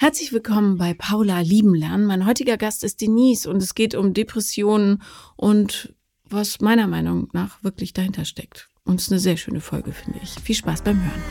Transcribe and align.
Herzlich 0.00 0.32
willkommen 0.32 0.78
bei 0.78 0.94
Paula 0.94 1.40
Lieben 1.40 1.74
lernen. 1.74 2.06
Mein 2.06 2.24
heutiger 2.24 2.56
Gast 2.56 2.84
ist 2.84 3.00
Denise 3.00 3.50
und 3.50 3.60
es 3.60 3.74
geht 3.74 3.96
um 3.96 4.14
Depressionen 4.14 5.02
und 5.34 5.92
was 6.22 6.60
meiner 6.60 6.86
Meinung 6.86 7.28
nach 7.32 7.64
wirklich 7.64 7.94
dahinter 7.94 8.24
steckt. 8.24 8.68
Und 8.84 9.00
es 9.00 9.06
ist 9.06 9.10
eine 9.10 9.18
sehr 9.18 9.36
schöne 9.36 9.60
Folge, 9.60 9.90
finde 9.90 10.20
ich. 10.22 10.30
Viel 10.40 10.54
Spaß 10.54 10.82
beim 10.82 11.00
Hören. 11.02 11.22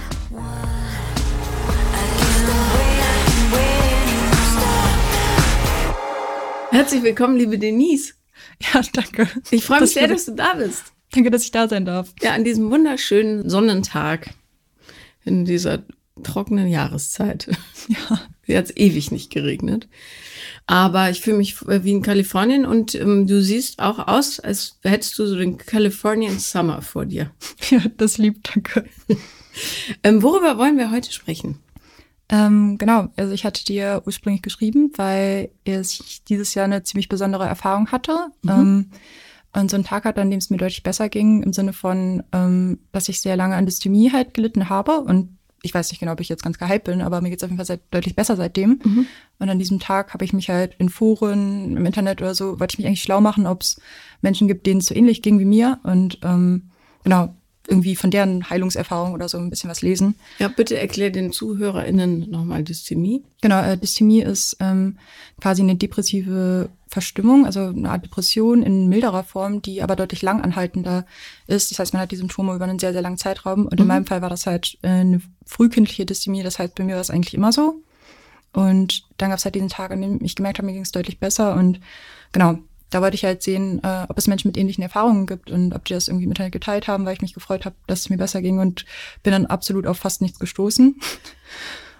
Herzlich 6.71 7.03
willkommen, 7.03 7.37
liebe 7.37 7.57
Denise. 7.57 8.15
Ja, 8.61 8.81
danke. 8.91 9.29
Ich 9.49 9.63
freue 9.63 9.79
mich 9.79 9.91
sehr, 9.91 10.09
dass 10.09 10.25
du 10.25 10.33
da 10.33 10.55
bist. 10.55 10.91
Danke, 11.13 11.31
dass 11.31 11.43
ich 11.43 11.51
da 11.51 11.69
sein 11.69 11.85
darf. 11.85 12.13
Ja, 12.21 12.33
an 12.33 12.43
diesem 12.43 12.69
wunderschönen 12.69 13.49
Sonnentag 13.49 14.33
in 15.23 15.45
dieser 15.45 15.85
trockenen 16.21 16.67
Jahreszeit. 16.67 17.47
Ja. 17.87 18.27
Hier 18.47 18.57
hat 18.57 18.65
es 18.65 18.77
ewig 18.77 19.11
nicht 19.11 19.29
geregnet. 19.29 19.87
Aber 20.67 21.09
ich 21.09 21.21
fühle 21.21 21.37
mich 21.37 21.61
wie 21.67 21.91
in 21.91 22.01
Kalifornien 22.01 22.65
und 22.65 22.95
ähm, 22.95 23.27
du 23.27 23.41
siehst 23.41 23.79
auch 23.79 24.07
aus, 24.07 24.39
als 24.39 24.79
hättest 24.83 25.19
du 25.19 25.25
so 25.25 25.35
den 25.35 25.57
Californian 25.57 26.39
Summer 26.39 26.81
vor 26.81 27.05
dir. 27.05 27.31
Ja, 27.69 27.81
das 27.97 28.17
liebt, 28.17 28.49
danke. 28.55 28.85
ähm, 30.03 30.23
worüber 30.23 30.57
wollen 30.57 30.77
wir 30.77 30.91
heute 30.91 31.11
sprechen? 31.11 31.59
Ähm, 32.29 32.77
genau, 32.77 33.09
also 33.17 33.33
ich 33.33 33.45
hatte 33.45 33.65
dir 33.65 34.03
ursprünglich 34.05 34.41
geschrieben, 34.41 34.91
weil 34.95 35.49
ich 35.65 36.23
dieses 36.23 36.53
Jahr 36.53 36.65
eine 36.65 36.83
ziemlich 36.83 37.09
besondere 37.09 37.45
Erfahrung 37.45 37.91
hatte. 37.91 38.27
Mhm. 38.43 38.49
Ähm, 38.49 38.85
und 39.53 39.71
so 39.71 39.75
einen 39.75 39.85
Tag 39.85 40.05
hatte, 40.05 40.21
an 40.21 40.29
dem 40.29 40.37
es 40.37 40.49
mir 40.49 40.57
deutlich 40.57 40.83
besser 40.83 41.09
ging, 41.09 41.41
im 41.41 41.51
Sinne 41.51 41.73
von, 41.73 42.23
ähm, 42.31 42.79
dass 42.91 43.09
ich 43.09 43.21
sehr 43.21 43.35
lange 43.35 43.55
an 43.55 43.65
Dysthymie 43.65 44.11
halt 44.11 44.33
gelitten 44.33 44.69
habe 44.69 45.01
und 45.01 45.36
ich 45.67 45.73
weiß 45.73 45.91
nicht 45.91 45.99
genau, 45.99 46.13
ob 46.13 46.19
ich 46.19 46.29
jetzt 46.29 46.43
ganz 46.43 46.57
gehypt 46.57 46.85
bin, 46.85 47.01
aber 47.01 47.21
mir 47.21 47.29
geht 47.29 47.39
es 47.39 47.43
auf 47.43 47.49
jeden 47.49 47.57
Fall 47.57 47.65
seit, 47.65 47.81
deutlich 47.91 48.15
besser 48.15 48.35
seitdem. 48.35 48.79
Mhm. 48.83 49.05
Und 49.39 49.49
an 49.49 49.59
diesem 49.59 49.79
Tag 49.79 50.13
habe 50.13 50.25
ich 50.25 50.33
mich 50.33 50.49
halt 50.49 50.75
in 50.79 50.89
Foren, 50.89 51.77
im 51.77 51.85
Internet 51.85 52.21
oder 52.21 52.33
so, 52.33 52.59
wollte 52.59 52.73
ich 52.73 52.77
mich 52.79 52.87
eigentlich 52.87 53.03
schlau 53.03 53.21
machen, 53.21 53.45
ob 53.45 53.61
es 53.61 53.79
Menschen 54.21 54.47
gibt, 54.47 54.65
denen 54.65 54.79
es 54.79 54.87
so 54.87 54.95
ähnlich 54.95 55.21
ging 55.21 55.39
wie 55.39 55.45
mir. 55.45 55.79
Und 55.83 56.19
ähm, 56.23 56.69
genau, 57.03 57.35
irgendwie 57.67 57.95
von 57.95 58.11
deren 58.11 58.49
Heilungserfahrung 58.49 59.13
oder 59.13 59.27
so 59.29 59.37
ein 59.37 59.49
bisschen 59.49 59.69
was 59.69 59.81
lesen. 59.81 60.15
Ja, 60.39 60.47
bitte 60.47 60.77
erklär 60.77 61.09
den 61.09 61.31
ZuhörerInnen 61.31 62.29
nochmal 62.29 62.63
Dysthymie. 62.63 63.23
Genau, 63.41 63.61
äh, 63.61 63.77
Dysthymie 63.77 64.21
ist 64.21 64.57
ähm, 64.59 64.97
quasi 65.39 65.61
eine 65.61 65.75
depressive 65.75 66.69
Verstimmung, 66.89 67.45
also 67.45 67.67
eine 67.67 67.89
Art 67.89 68.05
Depression 68.05 68.63
in 68.63 68.87
milderer 68.87 69.23
Form, 69.23 69.61
die 69.61 69.81
aber 69.81 69.95
deutlich 69.95 70.21
langanhaltender 70.21 71.05
ist. 71.47 71.71
Das 71.71 71.79
heißt, 71.79 71.93
man 71.93 72.01
hat 72.01 72.11
die 72.11 72.15
Symptome 72.15 72.55
über 72.55 72.65
einen 72.65 72.79
sehr, 72.79 72.93
sehr 72.93 73.01
langen 73.01 73.17
Zeitraum. 73.17 73.65
Und 73.65 73.73
mhm. 73.73 73.81
in 73.81 73.87
meinem 73.87 74.05
Fall 74.05 74.21
war 74.21 74.29
das 74.29 74.45
halt 74.45 74.77
äh, 74.81 74.87
eine 74.87 75.21
frühkindliche 75.45 76.05
Dysthymie. 76.05 76.43
Das 76.43 76.59
heißt, 76.59 76.75
bei 76.75 76.83
mir 76.83 76.95
war 76.95 77.01
es 77.01 77.09
eigentlich 77.09 77.33
immer 77.33 77.51
so. 77.51 77.81
Und 78.53 79.03
dann 79.17 79.29
gab 79.29 79.39
es 79.39 79.45
halt 79.45 79.55
diesen 79.55 79.69
Tag, 79.69 79.91
an 79.91 80.01
dem 80.01 80.19
ich 80.23 80.35
gemerkt 80.35 80.57
habe, 80.57 80.65
mir 80.65 80.73
ging 80.73 80.81
es 80.81 80.91
deutlich 80.91 81.19
besser. 81.19 81.55
Und 81.55 81.79
genau, 82.31 82.59
da 82.89 83.01
wollte 83.01 83.15
ich 83.15 83.25
halt 83.25 83.43
sehen, 83.43 83.81
äh, 83.83 84.05
ob 84.07 84.17
es 84.17 84.27
Menschen 84.27 84.47
mit 84.47 84.57
ähnlichen 84.57 84.81
Erfahrungen 84.81 85.27
gibt 85.27 85.51
und 85.51 85.73
ob 85.73 85.85
die 85.85 85.93
das 85.93 86.07
irgendwie 86.07 86.27
miteinander 86.27 86.51
geteilt 86.51 86.87
haben, 86.87 87.05
weil 87.05 87.13
ich 87.13 87.21
mich 87.21 87.33
gefreut 87.33 87.65
habe, 87.65 87.75
dass 87.85 88.01
es 88.01 88.09
mir 88.09 88.17
besser 88.17 88.41
ging 88.41 88.59
und 88.59 88.85
bin 89.23 89.33
dann 89.33 89.45
absolut 89.45 89.85
auf 89.85 89.97
fast 89.97 90.21
nichts 90.21 90.39
gestoßen. 90.39 90.99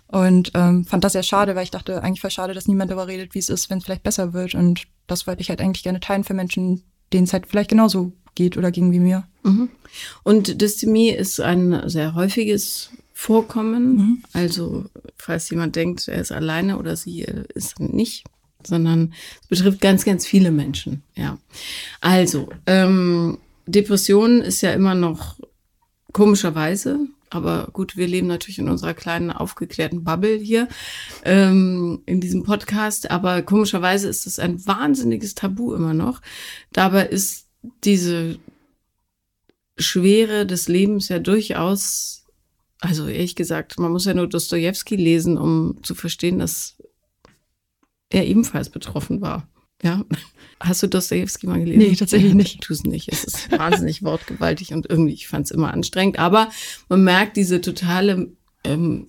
Und 0.10 0.52
ähm, 0.54 0.86
fand 0.86 1.04
das 1.04 1.14
sehr 1.14 1.24
schade, 1.24 1.56
weil 1.56 1.64
ich 1.64 1.72
dachte, 1.72 2.02
eigentlich 2.02 2.22
voll 2.22 2.32
schade, 2.32 2.54
dass 2.54 2.68
niemand 2.68 2.90
darüber 2.90 3.08
redet, 3.08 3.36
wie 3.36 3.40
es 3.40 3.50
ist, 3.50 3.70
wenn 3.70 3.80
es 3.80 3.84
vielleicht 3.84 4.04
besser 4.04 4.34
wird. 4.34 4.56
Und 4.56 4.84
das 5.06 5.28
wollte 5.28 5.42
ich 5.42 5.50
halt 5.50 5.62
eigentlich 5.62 5.84
gerne 5.84 6.00
teilen 6.00 6.24
für 6.24 6.34
Menschen, 6.34 6.84
denen 7.12 7.26
es 7.26 7.34
halt 7.34 7.48
vielleicht 7.48 7.70
genauso 7.70 8.14
geht 8.36 8.56
oder 8.58 8.72
ging 8.72 8.92
wie 8.92 9.00
mir. 9.00 9.28
Mhm. 9.44 9.70
Und 10.24 10.62
Dysthymie 10.62 11.10
ist 11.10 11.42
ein 11.42 11.90
sehr 11.90 12.14
häufiges 12.16 12.92
Vorkommen. 13.14 13.96
Mhm. 13.96 14.24
Also, 14.34 14.86
falls 15.18 15.50
jemand 15.50 15.76
denkt, 15.76 16.08
er 16.08 16.22
ist 16.22 16.32
alleine 16.32 16.78
oder 16.78 16.96
sie 16.96 17.22
ist 17.22 17.80
nicht, 17.80 18.26
sondern 18.64 19.14
es 19.42 19.48
betrifft 19.48 19.82
ganz, 19.82 20.06
ganz 20.06 20.26
viele 20.28 20.52
Menschen. 20.52 21.02
Ja. 21.16 21.38
Also, 22.00 22.50
ähm, 22.68 23.40
Depression 23.66 24.42
ist 24.42 24.62
ja 24.62 24.72
immer 24.72 24.94
noch 24.94 25.40
komischerweise, 26.14 27.00
aber 27.30 27.70
gut, 27.74 27.98
wir 27.98 28.08
leben 28.08 28.28
natürlich 28.28 28.60
in 28.60 28.70
unserer 28.70 28.94
kleinen 28.94 29.32
aufgeklärten 29.32 30.04
Bubble 30.04 30.38
hier 30.38 30.68
ähm, 31.24 32.02
in 32.06 32.22
diesem 32.22 32.44
Podcast, 32.44 33.12
aber 33.12 33.42
komischerweise 33.42 34.08
ist 34.08 34.28
es 34.28 34.40
ein 34.40 34.66
wahnsinniges 34.66 35.36
Tabu 35.36 35.74
immer 35.74 35.94
noch. 35.94 36.22
Dabei 36.72 37.06
ist 37.08 37.48
diese 37.84 38.40
Schwere 39.78 40.46
des 40.46 40.68
Lebens 40.68 41.10
ja 41.10 41.20
durchaus, 41.20 42.26
also 42.80 43.08
ehrlich 43.08 43.36
gesagt, 43.36 43.78
man 43.80 43.92
muss 43.92 44.06
ja 44.06 44.14
nur 44.14 44.28
Dostoevsky 44.28 44.96
lesen, 44.96 45.38
um 45.38 45.80
zu 45.84 45.96
verstehen, 45.96 46.40
dass 46.40 46.78
er 48.10 48.26
ebenfalls 48.26 48.70
betroffen 48.70 49.22
war. 49.22 49.48
Ja. 49.84 50.04
Hast 50.60 50.82
du 50.82 50.88
Dostoevsky 50.88 51.46
mal 51.46 51.60
gelesen? 51.60 51.80
Nee, 51.80 51.96
tatsächlich 51.96 52.34
nicht. 52.34 52.62
Tu 52.62 52.74
es 52.74 52.84
nicht. 52.84 53.10
Es 53.12 53.24
ist 53.24 53.52
wahnsinnig 53.52 54.02
wortgewaltig 54.04 54.74
und 54.74 54.90
irgendwie, 54.90 55.14
ich 55.14 55.28
fand 55.28 55.46
es 55.46 55.52
immer 55.52 55.72
anstrengend. 55.72 56.18
Aber 56.18 56.50
man 56.90 57.04
merkt 57.04 57.38
diese 57.38 57.62
totale 57.62 58.32
ähm, 58.64 59.08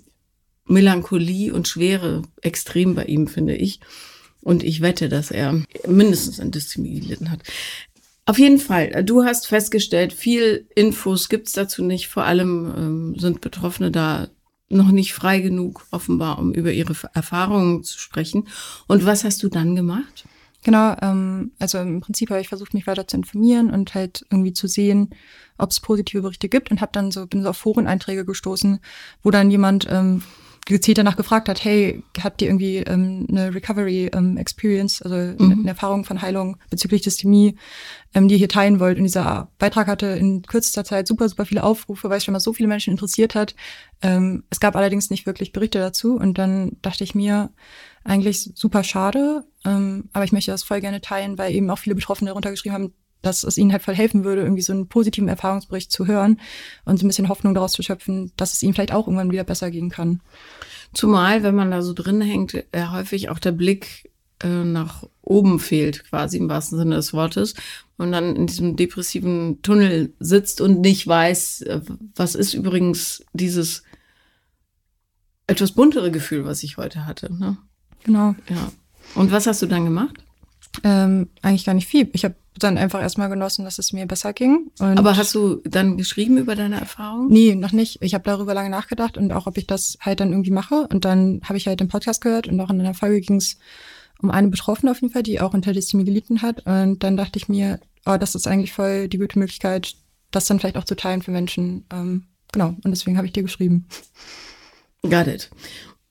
Melancholie 0.67 1.55
und 1.55 1.67
Schwere 1.67 2.23
extrem 2.43 2.95
bei 2.95 3.05
ihm, 3.05 3.29
finde 3.29 3.57
ich. 3.57 3.81
Und 4.43 4.63
ich 4.63 4.83
wette, 4.83 5.09
dass 5.09 5.31
er 5.31 5.63
mindestens 5.87 6.39
an 6.39 6.51
Dysthymie 6.51 7.01
gelitten 7.01 7.31
hat. 7.31 7.41
Auf 8.27 8.39
jeden 8.39 8.59
Fall, 8.59 9.05
du 9.05 9.25
hast 9.25 9.47
festgestellt, 9.47 10.13
viel 10.13 10.69
Infos 10.75 11.31
gibt's 11.31 11.53
dazu 11.53 11.83
nicht. 11.83 12.09
Vor 12.09 12.25
allem 12.25 12.75
ähm, 12.77 13.15
sind 13.19 13.41
Betroffene 13.41 13.91
da 13.91 14.29
noch 14.69 14.91
nicht 14.91 15.15
frei 15.15 15.41
genug, 15.41 15.87
offenbar, 15.91 16.39
um 16.39 16.53
über 16.53 16.73
ihre 16.73 16.95
Erfahrungen 17.15 17.85
zu 17.85 17.99
sprechen. 17.99 18.49
Und 18.87 19.07
was 19.07 19.25
hast 19.25 19.43
du 19.43 19.49
dann 19.49 19.75
gemacht? 19.75 20.27
Genau, 20.65 20.97
ähm, 21.03 21.53
also 21.59 21.79
im 21.79 22.01
Prinzip 22.01 22.31
habe 22.31 22.41
ich 22.41 22.49
versucht, 22.49 22.75
mich 22.75 22.87
weiter 22.87 23.07
zu 23.07 23.17
informieren 23.17 23.71
und 23.71 23.95
halt 23.95 24.27
irgendwie 24.31 24.53
zu 24.53 24.67
sehen, 24.67 25.11
ob 25.57 25.71
es 25.71 25.81
positive 25.81 26.23
Berichte 26.23 26.49
gibt 26.49 26.71
und 26.71 26.81
habe 26.81 26.93
dann 26.93 27.11
so 27.13 27.27
bin 27.27 27.43
so 27.43 27.51
auf 27.51 27.59
Foreneinträge 27.59 28.25
gestoßen, 28.25 28.81
wo 29.23 29.31
dann 29.31 29.51
jemand 29.51 29.87
ähm, 29.89 30.23
gezielt 30.69 30.99
danach 30.99 31.17
gefragt 31.17 31.49
hat, 31.49 31.65
hey, 31.65 32.03
habt 32.23 32.43
ihr 32.43 32.49
irgendwie 32.49 32.79
ähm, 32.79 33.27
eine 33.31 33.55
Recovery 33.55 34.11
ähm, 34.13 34.37
Experience, 34.37 35.01
also 35.01 35.17
mhm. 35.17 35.61
eine 35.61 35.69
Erfahrung 35.69 36.05
von 36.05 36.21
Heilung 36.21 36.59
bezüglich 36.69 37.03
Dysthymie, 37.03 37.57
ähm, 38.15 38.29
die 38.29 38.35
ihr 38.35 38.39
hier 38.39 38.49
teilen 38.51 38.79
wollt. 38.79 38.99
Und 38.99 39.05
dieser 39.05 39.51
Beitrag 39.59 39.87
hatte 39.87 40.07
in 40.07 40.43
kürzester 40.43 40.85
Zeit 40.85 41.09
super, 41.09 41.29
super 41.29 41.47
viele 41.47 41.65
Aufrufe, 41.65 42.11
weil 42.11 42.19
es 42.19 42.25
schon 42.25 42.33
mal 42.33 42.41
so 42.41 42.53
viele 42.53 42.69
Menschen 42.69 42.91
interessiert 42.91 43.35
hat. 43.35 43.55
Ähm, 44.03 44.45
es 44.51 44.61
gab 44.61 44.77
allerdings 44.77 45.09
nicht 45.09 45.25
wirklich 45.25 45.53
Berichte 45.53 45.79
dazu. 45.79 46.17
Und 46.17 46.37
dann 46.37 46.77
dachte 46.83 47.03
ich 47.03 47.15
mir, 47.15 47.51
eigentlich 48.05 48.51
super 48.55 48.85
schade, 48.85 49.45
ähm, 49.65 50.09
aber 50.13 50.25
ich 50.25 50.33
möchte 50.33 50.51
das 50.51 50.63
voll 50.63 50.81
gerne 50.81 51.01
teilen, 51.01 51.37
weil 51.39 51.55
eben 51.55 51.69
auch 51.71 51.79
viele 51.79 51.95
Betroffene 51.95 52.31
darunter 52.31 52.51
geschrieben 52.51 52.75
haben, 52.75 52.95
dass 53.23 53.45
es 53.45 53.59
ihnen 53.59 53.73
halt 53.73 53.83
voll 53.83 53.95
helfen 53.95 54.25
würde, 54.25 54.43
irgendwie 54.43 54.63
so 54.63 54.73
einen 54.73 54.89
positiven 54.89 55.29
Erfahrungsbericht 55.29 55.91
zu 55.91 56.07
hören 56.07 56.41
und 56.85 56.99
so 56.99 57.05
ein 57.05 57.09
bisschen 57.09 57.29
Hoffnung 57.29 57.55
daraus 57.55 57.73
zu 57.73 57.83
schöpfen, 57.83 58.33
dass 58.37 58.53
es 58.53 58.63
ihnen 58.63 58.75
vielleicht 58.75 58.93
auch 58.93 59.07
irgendwann 59.07 59.31
wieder 59.33 59.45
besser 59.45 59.71
gehen 59.71 59.91
kann. 59.91 60.21
Zumal, 60.95 61.43
wenn 61.43 61.55
man 61.55 61.71
da 61.71 61.83
so 61.83 61.93
drin 61.93 62.21
hängt, 62.21 62.55
äh, 62.55 62.87
häufig 62.91 63.29
auch 63.29 63.39
der 63.39 63.53
Blick 63.53 64.11
äh, 64.43 64.65
nach 64.65 65.05
oben 65.23 65.59
fehlt, 65.59 66.09
quasi 66.09 66.39
im 66.39 66.49
wahrsten 66.49 66.79
Sinne 66.79 66.97
des 66.97 67.13
Wortes. 67.13 67.55
Und 67.97 68.13
dann 68.13 68.37
in 68.37 68.47
diesem 68.47 68.77
depressiven 68.77 69.61
Tunnel 69.63 70.15
sitzt 70.21 70.61
und 70.61 70.81
nicht 70.81 71.07
weiß, 71.07 71.63
äh, 71.63 71.81
was 72.15 72.35
ist 72.35 72.55
übrigens 72.55 73.25
dieses 73.33 73.83
etwas 75.49 75.73
buntere 75.73 76.11
Gefühl, 76.11 76.45
was 76.45 76.63
ich 76.63 76.77
heute 76.77 77.07
hatte. 77.07 77.33
Ne? 77.33 77.59
Genau. 78.05 78.37
Ja. 78.49 78.73
Und 79.15 79.33
was 79.33 79.47
hast 79.47 79.63
du 79.63 79.67
dann 79.67 79.85
gemacht? 79.85 80.17
Ähm, 80.85 81.29
eigentlich 81.43 81.65
gar 81.65 81.75
nicht 81.75 81.89
viel. 81.89 82.09
Ich 82.13 82.25
habe 82.25 82.35
dann 82.59 82.79
einfach 82.79 83.01
erstmal 83.01 83.29
genossen, 83.29 83.65
dass 83.65 83.79
es 83.79 83.93
mir 83.93 84.07
besser 84.07 84.33
ging. 84.33 84.71
Und 84.79 84.99
Aber 84.99 85.17
hast 85.17 85.35
du 85.35 85.57
dann 85.65 85.97
geschrieben 85.97 86.39
über 86.39 86.57
deine 86.57 86.81
Erfahrung? 86.81 87.29
Nee, 87.29 87.55
noch 87.55 87.73
nicht. 87.73 87.99
Ich 88.03 88.15
habe 88.15 88.25
darüber 88.25 88.55
lange 88.55 88.71
nachgedacht 88.71 89.17
und 89.17 89.33
auch, 89.33 89.47
ob 89.47 89.57
ich 89.59 89.67
das 89.67 89.97
halt 90.01 90.21
dann 90.21 90.33
irgendwie 90.33 90.51
mache. 90.51 90.87
Und 90.91 91.05
dann 91.05 91.41
habe 91.45 91.57
ich 91.57 91.67
halt 91.67 91.81
den 91.81 91.89
Podcast 91.89 92.21
gehört 92.21 92.49
und 92.49 92.61
auch 92.61 92.71
in 92.71 92.81
einer 92.81 92.95
Folge 92.95 93.21
ging 93.21 93.37
es 93.37 93.59
um 94.21 94.31
eine 94.31 94.49
Betroffene 94.49 94.91
auf 94.91 95.01
jeden 95.01 95.13
Fall, 95.13 95.23
die 95.23 95.41
auch 95.41 95.55
unter 95.55 95.73
gelitten 95.73 96.43
hat. 96.43 96.67
Und 96.67 97.03
dann 97.03 97.17
dachte 97.17 97.39
ich 97.39 97.49
mir, 97.49 97.79
oh, 98.05 98.17
das 98.19 98.35
ist 98.35 98.49
eigentlich 98.49 98.73
voll 98.73 99.09
die 99.09 99.19
gute 99.19 99.39
Möglichkeit, 99.39 99.95
das 100.31 100.47
dann 100.47 100.59
vielleicht 100.59 100.77
auch 100.77 100.85
zu 100.85 100.97
teilen 100.97 101.23
für 101.23 101.31
Menschen. 101.31 101.87
Ähm, 101.93 102.25
genau, 102.53 102.69
und 102.69 102.91
deswegen 102.91 103.17
habe 103.17 103.27
ich 103.27 103.33
dir 103.33 103.43
geschrieben. 103.43 103.87
Got 105.03 105.29
it. 105.29 105.51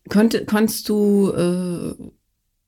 Konnt, 0.10 0.48
konntest 0.48 0.88
du 0.88 1.32
äh, 1.32 1.96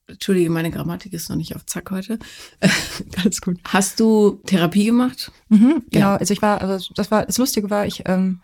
Entschuldige, 0.09 0.49
meine 0.49 0.71
Grammatik 0.71 1.13
ist 1.13 1.29
noch 1.29 1.35
nicht 1.35 1.55
auf 1.55 1.65
Zack 1.65 1.91
heute. 1.91 2.19
Alles 3.23 3.41
gut. 3.41 3.59
Hast 3.65 3.99
du 3.99 4.41
Therapie 4.45 4.85
gemacht? 4.85 5.31
Mhm, 5.49 5.83
genau, 5.91 6.07
ja. 6.07 6.15
also 6.17 6.33
ich 6.33 6.41
war, 6.41 6.61
also 6.61 6.93
das 6.95 7.11
war, 7.11 7.25
das 7.25 7.37
Lustige 7.37 7.69
war, 7.69 7.85
ich 7.85 8.03
ähm, 8.07 8.41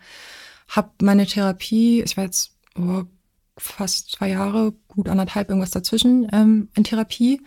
habe 0.68 0.90
meine 1.02 1.26
Therapie, 1.26 2.02
ich 2.02 2.16
war 2.16 2.24
jetzt 2.24 2.56
oh, 2.78 3.04
fast 3.56 4.12
zwei 4.12 4.30
Jahre, 4.30 4.74
gut 4.88 5.08
anderthalb, 5.08 5.48
irgendwas 5.48 5.70
dazwischen 5.70 6.28
ähm, 6.32 6.68
in 6.74 6.84
Therapie. 6.84 7.40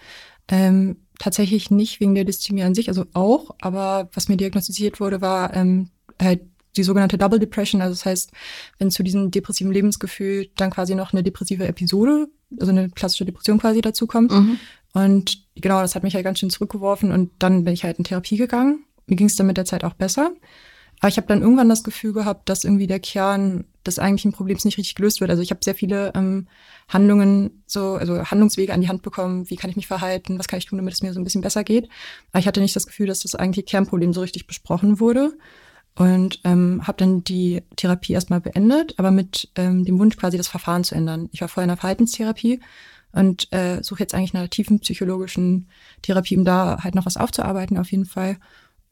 Ähm, 0.47 0.97
tatsächlich 1.19 1.69
nicht 1.69 1.99
wegen 1.99 2.15
der 2.15 2.23
Dysthymie 2.23 2.63
an 2.63 2.73
sich, 2.73 2.87
also 2.87 3.05
auch, 3.13 3.55
aber 3.61 4.09
was 4.13 4.29
mir 4.29 4.37
diagnostiziert 4.37 4.99
wurde, 4.99 5.21
war 5.21 5.53
ähm, 5.53 5.89
halt 6.19 6.41
die 6.77 6.83
sogenannte 6.83 7.17
Double 7.17 7.39
Depression. 7.39 7.81
Also 7.81 7.93
das 7.93 8.05
heißt, 8.05 8.31
wenn 8.77 8.89
zu 8.89 9.03
diesem 9.03 9.31
depressiven 9.31 9.71
Lebensgefühl 9.71 10.49
dann 10.55 10.71
quasi 10.71 10.95
noch 10.95 11.13
eine 11.13 11.23
depressive 11.23 11.67
Episode 11.67 12.29
also 12.59 12.71
eine 12.71 12.89
klassische 12.89 13.25
Depression 13.25 13.59
quasi 13.59 13.81
dazu 13.81 14.07
kommt. 14.07 14.31
Mhm. 14.31 14.59
Und 14.93 15.43
genau, 15.55 15.81
das 15.81 15.95
hat 15.95 16.03
mich 16.03 16.15
halt 16.15 16.25
ganz 16.25 16.39
schön 16.39 16.49
zurückgeworfen 16.49 17.11
und 17.11 17.31
dann 17.39 17.63
bin 17.63 17.73
ich 17.73 17.83
halt 17.83 17.97
in 17.97 18.03
Therapie 18.03 18.37
gegangen. 18.37 18.85
Mir 19.05 19.15
ging 19.15 19.27
es 19.27 19.35
dann 19.35 19.47
mit 19.47 19.57
der 19.57 19.65
Zeit 19.65 19.83
auch 19.83 19.93
besser. 19.93 20.31
Aber 20.99 21.07
ich 21.07 21.17
habe 21.17 21.27
dann 21.27 21.41
irgendwann 21.41 21.69
das 21.69 21.83
Gefühl 21.83 22.11
gehabt, 22.11 22.49
dass 22.49 22.65
irgendwie 22.65 22.87
der 22.87 22.99
Kern 22.99 23.63
des 23.85 23.99
eigentlichen 23.99 24.33
Problems 24.33 24.65
nicht 24.65 24.77
richtig 24.77 24.95
gelöst 24.95 25.21
wird. 25.21 25.29
Also 25.31 25.41
ich 25.41 25.49
habe 25.51 25.63
sehr 25.63 25.75
viele 25.75 26.11
ähm, 26.13 26.47
Handlungen, 26.89 27.63
so, 27.65 27.93
also 27.93 28.21
Handlungswege 28.25 28.73
an 28.73 28.81
die 28.81 28.89
Hand 28.89 29.01
bekommen, 29.01 29.49
wie 29.49 29.55
kann 29.55 29.69
ich 29.69 29.77
mich 29.77 29.87
verhalten, 29.87 30.37
was 30.37 30.49
kann 30.49 30.59
ich 30.59 30.65
tun, 30.65 30.77
damit 30.77 30.93
es 30.93 31.01
mir 31.01 31.13
so 31.13 31.19
ein 31.19 31.23
bisschen 31.23 31.41
besser 31.41 31.63
geht. 31.63 31.87
Aber 32.31 32.39
ich 32.39 32.47
hatte 32.47 32.59
nicht 32.59 32.75
das 32.75 32.85
Gefühl, 32.85 33.07
dass 33.07 33.21
das 33.21 33.35
eigentliche 33.35 33.65
Kernproblem 33.65 34.11
so 34.11 34.19
richtig 34.19 34.45
besprochen 34.45 34.99
wurde. 34.99 35.37
Und 35.99 36.39
ähm, 36.45 36.87
habe 36.87 36.97
dann 36.97 37.25
die 37.25 37.61
Therapie 37.75 38.13
erstmal 38.13 38.39
beendet, 38.39 38.97
aber 38.97 39.11
mit 39.11 39.49
ähm, 39.55 39.83
dem 39.83 39.99
Wunsch 39.99 40.15
quasi 40.15 40.37
das 40.37 40.47
Verfahren 40.47 40.85
zu 40.85 40.95
ändern. 40.95 41.27
Ich 41.33 41.41
war 41.41 41.49
vorher 41.49 41.65
in 41.65 41.71
der 41.71 41.75
Verhaltenstherapie 41.75 42.61
und 43.11 43.51
äh, 43.51 43.83
suche 43.83 43.99
jetzt 43.99 44.15
eigentlich 44.15 44.33
einer 44.33 44.49
tiefen 44.49 44.79
psychologischen 44.79 45.67
Therapie, 46.01 46.37
um 46.37 46.45
da 46.45 46.81
halt 46.85 46.95
noch 46.95 47.05
was 47.05 47.17
aufzuarbeiten 47.17 47.77
auf 47.77 47.91
jeden 47.91 48.05
Fall. 48.05 48.37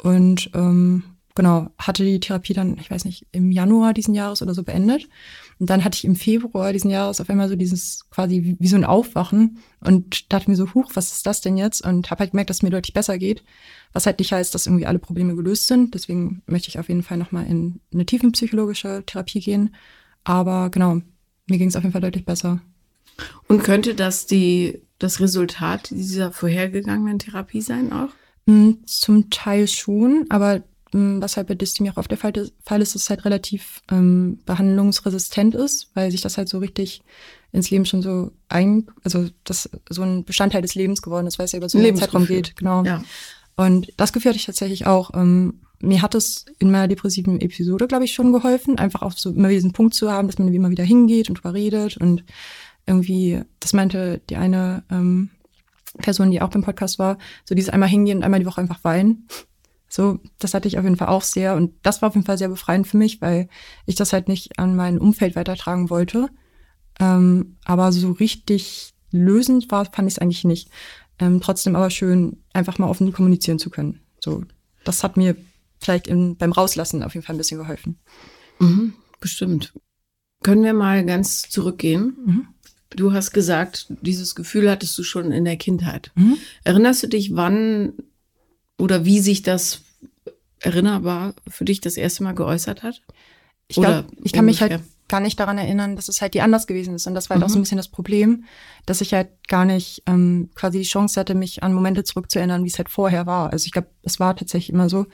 Und 0.04 0.52
ähm, 0.54 1.04
genau, 1.38 1.70
hatte 1.78 2.04
die 2.04 2.20
Therapie 2.20 2.54
dann, 2.54 2.78
ich 2.80 2.90
weiß 2.90 3.06
nicht, 3.06 3.28
im 3.32 3.52
Januar 3.52 3.94
diesen 3.94 4.16
Jahres 4.16 4.42
oder 4.42 4.56
so 4.56 4.64
beendet. 4.64 5.08
Und 5.60 5.70
dann 5.70 5.84
hatte 5.84 5.96
ich 5.96 6.04
im 6.04 6.16
Februar 6.16 6.74
diesen 6.74 6.90
Jahres 6.90 7.22
auf 7.22 7.30
einmal 7.30 7.48
so 7.48 7.56
dieses 7.56 8.10
quasi 8.10 8.44
wie, 8.44 8.58
wie 8.60 8.68
so 8.68 8.76
ein 8.76 8.84
Aufwachen 8.84 9.60
und 9.80 10.34
dachte 10.34 10.50
mir 10.50 10.58
so, 10.58 10.74
huch, 10.74 10.92
was 10.96 11.12
ist 11.12 11.28
das 11.28 11.42
denn 11.42 11.56
jetzt? 11.56 11.86
Und 11.86 12.10
habe 12.10 12.22
halt 12.22 12.32
gemerkt, 12.32 12.50
dass 12.50 12.58
es 12.58 12.64
mir 12.64 12.72
deutlich 12.72 12.96
besser 12.96 13.20
geht. 13.20 13.44
Was 13.94 14.08
halt 14.08 14.18
nicht 14.18 14.34
heißt, 14.34 14.54
dass 14.56 14.66
irgendwie 14.66 14.88
alle 14.88 14.98
Probleme 14.98 15.36
gelöst 15.36 15.68
sind. 15.68 15.94
Deswegen 15.94 16.42
möchte 16.48 16.70
ich 16.70 16.80
auf 16.80 16.90
jeden 16.90 17.04
Fall 17.04 17.18
nochmal 17.18 17.46
in 17.46 17.82
eine 17.94 18.08
tiefenpsychologische 18.08 19.04
Therapie 19.06 19.40
gehen. 19.40 19.76
Aber 20.24 20.72
genau, 20.72 21.02
mir 21.46 21.58
ging 21.60 21.70
es 21.70 21.76
auf 21.76 21.84
jeden 21.84 21.94
Fall 21.94 22.02
deutlich 22.02 22.26
besser. 22.26 22.62
Und 23.48 23.64
könnte 23.64 23.94
das 23.94 24.26
die, 24.26 24.82
das 24.98 25.20
Resultat 25.20 25.92
dieser 25.92 26.32
vorhergegangenen 26.32 27.20
Therapie 27.20 27.62
sein 27.62 27.94
auch? 27.94 28.10
Hm, 28.48 28.80
zum 28.88 29.30
Teil 29.30 29.68
schon, 29.68 30.26
aber 30.30 30.64
hm, 30.92 31.22
was 31.22 31.38
halt 31.38 31.48
bei 31.48 31.56
Dystemie 31.56 31.92
auch 31.92 31.98
oft 31.98 32.12
der 32.12 32.18
Fall 32.18 32.36
ist, 32.38 32.54
Fall 32.64 32.82
ist, 32.82 32.96
dass 32.96 33.04
es 33.04 33.10
halt 33.10 33.26
relativ 33.26 33.82
ähm, 33.92 34.40
behandlungsresistent 34.46 35.56
ist, 35.56 35.90
weil 35.94 36.12
sich 36.12 36.22
das 36.22 36.38
halt 36.38 36.50
so 36.50 36.60
richtig 36.60 37.02
ins 37.52 37.70
Leben 37.70 37.86
schon 37.86 38.02
so 38.02 38.32
ein, 38.50 38.88
also 39.04 39.28
das 39.44 39.70
so 39.90 40.02
ein 40.02 40.24
Bestandteil 40.24 40.62
des 40.62 40.76
Lebens 40.76 41.02
geworden 41.02 41.28
ist, 41.28 41.40
weil 41.40 41.46
es 41.46 41.52
ja 41.52 41.58
über 41.58 41.70
so 41.70 41.78
einen 41.78 41.96
Zeitraum 41.96 42.26
geht, 42.26 42.56
genau. 42.56 42.84
Ja. 42.84 43.04
Und 43.56 43.92
das 43.98 44.14
Gefühl 44.14 44.30
hatte 44.30 44.40
ich 44.40 44.46
tatsächlich 44.46 44.86
auch. 44.86 45.12
Ähm, 45.14 45.62
mir 45.80 46.02
hat 46.02 46.16
es 46.16 46.46
in 46.60 46.72
meiner 46.72 46.88
depressiven 46.88 47.40
Episode, 47.40 47.88
glaube 47.88 48.06
ich, 48.06 48.14
schon 48.14 48.34
geholfen, 48.34 48.80
einfach 48.80 49.02
auch 49.02 49.12
so 49.12 49.32
immer 49.32 49.50
diesen 49.50 49.74
Punkt 49.74 49.94
zu 49.94 50.12
haben, 50.12 50.28
dass 50.28 50.40
man 50.40 50.52
immer 50.52 50.70
wieder 50.70 50.84
hingeht 50.84 51.30
und 51.30 51.36
drüber 51.36 51.54
redet 51.54 51.98
und 51.98 52.24
irgendwie, 52.86 53.42
das 53.60 53.74
meinte 53.74 54.22
die 54.30 54.38
eine 54.38 54.84
ähm, 54.90 55.30
Person, 56.00 56.32
die 56.32 56.42
auch 56.42 56.50
beim 56.50 56.64
Podcast 56.64 57.00
war, 57.00 57.18
so 57.46 57.54
dieses 57.54 57.70
einmal 57.70 57.90
hingehen 57.90 58.20
und 58.20 58.24
einmal 58.24 58.40
die 58.40 58.46
Woche 58.46 58.62
einfach 58.62 58.84
weinen. 58.84 59.28
So, 59.90 60.20
das 60.40 60.54
hatte 60.54 60.68
ich 60.68 60.78
auf 60.78 60.84
jeden 60.84 60.98
Fall 60.98 61.08
auch 61.08 61.22
sehr 61.22 61.56
und 61.56 61.74
das 61.84 62.02
war 62.02 62.10
auf 62.10 62.16
jeden 62.16 62.26
Fall 62.26 62.38
sehr 62.38 62.50
befreiend 62.50 62.88
für 62.88 62.98
mich, 62.98 63.22
weil 63.22 63.48
ich 63.86 63.96
das 63.96 64.14
halt 64.14 64.28
nicht 64.28 64.60
an 64.60 64.76
mein 64.76 65.00
Umfeld 65.00 65.36
weitertragen 65.36 65.90
wollte. 65.90 66.28
Ähm, 67.00 67.58
aber 67.64 67.92
so 67.92 68.12
richtig 68.12 68.94
lösend 69.12 69.72
war, 69.72 69.86
fand 69.86 70.08
ich 70.08 70.16
es 70.16 70.20
eigentlich 70.20 70.44
nicht. 70.44 70.70
Ähm, 71.20 71.42
trotzdem 71.42 71.76
aber 71.76 71.90
schön, 71.90 72.44
einfach 72.54 72.78
mal 72.78 72.90
offen 72.90 73.14
kommunizieren 73.14 73.60
zu 73.60 73.70
können. 73.70 74.02
So, 74.20 74.44
das 74.84 75.04
hat 75.04 75.18
mir 75.18 75.36
vielleicht 75.80 76.08
in, 76.08 76.38
beim 76.38 76.52
Rauslassen 76.52 77.04
auf 77.04 77.14
jeden 77.14 77.26
Fall 77.26 77.36
ein 77.36 77.40
bisschen 77.40 77.60
geholfen. 77.60 78.00
Mhm, 78.60 78.94
bestimmt. 79.20 79.74
Können 80.44 80.64
wir 80.64 80.74
mal 80.74 81.06
ganz 81.06 81.44
zurückgehen? 81.44 82.18
Mhm. 82.26 82.48
Du 82.90 83.14
hast 83.14 83.32
gesagt, 83.32 83.88
dieses 84.02 84.36
Gefühl 84.36 84.70
hattest 84.70 84.98
du 84.98 85.04
schon 85.04 85.32
in 85.32 85.46
der 85.46 85.58
Kindheit. 85.58 86.12
Mhm. 86.16 86.38
Erinnerst 86.64 87.04
du 87.04 87.08
dich, 87.08 87.36
wann 87.36 87.94
oder 88.78 89.06
wie 89.06 89.20
sich 89.20 89.42
das 89.42 89.82
erinnerbar 90.60 91.34
für 91.48 91.66
dich 91.66 91.82
das 91.82 91.98
erste 91.98 92.24
Mal 92.24 92.34
geäußert 92.34 92.84
hat? 92.84 93.02
Ich, 93.68 93.76
glaub, 93.76 94.06
ich 94.24 94.32
kann 94.32 94.46
mich 94.46 94.62
halt 94.62 94.82
gar 95.08 95.20
nicht 95.20 95.40
daran 95.40 95.58
erinnern, 95.58 95.96
dass 95.96 96.10
es 96.10 96.22
halt 96.22 96.34
die 96.34 96.42
anders 96.42 96.68
gewesen 96.68 96.96
ist. 96.96 97.08
Und 97.08 97.16
das 97.16 97.30
war 97.30 97.36
halt 97.36 97.42
mhm. 97.42 97.46
auch 97.46 97.50
so 97.50 97.56
ein 97.56 97.60
mhm. 97.60 97.64
bisschen 97.64 97.78
das 97.78 97.88
Problem, 97.88 98.46
dass 98.86 99.02
ich 99.02 99.14
halt 99.14 99.30
gar 99.48 99.66
nicht 99.66 100.04
ähm, 100.06 100.50
quasi 100.56 100.80
die 100.80 100.86
Chance 100.86 101.20
hatte, 101.20 101.34
mich 101.34 101.64
an 101.64 101.74
Momente 101.74 102.04
zurückzuerinnern, 102.04 102.64
wie 102.64 102.70
es 102.70 102.78
halt 102.78 102.90
vorher 102.90 103.26
war. 103.26 103.52
Also 103.52 103.66
ich 103.66 103.72
glaube, 103.72 103.90
es 104.04 104.20
war 104.20 104.36
tatsächlich 104.36 104.74
immer 104.74 104.90
so. 104.90 105.06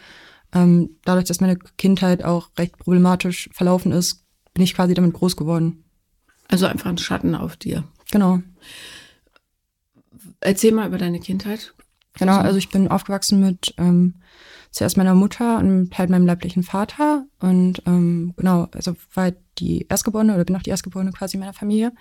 Ähm, 0.53 0.97
dadurch, 1.03 1.25
dass 1.25 1.41
meine 1.41 1.57
Kindheit 1.77 2.23
auch 2.23 2.49
recht 2.57 2.77
problematisch 2.77 3.49
verlaufen 3.53 3.91
ist, 3.91 4.23
bin 4.53 4.63
ich 4.63 4.75
quasi 4.75 4.93
damit 4.93 5.13
groß 5.13 5.35
geworden. 5.35 5.83
Also 6.47 6.67
einfach 6.67 6.89
ein 6.89 6.97
Schatten 6.97 7.35
auf 7.35 7.57
dir. 7.57 7.83
Genau. 8.11 8.39
Erzähl 10.39 10.71
mal 10.71 10.87
über 10.87 10.97
deine 10.97 11.19
Kindheit. 11.19 11.73
Genau, 12.19 12.37
also 12.37 12.57
ich 12.57 12.69
bin 12.69 12.89
aufgewachsen 12.89 13.41
mit 13.41 13.73
ähm, 13.77 14.15
zuerst 14.71 14.97
meiner 14.97 15.15
Mutter 15.15 15.57
und 15.57 15.97
halt 15.97 16.09
meinem 16.09 16.25
leiblichen 16.25 16.63
Vater. 16.63 17.25
Und 17.39 17.81
ähm, 17.85 18.33
genau, 18.37 18.67
also 18.73 18.95
war 19.13 19.25
halt 19.25 19.37
die 19.59 19.85
Erstgeborene 19.87 20.33
oder 20.33 20.45
bin 20.45 20.55
auch 20.55 20.63
die 20.63 20.69
Erstgeborene 20.69 21.11
quasi 21.11 21.37
meiner 21.37 21.53
Familie. 21.53 21.91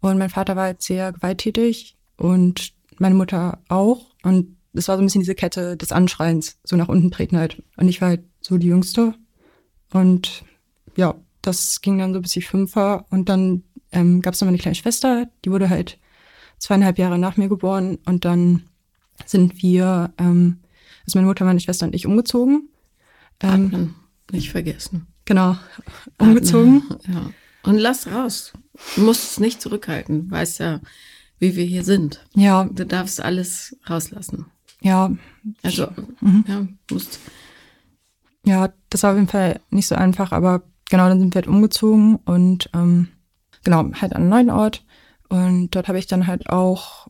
Und 0.00 0.18
mein 0.18 0.30
Vater 0.30 0.56
war 0.56 0.64
halt 0.64 0.82
sehr 0.82 1.12
gewalttätig 1.12 1.96
und 2.16 2.72
meine 2.98 3.14
Mutter 3.14 3.60
auch. 3.68 4.06
Und 4.22 4.56
es 4.72 4.88
war 4.88 4.96
so 4.96 5.02
ein 5.02 5.06
bisschen 5.06 5.22
diese 5.22 5.34
Kette 5.34 5.76
des 5.76 5.92
Anschreins, 5.92 6.58
so 6.64 6.76
nach 6.76 6.88
unten 6.88 7.10
treten 7.10 7.36
halt. 7.36 7.62
Und 7.76 7.88
ich 7.88 8.00
war 8.00 8.08
halt 8.08 8.24
so 8.40 8.56
die 8.58 8.68
Jüngste. 8.68 9.14
Und 9.92 10.44
ja, 10.96 11.14
das 11.42 11.80
ging 11.80 11.98
dann 11.98 12.14
so 12.14 12.20
bis 12.20 12.36
ich 12.36 12.46
fünf 12.46 12.76
war. 12.76 13.06
Und 13.10 13.28
dann 13.28 13.64
ähm, 13.92 14.20
gab 14.20 14.34
es 14.34 14.40
noch 14.40 14.48
eine 14.48 14.58
kleine 14.58 14.74
Schwester, 14.74 15.28
die 15.44 15.50
wurde 15.50 15.68
halt 15.68 15.98
zweieinhalb 16.58 16.98
Jahre 16.98 17.18
nach 17.18 17.36
mir 17.36 17.48
geboren. 17.48 17.98
Und 18.06 18.24
dann 18.24 18.64
sind 19.26 19.62
wir, 19.62 20.12
ähm, 20.18 20.60
also 21.06 21.18
meine 21.18 21.26
Mutter, 21.26 21.44
meine 21.44 21.60
Schwester 21.60 21.86
und 21.86 21.94
ich 21.94 22.06
umgezogen. 22.06 22.68
Ähm, 23.40 23.66
Atmen, 23.66 23.94
nicht 24.32 24.50
vergessen. 24.50 25.06
Genau, 25.24 25.56
umgezogen. 26.18 26.82
Atmen, 26.90 27.14
ja. 27.14 27.30
Und 27.62 27.78
lass 27.78 28.06
raus. 28.06 28.52
Du 28.96 29.02
musst 29.02 29.32
es 29.32 29.40
nicht 29.40 29.60
zurückhalten. 29.60 30.28
Du 30.28 30.30
weißt 30.30 30.60
ja, 30.60 30.80
wie 31.38 31.56
wir 31.56 31.64
hier 31.64 31.84
sind. 31.84 32.24
Ja. 32.34 32.64
Du 32.64 32.86
darfst 32.86 33.20
alles 33.20 33.76
rauslassen. 33.88 34.46
Ja. 34.80 35.12
Also, 35.62 35.88
mhm. 36.20 36.44
ja, 36.46 36.66
musst. 36.90 37.20
Ja, 38.44 38.72
das 38.88 39.02
war 39.02 39.10
auf 39.10 39.16
jeden 39.16 39.28
Fall 39.28 39.60
nicht 39.70 39.86
so 39.86 39.94
einfach, 39.94 40.32
aber 40.32 40.62
genau, 40.88 41.08
dann 41.08 41.20
sind 41.20 41.34
wir 41.34 41.40
halt 41.40 41.46
umgezogen 41.46 42.16
und 42.16 42.70
ähm, 42.72 43.08
genau, 43.64 43.90
halt 44.00 44.14
an 44.14 44.22
einen 44.22 44.30
neuen 44.30 44.50
Ort. 44.50 44.84
Und 45.28 45.74
dort 45.74 45.88
habe 45.88 45.98
ich 45.98 46.06
dann 46.06 46.26
halt 46.26 46.48
auch 46.48 47.08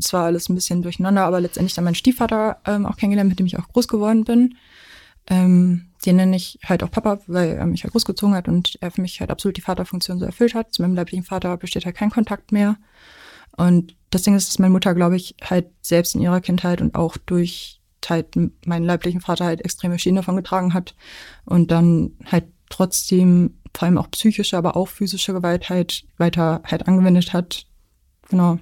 zwar 0.00 0.24
alles 0.24 0.48
ein 0.48 0.54
bisschen 0.54 0.82
durcheinander, 0.82 1.24
aber 1.24 1.40
letztendlich 1.40 1.74
dann 1.74 1.84
meinen 1.84 1.94
Stiefvater 1.94 2.58
ähm, 2.66 2.86
auch 2.86 2.96
kennengelernt, 2.96 3.30
mit 3.30 3.38
dem 3.38 3.46
ich 3.46 3.58
auch 3.58 3.68
groß 3.68 3.88
geworden 3.88 4.24
bin. 4.24 4.56
Ähm, 5.28 5.86
den 6.04 6.16
nenne 6.16 6.36
ich 6.36 6.58
halt 6.64 6.82
auch 6.82 6.90
Papa, 6.90 7.20
weil 7.26 7.50
er 7.50 7.66
mich 7.66 7.84
halt 7.84 7.92
großgezogen 7.92 8.34
hat 8.34 8.48
und 8.48 8.78
er 8.80 8.90
für 8.90 9.02
mich 9.02 9.20
halt 9.20 9.30
absolut 9.30 9.56
die 9.56 9.62
Vaterfunktion 9.62 10.18
so 10.18 10.24
erfüllt 10.24 10.54
hat. 10.54 10.72
Zu 10.72 10.82
meinem 10.82 10.94
leiblichen 10.94 11.24
Vater 11.24 11.56
besteht 11.56 11.84
halt 11.84 11.96
kein 11.96 12.10
Kontakt 12.10 12.52
mehr. 12.52 12.76
Und 13.56 13.96
das 14.10 14.22
Ding 14.22 14.34
ist, 14.34 14.48
dass 14.48 14.58
meine 14.58 14.72
Mutter, 14.72 14.94
glaube 14.94 15.16
ich, 15.16 15.36
halt 15.42 15.66
selbst 15.82 16.14
in 16.14 16.22
ihrer 16.22 16.40
Kindheit 16.40 16.80
und 16.80 16.94
auch 16.94 17.16
durch 17.18 17.80
halt 18.08 18.34
meinen 18.66 18.84
leiblichen 18.84 19.20
Vater 19.20 19.44
halt 19.44 19.60
extreme 19.60 19.98
Schäden 19.98 20.16
davon 20.16 20.34
getragen 20.34 20.74
hat 20.74 20.96
und 21.44 21.70
dann 21.70 22.12
halt 22.24 22.46
trotzdem 22.68 23.58
vor 23.72 23.86
allem 23.86 23.98
auch 23.98 24.10
psychische, 24.10 24.56
aber 24.56 24.74
auch 24.76 24.88
physische 24.88 25.32
Gewalt 25.32 25.68
halt 25.68 26.04
weiter 26.16 26.62
halt 26.64 26.88
angewendet 26.88 27.32
hat. 27.32 27.66
Genau 28.28 28.58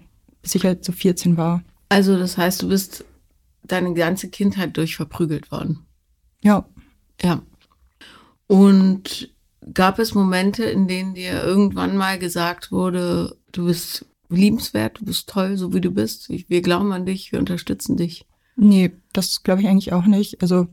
bis 0.49 0.55
ich 0.55 0.65
halt 0.65 0.83
so 0.83 0.93
14 0.93 1.37
war. 1.37 1.63
Also 1.91 2.19
das 2.19 2.39
heißt, 2.39 2.63
du 2.63 2.69
bist 2.69 3.05
deine 3.63 3.93
ganze 3.93 4.31
Kindheit 4.31 4.79
durch 4.79 4.97
verprügelt 4.97 5.51
worden. 5.53 5.87
Ja. 6.43 6.67
Ja. 7.21 7.43
Und 8.47 9.29
gab 9.75 9.99
es 9.99 10.15
Momente, 10.15 10.65
in 10.65 10.89
denen 10.89 11.13
dir 11.13 11.43
irgendwann 11.45 11.99
mal 11.99 12.19
gesagt 12.19 12.73
wurde, 12.73 13.37
du 13.53 13.67
bist 13.67 14.07
liebenswert, 14.31 15.01
du 15.01 15.05
bist 15.05 15.29
toll, 15.29 15.59
so 15.59 15.75
wie 15.75 15.83
du 15.83 15.91
bist. 15.91 16.31
wir 16.31 16.63
glauben 16.63 16.93
an 16.93 17.05
dich, 17.05 17.31
wir 17.31 17.39
unterstützen 17.39 17.99
dich. 17.99 18.25
Nee, 18.57 18.93
das 19.13 19.43
glaube 19.43 19.61
ich 19.61 19.69
eigentlich 19.69 19.93
auch 19.93 20.07
nicht. 20.07 20.41
Also 20.41 20.67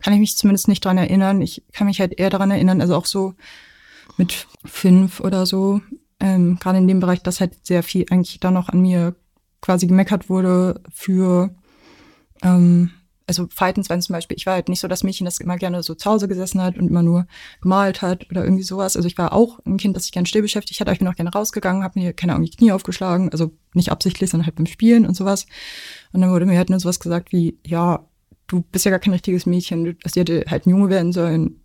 kann 0.00 0.12
ich 0.12 0.18
mich 0.18 0.36
zumindest 0.36 0.66
nicht 0.66 0.84
dran 0.84 0.98
erinnern. 0.98 1.40
Ich 1.40 1.62
kann 1.72 1.86
mich 1.86 2.00
halt 2.00 2.18
eher 2.18 2.30
daran 2.30 2.50
erinnern, 2.50 2.80
also 2.80 2.96
auch 2.96 3.06
so 3.06 3.34
mit 4.16 4.48
fünf 4.64 5.20
oder 5.20 5.46
so, 5.46 5.80
ähm, 6.18 6.58
gerade 6.60 6.78
in 6.78 6.88
dem 6.88 6.98
Bereich, 6.98 7.22
dass 7.22 7.40
halt 7.40 7.64
sehr 7.64 7.84
viel 7.84 8.06
eigentlich 8.10 8.40
da 8.40 8.50
noch 8.50 8.68
an 8.68 8.80
mir 8.80 9.14
quasi 9.60 9.86
gemeckert 9.86 10.28
wurde 10.28 10.80
für, 10.92 11.54
ähm, 12.42 12.90
also 13.26 13.46
Verhaltensweisen 13.48 14.02
zum 14.02 14.14
Beispiel. 14.14 14.36
Ich 14.36 14.46
war 14.46 14.54
halt 14.54 14.68
nicht 14.68 14.80
so 14.80 14.88
das 14.88 15.04
Mädchen, 15.04 15.24
das 15.24 15.38
immer 15.38 15.56
gerne 15.56 15.82
so 15.82 15.94
zu 15.94 16.10
Hause 16.10 16.26
gesessen 16.26 16.60
hat 16.60 16.76
und 16.78 16.88
immer 16.88 17.02
nur 17.02 17.26
gemalt 17.60 18.02
hat 18.02 18.28
oder 18.30 18.44
irgendwie 18.44 18.64
sowas. 18.64 18.96
Also 18.96 19.06
ich 19.06 19.16
war 19.18 19.32
auch 19.32 19.60
ein 19.64 19.76
Kind, 19.76 19.96
das 19.96 20.04
sich 20.04 20.12
gerne 20.12 20.26
still 20.26 20.42
beschäftigt 20.42 20.80
hat, 20.80 20.88
aber 20.88 20.94
ich 20.94 20.98
bin 20.98 21.08
auch 21.08 21.14
gerne 21.14 21.30
rausgegangen, 21.30 21.84
habe 21.84 22.00
mir, 22.00 22.12
keine 22.12 22.32
Ahnung, 22.34 22.46
die 22.46 22.56
Knie 22.56 22.72
aufgeschlagen, 22.72 23.30
also 23.30 23.52
nicht 23.74 23.92
absichtlich, 23.92 24.30
sondern 24.30 24.46
halt 24.46 24.56
beim 24.56 24.66
Spielen 24.66 25.06
und 25.06 25.14
sowas. 25.14 25.46
Und 26.12 26.22
dann 26.22 26.30
wurde 26.30 26.46
mir 26.46 26.58
halt 26.58 26.70
nur 26.70 26.80
sowas 26.80 26.98
gesagt 26.98 27.32
wie, 27.32 27.58
ja, 27.64 28.04
du 28.48 28.62
bist 28.62 28.84
ja 28.84 28.90
gar 28.90 29.00
kein 29.00 29.12
richtiges 29.12 29.46
Mädchen, 29.46 29.96
dass 30.02 30.12
die 30.12 30.20
hätte 30.20 30.44
halt 30.48 30.66
ein 30.66 30.70
Junge 30.70 30.88
werden 30.88 31.12
sollen. 31.12 31.60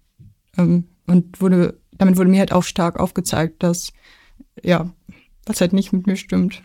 Ähm, 0.57 0.85
und 1.07 1.41
wurde, 1.41 1.79
damit 1.93 2.17
wurde 2.17 2.29
mir 2.29 2.39
halt 2.39 2.51
auch 2.51 2.63
stark 2.63 2.99
aufgezeigt, 2.99 3.63
dass 3.63 3.91
ja, 4.63 4.91
was 5.45 5.61
halt 5.61 5.73
nicht 5.73 5.93
mit 5.93 6.07
mir 6.07 6.15
stimmt. 6.15 6.61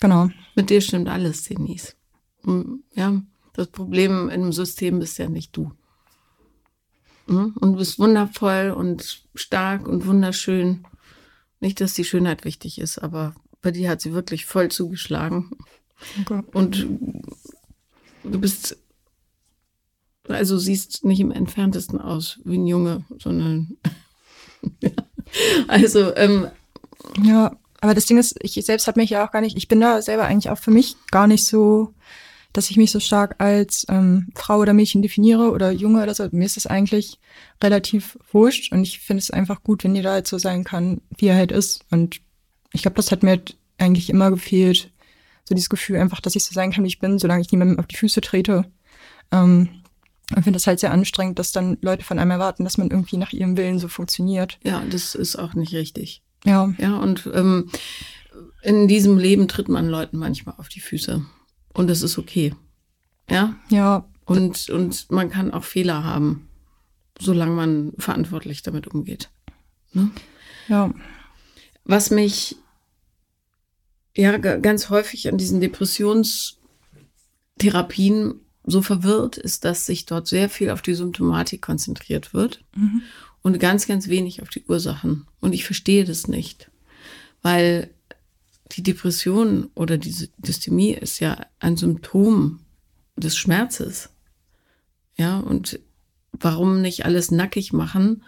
Genau. 0.00 0.28
Mit 0.54 0.70
dir 0.70 0.80
stimmt 0.80 1.08
alles, 1.08 1.44
Denise. 1.44 1.94
Hm, 2.42 2.82
ja, 2.94 3.22
das 3.54 3.68
Problem 3.68 4.28
im 4.28 4.52
System 4.52 4.98
bist 4.98 5.18
ja 5.18 5.28
nicht 5.28 5.56
du. 5.56 5.72
Hm? 7.26 7.54
Und 7.58 7.72
du 7.72 7.78
bist 7.78 7.98
wundervoll 7.98 8.74
und 8.76 9.24
stark 9.34 9.88
und 9.88 10.06
wunderschön. 10.06 10.86
Nicht, 11.60 11.80
dass 11.80 11.94
die 11.94 12.04
Schönheit 12.04 12.44
wichtig 12.44 12.78
ist, 12.78 12.98
aber 12.98 13.34
bei 13.62 13.70
dir 13.70 13.88
hat 13.88 14.00
sie 14.00 14.12
wirklich 14.12 14.44
voll 14.44 14.70
zugeschlagen. 14.70 15.50
Okay. 16.20 16.42
Und 16.52 16.86
du 18.24 18.40
bist, 18.40 18.76
also 20.28 20.58
siehst 20.58 21.04
nicht 21.04 21.20
im 21.20 21.30
entferntesten 21.30 22.00
aus 22.00 22.40
wie 22.44 22.58
ein 22.58 22.66
Junge, 22.66 23.04
sondern 23.18 23.78
also 25.68 26.14
ähm, 26.16 26.48
ja, 27.22 27.56
aber 27.84 27.92
das 27.92 28.06
Ding 28.06 28.16
ist, 28.16 28.38
ich 28.40 28.54
selbst 28.64 28.86
habe 28.86 28.98
mich 28.98 29.10
ja 29.10 29.26
auch 29.26 29.30
gar 29.30 29.42
nicht, 29.42 29.58
ich 29.58 29.68
bin 29.68 29.78
da 29.78 30.00
selber 30.00 30.24
eigentlich 30.24 30.48
auch 30.48 30.56
für 30.56 30.70
mich 30.70 30.96
gar 31.10 31.26
nicht 31.26 31.44
so, 31.44 31.92
dass 32.54 32.70
ich 32.70 32.78
mich 32.78 32.90
so 32.90 32.98
stark 32.98 33.34
als 33.42 33.84
ähm, 33.90 34.28
Frau 34.34 34.60
oder 34.60 34.72
Mädchen 34.72 35.02
definiere 35.02 35.50
oder 35.50 35.70
Junge 35.70 36.02
oder 36.02 36.14
so. 36.14 36.26
Mir 36.32 36.46
ist 36.46 36.56
das 36.56 36.66
eigentlich 36.66 37.20
relativ 37.62 38.18
wurscht 38.32 38.72
und 38.72 38.84
ich 38.84 39.00
finde 39.00 39.20
es 39.20 39.30
einfach 39.30 39.62
gut, 39.62 39.84
wenn 39.84 39.94
jeder 39.94 40.12
halt 40.12 40.26
so 40.26 40.38
sein 40.38 40.64
kann, 40.64 41.02
wie 41.18 41.26
er 41.26 41.36
halt 41.36 41.52
ist. 41.52 41.84
Und 41.90 42.22
ich 42.72 42.80
glaube, 42.80 42.96
das 42.96 43.12
hat 43.12 43.22
mir 43.22 43.32
halt 43.32 43.58
eigentlich 43.76 44.08
immer 44.08 44.30
gefehlt. 44.30 44.90
So 45.46 45.54
dieses 45.54 45.68
Gefühl 45.68 45.98
einfach, 45.98 46.22
dass 46.22 46.36
ich 46.36 46.44
so 46.46 46.54
sein 46.54 46.72
kann, 46.72 46.84
wie 46.84 46.88
ich 46.88 47.00
bin, 47.00 47.18
solange 47.18 47.42
ich 47.42 47.52
niemandem 47.52 47.78
auf 47.78 47.86
die 47.86 47.96
Füße 47.96 48.22
trete. 48.22 48.64
Ähm, 49.30 49.68
und 50.34 50.42
finde 50.42 50.56
das 50.56 50.66
halt 50.66 50.80
sehr 50.80 50.90
anstrengend, 50.90 51.38
dass 51.38 51.52
dann 51.52 51.76
Leute 51.82 52.02
von 52.02 52.18
einem 52.18 52.30
erwarten, 52.30 52.64
dass 52.64 52.78
man 52.78 52.88
irgendwie 52.88 53.18
nach 53.18 53.34
ihrem 53.34 53.58
Willen 53.58 53.78
so 53.78 53.88
funktioniert. 53.88 54.58
Ja, 54.64 54.82
das 54.88 55.14
ist 55.14 55.36
auch 55.36 55.52
nicht 55.52 55.74
richtig. 55.74 56.22
Ja. 56.44 56.72
Ja, 56.78 56.96
und 56.96 57.28
ähm, 57.32 57.70
in 58.62 58.88
diesem 58.88 59.18
Leben 59.18 59.46
tritt 59.48 59.68
man 59.68 59.88
Leuten 59.88 60.18
manchmal 60.18 60.54
auf 60.58 60.68
die 60.68 60.80
Füße. 60.80 61.24
Und 61.72 61.88
das 61.88 62.02
ist 62.02 62.18
okay. 62.18 62.54
Ja? 63.28 63.56
Ja. 63.68 64.06
Und, 64.24 64.70
und 64.70 65.10
man 65.10 65.30
kann 65.30 65.52
auch 65.52 65.64
Fehler 65.64 66.04
haben, 66.04 66.48
solange 67.18 67.52
man 67.52 67.92
verantwortlich 67.98 68.62
damit 68.62 68.86
umgeht. 68.88 69.30
Ne? 69.92 70.10
Ja. 70.68 70.94
Was 71.84 72.10
mich 72.10 72.56
ja 74.16 74.38
ganz 74.38 74.90
häufig 74.90 75.28
an 75.28 75.36
diesen 75.36 75.60
Depressionstherapien 75.60 78.40
so 78.64 78.80
verwirrt, 78.80 79.36
ist, 79.36 79.64
dass 79.64 79.84
sich 79.84 80.06
dort 80.06 80.26
sehr 80.26 80.48
viel 80.48 80.70
auf 80.70 80.80
die 80.80 80.94
Symptomatik 80.94 81.60
konzentriert 81.60 82.32
wird 82.32 82.64
mhm. 82.74 83.02
Und 83.44 83.60
ganz, 83.60 83.86
ganz 83.86 84.08
wenig 84.08 84.42
auf 84.42 84.48
die 84.48 84.64
Ursachen. 84.64 85.26
Und 85.40 85.52
ich 85.52 85.64
verstehe 85.64 86.04
das 86.04 86.26
nicht, 86.26 86.70
weil 87.42 87.90
die 88.72 88.82
Depression 88.82 89.70
oder 89.74 89.98
diese 89.98 90.28
Dystemie 90.38 90.94
ist 90.94 91.20
ja 91.20 91.46
ein 91.60 91.76
Symptom 91.76 92.60
des 93.16 93.36
Schmerzes. 93.36 94.08
Ja, 95.16 95.38
und 95.38 95.78
warum 96.32 96.80
nicht 96.80 97.04
alles 97.04 97.30
nackig 97.30 97.72
machen 97.72 98.24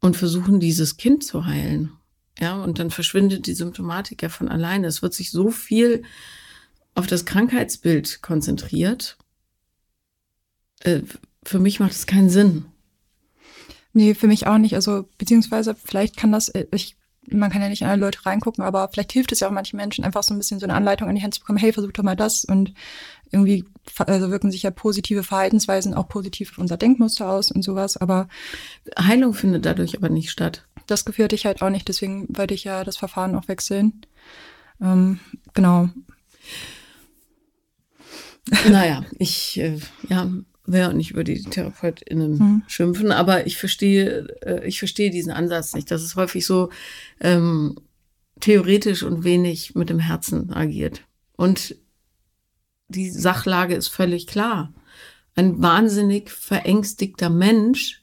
und 0.00 0.18
versuchen, 0.18 0.60
dieses 0.60 0.98
Kind 0.98 1.24
zu 1.24 1.46
heilen? 1.46 1.92
Ja, 2.38 2.62
und 2.62 2.78
dann 2.78 2.90
verschwindet 2.90 3.46
die 3.46 3.54
Symptomatik 3.54 4.22
ja 4.22 4.28
von 4.28 4.48
alleine. 4.48 4.86
Es 4.86 5.00
wird 5.00 5.14
sich 5.14 5.30
so 5.30 5.50
viel 5.50 6.02
auf 6.94 7.06
das 7.06 7.24
Krankheitsbild 7.24 8.20
konzentriert. 8.20 9.16
Äh, 10.80 11.00
für 11.42 11.58
mich 11.58 11.80
macht 11.80 11.92
es 11.92 12.06
keinen 12.06 12.28
Sinn. 12.28 12.66
Nee, 13.92 14.14
für 14.14 14.26
mich 14.26 14.46
auch 14.46 14.58
nicht. 14.58 14.74
Also, 14.74 15.08
beziehungsweise, 15.18 15.74
vielleicht 15.74 16.16
kann 16.16 16.32
das, 16.32 16.48
äh, 16.48 16.66
ich, 16.72 16.96
man 17.30 17.50
kann 17.50 17.62
ja 17.62 17.68
nicht 17.68 17.82
in 17.82 17.88
alle 17.88 18.00
Leute 18.00 18.24
reingucken, 18.24 18.64
aber 18.64 18.88
vielleicht 18.88 19.12
hilft 19.12 19.32
es 19.32 19.40
ja 19.40 19.48
auch 19.48 19.52
manchen 19.52 19.76
Menschen, 19.76 20.04
einfach 20.04 20.22
so 20.22 20.34
ein 20.34 20.38
bisschen 20.38 20.58
so 20.58 20.66
eine 20.66 20.74
Anleitung 20.74 21.08
an 21.08 21.14
die 21.14 21.22
Hand 21.22 21.34
zu 21.34 21.40
bekommen, 21.40 21.58
hey, 21.58 21.72
versuch 21.72 21.92
doch 21.92 22.02
mal 22.02 22.16
das. 22.16 22.44
Und 22.44 22.72
irgendwie 23.30 23.64
also 23.98 24.30
wirken 24.30 24.50
sich 24.50 24.62
ja 24.62 24.70
positive 24.70 25.22
Verhaltensweisen 25.22 25.94
auch 25.94 26.08
positiv 26.08 26.52
auf 26.52 26.58
unser 26.58 26.76
Denkmuster 26.76 27.30
aus 27.30 27.50
und 27.50 27.62
sowas, 27.62 27.96
aber 27.96 28.28
Heilung 28.98 29.34
findet 29.34 29.66
dadurch 29.66 29.96
aber 29.96 30.08
nicht 30.08 30.30
statt. 30.30 30.66
Das 30.86 31.04
Gefühl 31.04 31.24
hatte 31.24 31.34
ich 31.34 31.46
halt 31.46 31.62
auch 31.62 31.70
nicht, 31.70 31.88
deswegen 31.88 32.26
wollte 32.36 32.54
ich 32.54 32.64
ja 32.64 32.84
das 32.84 32.96
Verfahren 32.96 33.34
auch 33.34 33.48
wechseln. 33.48 34.02
Ähm, 34.80 35.20
genau. 35.54 35.88
Naja, 38.68 39.04
ich 39.18 39.58
äh, 39.58 39.78
ja, 40.08 40.28
will 40.72 40.84
auch 40.84 40.92
nicht 40.92 41.10
über 41.10 41.24
die 41.24 41.42
TherapeutInnen 41.42 42.38
hm. 42.38 42.62
schimpfen, 42.66 43.12
aber 43.12 43.46
ich 43.46 43.56
verstehe, 43.56 44.26
äh, 44.42 44.66
ich 44.66 44.78
verstehe 44.78 45.10
diesen 45.10 45.32
Ansatz 45.32 45.74
nicht. 45.74 45.90
Das 45.90 46.02
ist 46.02 46.16
häufig 46.16 46.46
so 46.46 46.70
ähm, 47.20 47.76
theoretisch 48.40 49.02
und 49.02 49.24
wenig 49.24 49.74
mit 49.74 49.90
dem 49.90 49.98
Herzen 49.98 50.52
agiert. 50.52 51.02
Und 51.36 51.76
die 52.88 53.10
Sachlage 53.10 53.74
ist 53.74 53.88
völlig 53.88 54.26
klar. 54.26 54.72
Ein 55.34 55.62
wahnsinnig 55.62 56.30
verängstigter 56.30 57.30
Mensch, 57.30 58.02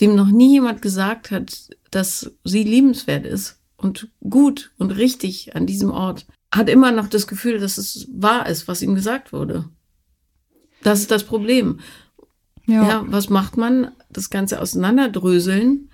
dem 0.00 0.14
noch 0.14 0.28
nie 0.28 0.52
jemand 0.54 0.80
gesagt 0.80 1.30
hat, 1.30 1.68
dass 1.90 2.32
sie 2.44 2.62
liebenswert 2.62 3.26
ist 3.26 3.60
und 3.76 4.08
gut 4.28 4.72
und 4.78 4.92
richtig 4.92 5.54
an 5.56 5.66
diesem 5.66 5.90
Ort, 5.90 6.26
hat 6.52 6.68
immer 6.68 6.90
noch 6.90 7.08
das 7.08 7.26
Gefühl, 7.26 7.58
dass 7.58 7.78
es 7.78 8.08
wahr 8.12 8.48
ist, 8.48 8.66
was 8.66 8.82
ihm 8.82 8.94
gesagt 8.94 9.32
wurde. 9.32 9.68
Das 10.82 11.00
ist 11.00 11.10
das 11.10 11.24
Problem. 11.24 11.80
Ja. 12.66 12.86
ja, 12.86 13.04
was 13.06 13.28
macht 13.28 13.56
man? 13.56 13.92
Das 14.10 14.30
Ganze 14.30 14.60
auseinanderdröseln, 14.60 15.90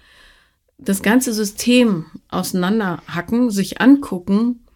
das 0.78 1.02
ganze 1.02 1.32
System 1.32 2.06
auseinanderhacken, 2.28 3.50
sich 3.50 3.80
angucken 3.80 4.66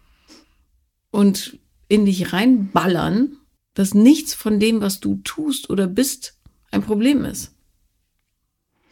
und 1.10 1.58
in 1.88 2.06
dich 2.06 2.32
reinballern, 2.32 3.36
dass 3.74 3.94
nichts 3.94 4.34
von 4.34 4.60
dem, 4.60 4.80
was 4.80 5.00
du 5.00 5.16
tust 5.24 5.70
oder 5.70 5.86
bist, 5.86 6.38
ein 6.70 6.82
Problem 6.82 7.24
ist. 7.24 7.54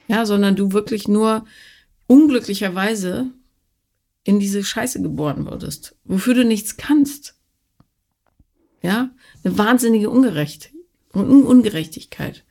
Ja, 0.07 0.25
sondern 0.25 0.57
du 0.57 0.73
wirklich 0.73 1.09
nur 1.09 1.45
unglücklicherweise 2.07 3.31
in 4.25 4.41
diese 4.41 4.65
Scheiße 4.65 5.03
geboren 5.03 5.47
wurdest, 5.47 5.97
wofür 6.05 6.35
du 6.35 6.45
nichts 6.45 6.77
kannst. 6.77 7.37
Ja, 8.83 9.11
eine 9.45 9.59
wahnsinnige 9.59 10.11
Ungerecht 10.11 10.73
Un 11.15 11.43
Ungerechtigkeit. 11.45 12.45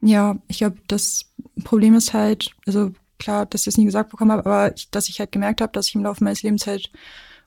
Ja, 0.00 0.38
ich 0.48 0.58
glaube, 0.58 0.76
das 0.86 1.30
Problem 1.64 1.94
ist 1.94 2.12
halt, 2.12 2.50
also 2.66 2.92
klar, 3.18 3.46
dass 3.46 3.62
ich 3.62 3.68
es 3.68 3.78
nie 3.78 3.86
gesagt 3.86 4.10
bekommen 4.10 4.32
habe, 4.32 4.44
aber 4.44 4.76
ich, 4.76 4.90
dass 4.90 5.08
ich 5.08 5.18
halt 5.18 5.32
gemerkt 5.32 5.60
habe, 5.60 5.72
dass 5.72 5.88
ich 5.88 5.94
im 5.94 6.02
Laufe 6.02 6.22
meines 6.22 6.42
Lebens 6.42 6.66
halt 6.66 6.90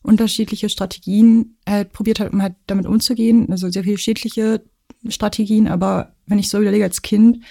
unterschiedliche 0.02 0.70
Strategien 0.70 1.58
halt 1.68 1.92
probiert 1.94 2.20
habe, 2.20 2.32
um 2.32 2.42
halt 2.42 2.56
damit 2.66 2.86
umzugehen. 2.86 3.52
Also 3.52 3.70
sehr 3.70 3.84
viele 3.84 3.98
schädliche 3.98 4.64
Strategien, 5.08 5.68
aber 5.68 6.14
wenn 6.26 6.40
ich 6.40 6.50
so 6.50 6.60
überlege 6.60 6.84
als 6.84 7.02
Kind, 7.02 7.44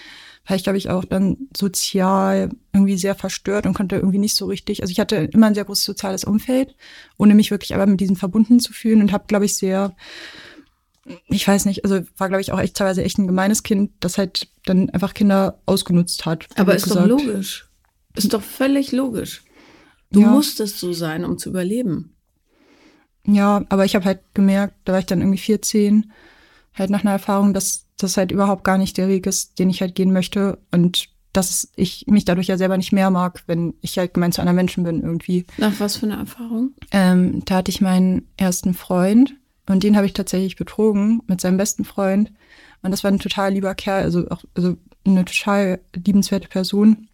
war 0.46 0.56
ich, 0.56 0.62
glaube 0.62 0.78
ich, 0.78 0.90
auch 0.90 1.04
dann 1.04 1.36
sozial 1.56 2.50
irgendwie 2.72 2.96
sehr 2.96 3.14
verstört 3.14 3.66
und 3.66 3.74
konnte 3.74 3.96
irgendwie 3.96 4.18
nicht 4.18 4.36
so 4.36 4.46
richtig. 4.46 4.80
Also 4.80 4.92
ich 4.92 5.00
hatte 5.00 5.16
immer 5.16 5.48
ein 5.48 5.54
sehr 5.54 5.64
großes 5.64 5.84
soziales 5.84 6.24
Umfeld, 6.24 6.76
ohne 7.18 7.34
mich 7.34 7.50
wirklich 7.50 7.74
aber 7.74 7.86
mit 7.86 8.00
diesem 8.00 8.16
verbunden 8.16 8.60
zu 8.60 8.72
fühlen 8.72 9.02
und 9.02 9.12
habe, 9.12 9.24
glaube 9.26 9.44
ich, 9.44 9.56
sehr, 9.56 9.96
ich 11.28 11.46
weiß 11.46 11.66
nicht, 11.66 11.84
also 11.84 12.00
war, 12.16 12.28
glaube 12.28 12.40
ich, 12.40 12.52
auch 12.52 12.60
echt 12.60 12.76
teilweise 12.76 13.04
echt 13.04 13.18
ein 13.18 13.26
gemeines 13.26 13.62
Kind, 13.62 13.92
das 14.00 14.18
halt 14.18 14.48
dann 14.64 14.90
einfach 14.90 15.14
Kinder 15.14 15.60
ausgenutzt 15.66 16.26
hat. 16.26 16.46
Aber 16.56 16.74
ist 16.74 16.84
gesagt. 16.84 17.10
doch 17.10 17.18
logisch. 17.18 17.68
Ist 18.14 18.32
doch 18.32 18.42
völlig 18.42 18.92
logisch. 18.92 19.42
Du 20.10 20.20
ja. 20.20 20.28
musstest 20.28 20.78
so 20.78 20.92
sein, 20.92 21.24
um 21.24 21.38
zu 21.38 21.50
überleben. 21.50 22.14
Ja, 23.26 23.64
aber 23.68 23.84
ich 23.84 23.94
habe 23.94 24.04
halt 24.04 24.20
gemerkt, 24.34 24.74
da 24.84 24.92
war 24.92 25.00
ich 25.00 25.06
dann 25.06 25.20
irgendwie 25.20 25.38
14, 25.38 26.12
halt 26.74 26.90
nach 26.90 27.02
einer 27.02 27.12
Erfahrung, 27.12 27.54
dass 27.54 27.86
das 27.98 28.16
halt 28.16 28.30
überhaupt 28.30 28.64
gar 28.64 28.78
nicht 28.78 28.96
der 28.98 29.08
Weg 29.08 29.26
ist, 29.26 29.58
den 29.58 29.70
ich 29.70 29.80
halt 29.80 29.94
gehen 29.94 30.12
möchte 30.12 30.58
und 30.70 31.08
dass 31.32 31.68
ich 31.76 32.06
mich 32.06 32.24
dadurch 32.24 32.46
ja 32.46 32.56
selber 32.56 32.76
nicht 32.76 32.92
mehr 32.92 33.10
mag, 33.10 33.42
wenn 33.46 33.74
ich 33.82 33.98
halt 33.98 34.14
gemeint 34.14 34.34
zu 34.34 34.40
einer 34.40 34.54
Menschen 34.54 34.84
bin 34.84 35.02
irgendwie. 35.02 35.44
Nach 35.58 35.78
was 35.78 35.96
für 35.96 36.06
eine 36.06 36.16
Erfahrung? 36.16 36.70
Ähm, 36.92 37.42
da 37.44 37.56
hatte 37.56 37.70
ich 37.70 37.80
meinen 37.80 38.26
ersten 38.36 38.72
Freund 38.72 39.34
und 39.68 39.82
den 39.82 39.96
habe 39.96 40.06
ich 40.06 40.12
tatsächlich 40.12 40.56
betrogen 40.56 41.22
mit 41.26 41.40
seinem 41.40 41.56
besten 41.56 41.84
Freund 41.84 42.32
und 42.82 42.90
das 42.90 43.04
war 43.04 43.10
ein 43.10 43.18
total 43.18 43.52
lieber 43.52 43.74
Kerl, 43.74 44.04
also 44.04 44.28
auch 44.28 44.44
also 44.54 44.76
eine 45.04 45.24
total 45.24 45.80
liebenswerte 45.94 46.48
Person. 46.48 47.08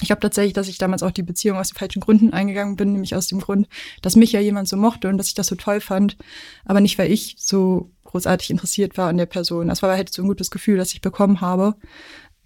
Ich 0.00 0.06
glaube 0.06 0.20
tatsächlich, 0.20 0.52
dass 0.54 0.68
ich 0.68 0.78
damals 0.78 1.02
auch 1.02 1.10
die 1.10 1.22
Beziehung 1.22 1.58
aus 1.58 1.68
den 1.68 1.78
falschen 1.78 2.00
Gründen 2.00 2.32
eingegangen 2.32 2.76
bin, 2.76 2.92
nämlich 2.92 3.16
aus 3.16 3.26
dem 3.26 3.40
Grund, 3.40 3.68
dass 4.00 4.16
mich 4.16 4.32
ja 4.32 4.40
jemand 4.40 4.68
so 4.68 4.76
mochte 4.76 5.08
und 5.08 5.18
dass 5.18 5.28
ich 5.28 5.34
das 5.34 5.48
so 5.48 5.56
toll 5.56 5.80
fand, 5.80 6.16
aber 6.64 6.80
nicht, 6.80 6.98
weil 6.98 7.10
ich 7.10 7.34
so 7.38 7.90
großartig 8.04 8.50
interessiert 8.50 8.96
war 8.96 9.08
an 9.08 9.18
der 9.18 9.26
Person. 9.26 9.68
Das 9.68 9.82
war 9.82 9.94
halt 9.94 10.12
so 10.12 10.22
ein 10.22 10.28
gutes 10.28 10.50
Gefühl, 10.50 10.78
das 10.78 10.92
ich 10.92 11.00
bekommen 11.00 11.40
habe 11.40 11.74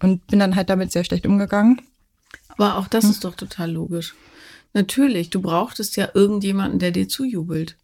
und 0.01 0.25
bin 0.27 0.39
dann 0.39 0.55
halt 0.55 0.69
damit 0.69 0.91
sehr 0.91 1.03
schlecht 1.03 1.25
umgegangen. 1.25 1.81
Aber 2.49 2.77
auch 2.77 2.87
das 2.87 3.05
hm. 3.05 3.11
ist 3.11 3.23
doch 3.23 3.35
total 3.35 3.71
logisch. 3.71 4.15
Natürlich, 4.73 5.29
du 5.29 5.41
brauchtest 5.41 5.95
ja 5.95 6.09
irgendjemanden, 6.13 6.79
der 6.79 6.91
dir 6.91 7.07
zujubelt. 7.07 7.77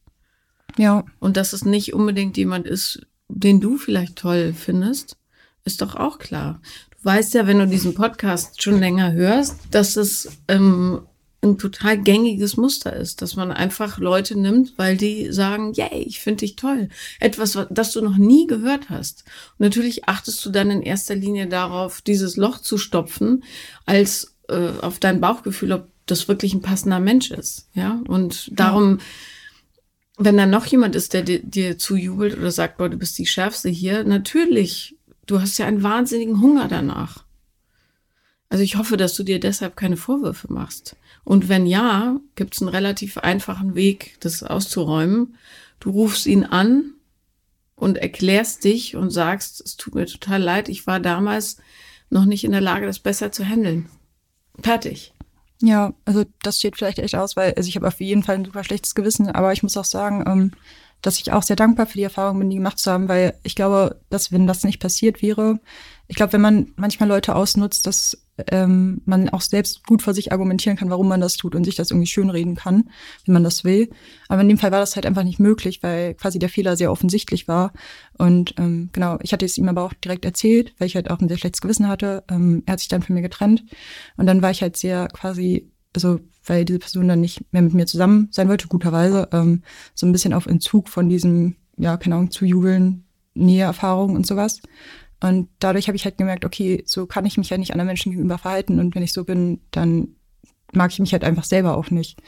Ja. 0.78 1.06
Und 1.20 1.38
dass 1.38 1.54
es 1.54 1.66
nicht 1.66 1.94
unbedingt 1.94 2.38
jemand 2.38 2.68
ist, 2.68 3.06
den 3.28 3.62
du 3.62 3.78
vielleicht 3.78 4.16
toll 4.16 4.54
findest, 4.54 5.18
ist 5.66 5.82
doch 5.82 5.96
auch 5.96 6.20
klar 6.20 6.62
weißt 7.04 7.34
ja, 7.34 7.48
wenn 7.48 7.60
du 7.60 7.68
diesen 7.68 7.94
Podcast 7.94 8.62
schon 8.62 8.80
länger 8.80 9.14
hörst, 9.14 9.58
dass 9.72 9.96
es 9.96 10.30
ähm, 10.48 11.02
ein 11.42 11.58
total 11.58 11.98
gängiges 11.98 12.58
Muster 12.58 12.94
ist, 12.94 13.22
dass 13.22 13.38
man 13.38 13.52
einfach 13.52 13.98
Leute 13.98 14.38
nimmt, 14.38 14.74
weil 14.78 14.98
die 14.98 15.32
sagen, 15.32 15.72
yay, 15.74 16.04
ich 16.06 16.20
finde 16.20 16.42
dich 16.42 16.58
toll. 16.58 16.90
Etwas, 17.22 17.58
das 17.70 17.94
du 17.94 18.02
noch 18.02 18.18
nie 18.18 18.46
gehört 18.46 18.90
hast. 18.90 19.24
Und 19.58 19.62
natürlich 19.62 20.10
achtest 20.10 20.46
du 20.46 20.50
dann 20.50 20.70
in 20.70 20.82
erster 20.82 21.16
Linie 21.16 21.48
darauf, 21.48 22.02
dieses 22.02 22.36
Loch 22.36 22.60
zu 22.60 22.78
stopfen, 22.78 23.44
als 23.86 24.36
äh, 24.50 24.70
auf 24.82 25.00
dein 25.00 25.22
Bauchgefühl, 25.22 25.72
ob 25.72 25.88
das 26.08 26.28
wirklich 26.28 26.54
ein 26.54 26.62
passender 26.62 27.00
Mensch 27.00 27.32
ist. 27.32 27.70
Ja, 27.74 28.02
und 28.08 28.52
darum, 28.60 28.98
ja. 28.98 29.06
Wenn 30.20 30.38
da 30.38 30.46
noch 30.46 30.66
jemand 30.66 30.96
ist, 30.96 31.14
der 31.14 31.24
dir, 31.24 31.42
dir 31.42 31.78
zujubelt 31.78 32.38
oder 32.38 32.52
sagt, 32.52 32.78
boah, 32.78 32.90
du 32.90 32.98
bist 32.98 33.18
die 33.18 33.26
Schärfste 33.26 33.70
hier, 33.70 34.04
natürlich, 34.04 34.98
du 35.26 35.40
hast 35.40 35.58
ja 35.58 35.66
einen 35.66 35.82
wahnsinnigen 35.82 36.42
Hunger 36.42 36.68
danach. 36.68 37.24
Also 38.50 38.64
ich 38.64 38.76
hoffe, 38.76 38.98
dass 38.98 39.16
du 39.16 39.24
dir 39.24 39.40
deshalb 39.40 39.78
keine 39.78 39.96
Vorwürfe 39.96 40.52
machst. 40.52 40.98
Und 41.24 41.48
wenn 41.48 41.66
ja, 41.66 42.20
gibt 42.36 42.56
es 42.56 42.62
einen 42.62 42.70
relativ 42.70 43.18
einfachen 43.18 43.76
Weg, 43.76 44.18
das 44.20 44.44
auszuräumen. 44.44 45.36
Du 45.80 45.92
rufst 45.92 46.26
ihn 46.26 46.44
an 46.44 46.96
und 47.76 47.98
erklärst 47.98 48.64
dich 48.66 48.96
und 48.96 49.12
sagst, 49.12 49.62
es 49.62 49.78
tut 49.78 49.96
mir 49.96 50.06
total 50.06 50.42
leid, 50.42 50.68
ich 50.68 50.86
war 50.86 51.00
damals 51.00 51.58
noch 52.10 52.26
nicht 52.26 52.44
in 52.44 52.52
der 52.52 52.62
Lage, 52.62 52.88
das 52.88 53.00
besser 53.00 53.32
zu 53.32 53.46
handeln. 53.46 53.88
Fertig. 54.62 55.14
Ja, 55.62 55.94
also 56.06 56.24
das 56.42 56.58
steht 56.60 56.78
vielleicht 56.78 57.00
echt 57.00 57.16
aus, 57.16 57.36
weil 57.36 57.54
also 57.56 57.68
ich 57.68 57.76
habe 57.76 57.88
auf 57.88 58.00
jeden 58.00 58.24
Fall 58.24 58.36
ein 58.36 58.46
super 58.46 58.64
schlechtes 58.64 58.96
Gewissen, 58.96 59.28
aber 59.30 59.52
ich 59.52 59.62
muss 59.62 59.76
auch 59.76 59.86
sagen, 59.86 60.24
ähm, 60.26 60.52
dass 61.02 61.20
ich 61.20 61.32
auch 61.32 61.44
sehr 61.44 61.56
dankbar 61.58 61.86
für 61.86 61.98
die 61.98 62.04
Erfahrung 62.04 62.40
bin, 62.40 62.50
die 62.50 62.58
gemacht 62.58 62.80
zu 62.80 62.92
haben, 62.92 63.10
weil 63.10 63.34
ich 63.44 63.56
glaube, 63.56 64.00
dass 64.10 64.32
wenn 64.32 64.48
das 64.48 64.64
nicht 64.64 64.80
passiert 64.80 65.22
wäre, 65.22 65.60
ich 66.10 66.16
glaube, 66.16 66.34
wenn 66.34 66.42
man 66.42 66.74
manchmal 66.76 67.08
Leute 67.08 67.36
ausnutzt, 67.36 67.86
dass 67.86 68.18
ähm, 68.48 69.02
man 69.06 69.30
auch 69.30 69.42
selbst 69.42 69.86
gut 69.86 70.02
vor 70.02 70.16
sich 70.16 70.32
argumentieren 70.32 70.76
kann, 70.76 70.90
warum 70.90 71.08
man 71.08 71.22
das 71.22 71.38
tut 71.38 71.54
und 71.54 71.64
sich 71.66 71.76
das 71.76 71.92
irgendwie 71.92 72.08
schönreden 72.08 72.56
kann, 72.56 72.90
wenn 73.26 73.34
man 73.34 73.44
das 73.44 73.64
will. 73.64 73.92
Aber 74.28 74.42
in 74.42 74.50
dem 74.50 74.58
Fall 74.58 74.72
war 74.72 74.80
das 74.80 74.96
halt 74.96 75.06
einfach 75.06 75.24
nicht 75.24 75.40
möglich, 75.40 75.84
weil 75.84 76.16
quasi 76.16 76.40
der 76.40 76.50
Fehler 76.50 76.76
sehr 76.76 76.92
offensichtlich 76.92 77.48
war. 77.48 77.74
Und 78.18 78.56
ähm, 78.58 78.90
genau, 78.92 79.20
ich 79.22 79.34
hatte 79.34 79.46
es 79.46 79.60
ihm 79.60 79.70
aber 79.70 79.84
auch 79.84 79.94
direkt 79.94 80.26
erzählt, 80.26 80.74
weil 80.80 80.88
ich 80.88 80.96
halt 80.96 81.12
auch 81.12 81.20
ein 81.20 81.28
sehr 81.28 81.38
schlechtes 81.38 81.62
Gewissen 81.62 81.88
hatte. 81.88 82.24
Ähm, 82.28 82.64
er 82.66 82.74
hat 82.74 82.80
sich 82.80 82.90
dann 82.90 83.04
von 83.04 83.14
mir 83.14 83.22
getrennt. 83.22 83.64
Und 84.18 84.26
dann 84.26 84.42
war 84.42 84.50
ich 84.50 84.64
halt 84.64 84.78
sehr 84.78 85.10
quasi, 85.10 85.70
also 85.94 86.20
weil 86.44 86.66
diese 86.66 86.80
Person 86.80 87.08
dann 87.08 87.22
nicht 87.22 87.54
mehr 87.54 87.62
mit 87.62 87.76
mir 87.76 87.86
zusammen 87.86 88.30
sein 88.32 88.50
wollte, 88.50 88.68
guterweise, 88.68 89.30
ähm, 89.32 89.62
so 89.94 90.08
ein 90.08 90.12
bisschen 90.12 90.34
auf 90.34 90.48
Entzug 90.48 90.90
von 90.90 91.08
diesem, 91.08 91.56
ja, 91.78 91.98
keine 91.98 92.16
Ahnung, 92.16 92.32
zu 92.32 92.46
jubeln, 92.46 93.06
Näheerfahrung 93.36 94.16
und 94.16 94.26
sowas. 94.26 94.60
Und 95.22 95.50
dadurch 95.60 95.88
habe 95.88 95.98
ich 95.98 96.06
halt 96.06 96.18
gemerkt, 96.18 96.46
okay, 96.46 96.84
so 96.86 97.06
kann 97.06 97.26
ich 97.26 97.38
mich 97.38 97.50
ja 97.50 97.58
nicht 97.58 97.72
anderen 97.72 97.88
Menschen 97.88 98.12
gegenüber 98.12 98.38
verhalten. 98.38 98.80
Und 98.80 98.96
wenn 98.96 99.04
ich 99.04 99.14
so 99.14 99.26
bin, 99.26 99.60
dann 99.72 100.16
mag 100.72 100.92
ich 100.92 101.00
mich 101.00 101.12
halt 101.12 101.24
einfach 101.24 101.44
selber 101.44 101.78
auch 101.78 101.92
nicht. 101.92 102.20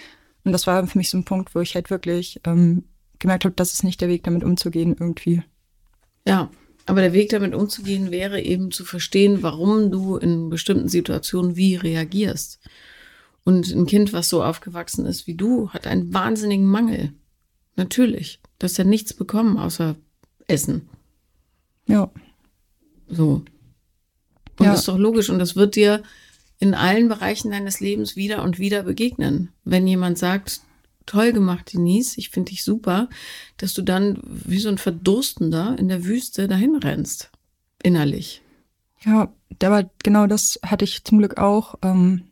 Und 0.44 0.52
das 0.52 0.68
war 0.68 0.86
für 0.86 0.98
mich 0.98 1.10
so 1.10 1.18
ein 1.18 1.26
Punkt, 1.26 1.56
wo 1.56 1.60
ich 1.60 1.76
halt 1.76 1.90
wirklich 1.90 2.42
ähm, 2.46 2.84
gemerkt 3.20 3.46
habe, 3.46 3.56
das 3.56 3.74
ist 3.74 3.84
nicht 3.84 4.02
der 4.02 4.10
Weg, 4.10 4.24
damit 4.24 4.44
umzugehen 4.44 4.96
irgendwie. 5.00 5.44
Ja, 6.28 6.50
aber 6.86 7.02
der 7.02 7.14
Weg, 7.14 7.30
damit 7.30 7.54
umzugehen, 7.54 8.12
wäre 8.12 8.42
eben 8.42 8.72
zu 8.72 8.84
verstehen, 8.84 9.44
warum 9.44 9.92
du 9.92 10.18
in 10.18 10.50
bestimmten 10.50 10.90
Situationen 10.90 11.56
wie 11.56 11.76
reagierst. 11.76 12.60
Und 13.44 13.72
ein 13.72 13.86
Kind, 13.86 14.14
was 14.14 14.30
so 14.30 14.44
aufgewachsen 14.44 15.06
ist 15.06 15.28
wie 15.28 15.36
du, 15.36 15.70
hat 15.70 15.88
einen 15.88 16.14
wahnsinnigen 16.14 16.66
Mangel. 16.66 17.14
Natürlich. 17.76 18.40
Du 18.60 18.66
hast 18.66 18.78
ja 18.78 18.84
nichts 18.84 19.14
bekommen 19.14 19.58
außer 19.58 19.96
Essen. 20.48 20.90
Ja. 21.88 22.12
So. 23.12 23.44
Und 24.58 24.66
ja. 24.66 24.72
das 24.72 24.82
ist 24.82 24.88
doch 24.88 24.98
logisch. 24.98 25.30
Und 25.30 25.40
das 25.40 25.56
wird 25.56 25.76
dir 25.76 26.04
in 26.60 26.74
allen 26.74 27.10
Bereichen 27.10 27.52
deines 27.52 27.80
Lebens 27.80 28.16
wieder 28.16 28.44
und 28.44 28.60
wieder 28.60 28.84
begegnen. 28.84 29.50
Wenn 29.64 29.88
jemand 29.88 30.18
sagt, 30.18 30.62
toll 31.06 31.34
gemacht, 31.34 31.74
Denise, 31.74 32.18
ich 32.18 32.30
finde 32.30 32.52
dich 32.52 32.64
super, 32.64 33.10
dass 33.58 33.74
du 33.74 33.82
dann 33.82 34.20
wie 34.24 34.60
so 34.60 34.70
ein 34.70 34.78
Verdurstender 34.78 35.76
in 35.80 35.88
der 35.88 36.06
Wüste 36.06 36.48
dahin 36.48 36.76
rennst. 36.76 37.32
Innerlich. 37.82 38.42
Ja, 39.04 39.34
aber 39.64 39.90
genau 40.04 40.28
das 40.28 40.60
hatte 40.64 40.86
ich 40.86 41.04
zum 41.04 41.18
Glück 41.18 41.38
auch 41.38 41.76
ähm, 41.82 42.26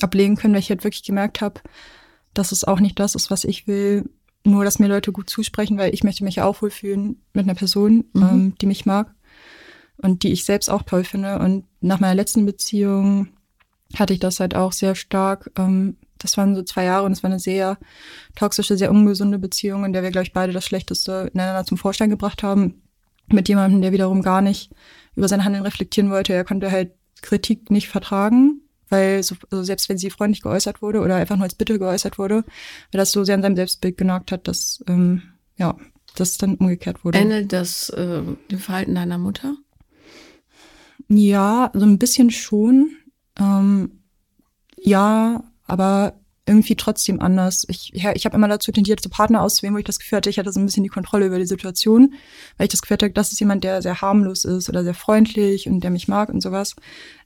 ablegen 0.00 0.36
können, 0.36 0.54
weil 0.54 0.60
ich 0.60 0.70
halt 0.70 0.84
wirklich 0.84 1.02
gemerkt 1.02 1.40
habe, 1.40 1.60
dass 2.32 2.52
es 2.52 2.62
auch 2.62 2.78
nicht 2.78 3.00
das 3.00 3.16
ist, 3.16 3.30
was 3.30 3.44
ich 3.44 3.66
will. 3.66 4.08
Nur, 4.44 4.64
dass 4.64 4.78
mir 4.78 4.86
Leute 4.86 5.10
gut 5.10 5.28
zusprechen, 5.28 5.76
weil 5.76 5.92
ich 5.92 6.04
möchte 6.04 6.22
mich 6.22 6.40
auch 6.40 6.62
wohlfühlen 6.62 7.20
mit 7.32 7.46
einer 7.46 7.56
Person, 7.56 8.04
mhm. 8.12 8.22
ähm, 8.22 8.54
die 8.60 8.66
mich 8.66 8.86
mag 8.86 9.12
und 9.98 10.22
die 10.22 10.32
ich 10.32 10.44
selbst 10.44 10.68
auch 10.68 10.82
toll 10.82 11.04
finde. 11.04 11.38
Und 11.38 11.64
nach 11.80 12.00
meiner 12.00 12.14
letzten 12.14 12.46
Beziehung 12.46 13.28
hatte 13.94 14.12
ich 14.12 14.20
das 14.20 14.40
halt 14.40 14.54
auch 14.54 14.72
sehr 14.72 14.94
stark. 14.94 15.50
Ähm, 15.56 15.96
das 16.18 16.36
waren 16.36 16.54
so 16.54 16.62
zwei 16.62 16.84
Jahre 16.84 17.04
und 17.04 17.12
es 17.12 17.22
war 17.22 17.30
eine 17.30 17.38
sehr 17.38 17.78
toxische, 18.34 18.76
sehr 18.76 18.90
ungesunde 18.90 19.38
Beziehung, 19.38 19.84
in 19.84 19.92
der 19.92 20.02
wir, 20.02 20.10
glaube 20.10 20.24
ich, 20.24 20.32
beide 20.32 20.52
das 20.52 20.64
Schlechteste 20.64 21.30
ineinander 21.32 21.64
zum 21.64 21.78
Vorschein 21.78 22.10
gebracht 22.10 22.42
haben. 22.42 22.82
Mit 23.28 23.48
jemandem, 23.48 23.82
der 23.82 23.92
wiederum 23.92 24.22
gar 24.22 24.40
nicht 24.40 24.70
über 25.16 25.28
sein 25.28 25.44
Handeln 25.44 25.64
reflektieren 25.64 26.10
wollte. 26.10 26.32
Er 26.32 26.44
konnte 26.44 26.70
halt 26.70 26.92
Kritik 27.22 27.70
nicht 27.70 27.88
vertragen, 27.88 28.60
weil 28.88 29.22
so, 29.22 29.34
also 29.50 29.64
selbst 29.64 29.88
wenn 29.88 29.98
sie 29.98 30.10
freundlich 30.10 30.42
geäußert 30.42 30.80
wurde 30.80 31.00
oder 31.00 31.16
einfach 31.16 31.36
nur 31.36 31.44
als 31.44 31.56
Bitte 31.56 31.78
geäußert 31.78 32.18
wurde, 32.18 32.44
weil 32.92 32.98
das 32.98 33.12
so 33.12 33.24
sehr 33.24 33.34
an 33.34 33.42
seinem 33.42 33.56
Selbstbild 33.56 33.96
genagt 33.98 34.30
hat, 34.30 34.46
dass 34.46 34.84
ähm, 34.86 35.22
ja, 35.56 35.76
das 36.14 36.38
dann 36.38 36.54
umgekehrt 36.54 37.04
wurde. 37.04 37.18
Ähnelt 37.18 37.52
das 37.52 37.88
äh, 37.90 38.22
dem 38.50 38.58
Verhalten 38.58 38.94
deiner 38.94 39.18
Mutter? 39.18 39.56
Ja, 41.08 41.70
so 41.74 41.84
ein 41.84 41.98
bisschen 41.98 42.30
schon. 42.30 42.90
Ähm, 43.38 44.02
ja, 44.76 45.44
aber 45.64 46.14
irgendwie 46.46 46.76
trotzdem 46.76 47.20
anders. 47.20 47.64
Ich, 47.68 47.90
ja, 47.92 48.12
ich 48.14 48.24
habe 48.24 48.36
immer 48.36 48.48
dazu 48.48 48.70
tendiert, 48.70 49.02
so 49.02 49.08
Partner 49.08 49.42
auszuwählen, 49.42 49.74
wo 49.74 49.78
ich 49.78 49.84
das 49.84 49.98
Gefühl 49.98 50.18
hatte, 50.18 50.30
ich 50.30 50.38
hatte 50.38 50.52
so 50.52 50.60
ein 50.60 50.66
bisschen 50.66 50.84
die 50.84 50.88
Kontrolle 50.88 51.26
über 51.26 51.38
die 51.38 51.46
Situation, 51.46 52.14
weil 52.56 52.66
ich 52.66 52.70
das 52.70 52.82
Gefühl 52.82 52.94
hatte, 52.94 53.10
das 53.10 53.32
ist 53.32 53.40
jemand, 53.40 53.64
der 53.64 53.82
sehr 53.82 54.00
harmlos 54.00 54.44
ist 54.44 54.68
oder 54.68 54.84
sehr 54.84 54.94
freundlich 54.94 55.68
und 55.68 55.80
der 55.80 55.90
mich 55.90 56.06
mag 56.06 56.28
und 56.28 56.40
sowas. 56.40 56.76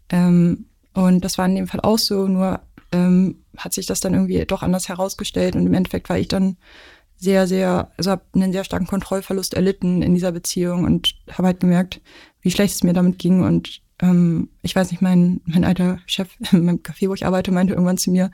Ähm, 0.08 0.66
und 0.94 1.22
das 1.24 1.38
war 1.38 1.46
in 1.46 1.54
dem 1.54 1.68
Fall 1.68 1.80
auch 1.80 1.98
so, 1.98 2.26
nur 2.26 2.60
ähm, 2.92 3.44
hat 3.56 3.74
sich 3.74 3.86
das 3.86 4.00
dann 4.00 4.14
irgendwie 4.14 4.44
doch 4.46 4.62
anders 4.62 4.88
herausgestellt 4.88 5.54
und 5.54 5.66
im 5.66 5.74
Endeffekt 5.74 6.08
war 6.08 6.18
ich 6.18 6.28
dann 6.28 6.56
sehr, 7.20 7.46
sehr, 7.46 7.92
also 7.98 8.10
habe 8.10 8.22
einen 8.34 8.52
sehr 8.52 8.64
starken 8.64 8.86
Kontrollverlust 8.86 9.54
erlitten 9.54 10.00
in 10.02 10.14
dieser 10.14 10.32
Beziehung 10.32 10.84
und 10.84 11.14
habe 11.30 11.48
halt 11.48 11.60
gemerkt, 11.60 12.00
wie 12.40 12.50
schlecht 12.50 12.74
es 12.74 12.82
mir 12.82 12.94
damit 12.94 13.18
ging. 13.18 13.42
Und 13.42 13.82
ähm, 14.00 14.48
ich 14.62 14.74
weiß 14.74 14.90
nicht, 14.90 15.02
mein, 15.02 15.42
mein 15.44 15.64
alter 15.64 15.98
Chef 16.06 16.30
im 16.52 16.82
Café, 16.82 17.08
wo 17.08 17.14
ich 17.14 17.26
arbeite, 17.26 17.52
meinte 17.52 17.74
irgendwann 17.74 17.98
zu 17.98 18.10
mir, 18.10 18.30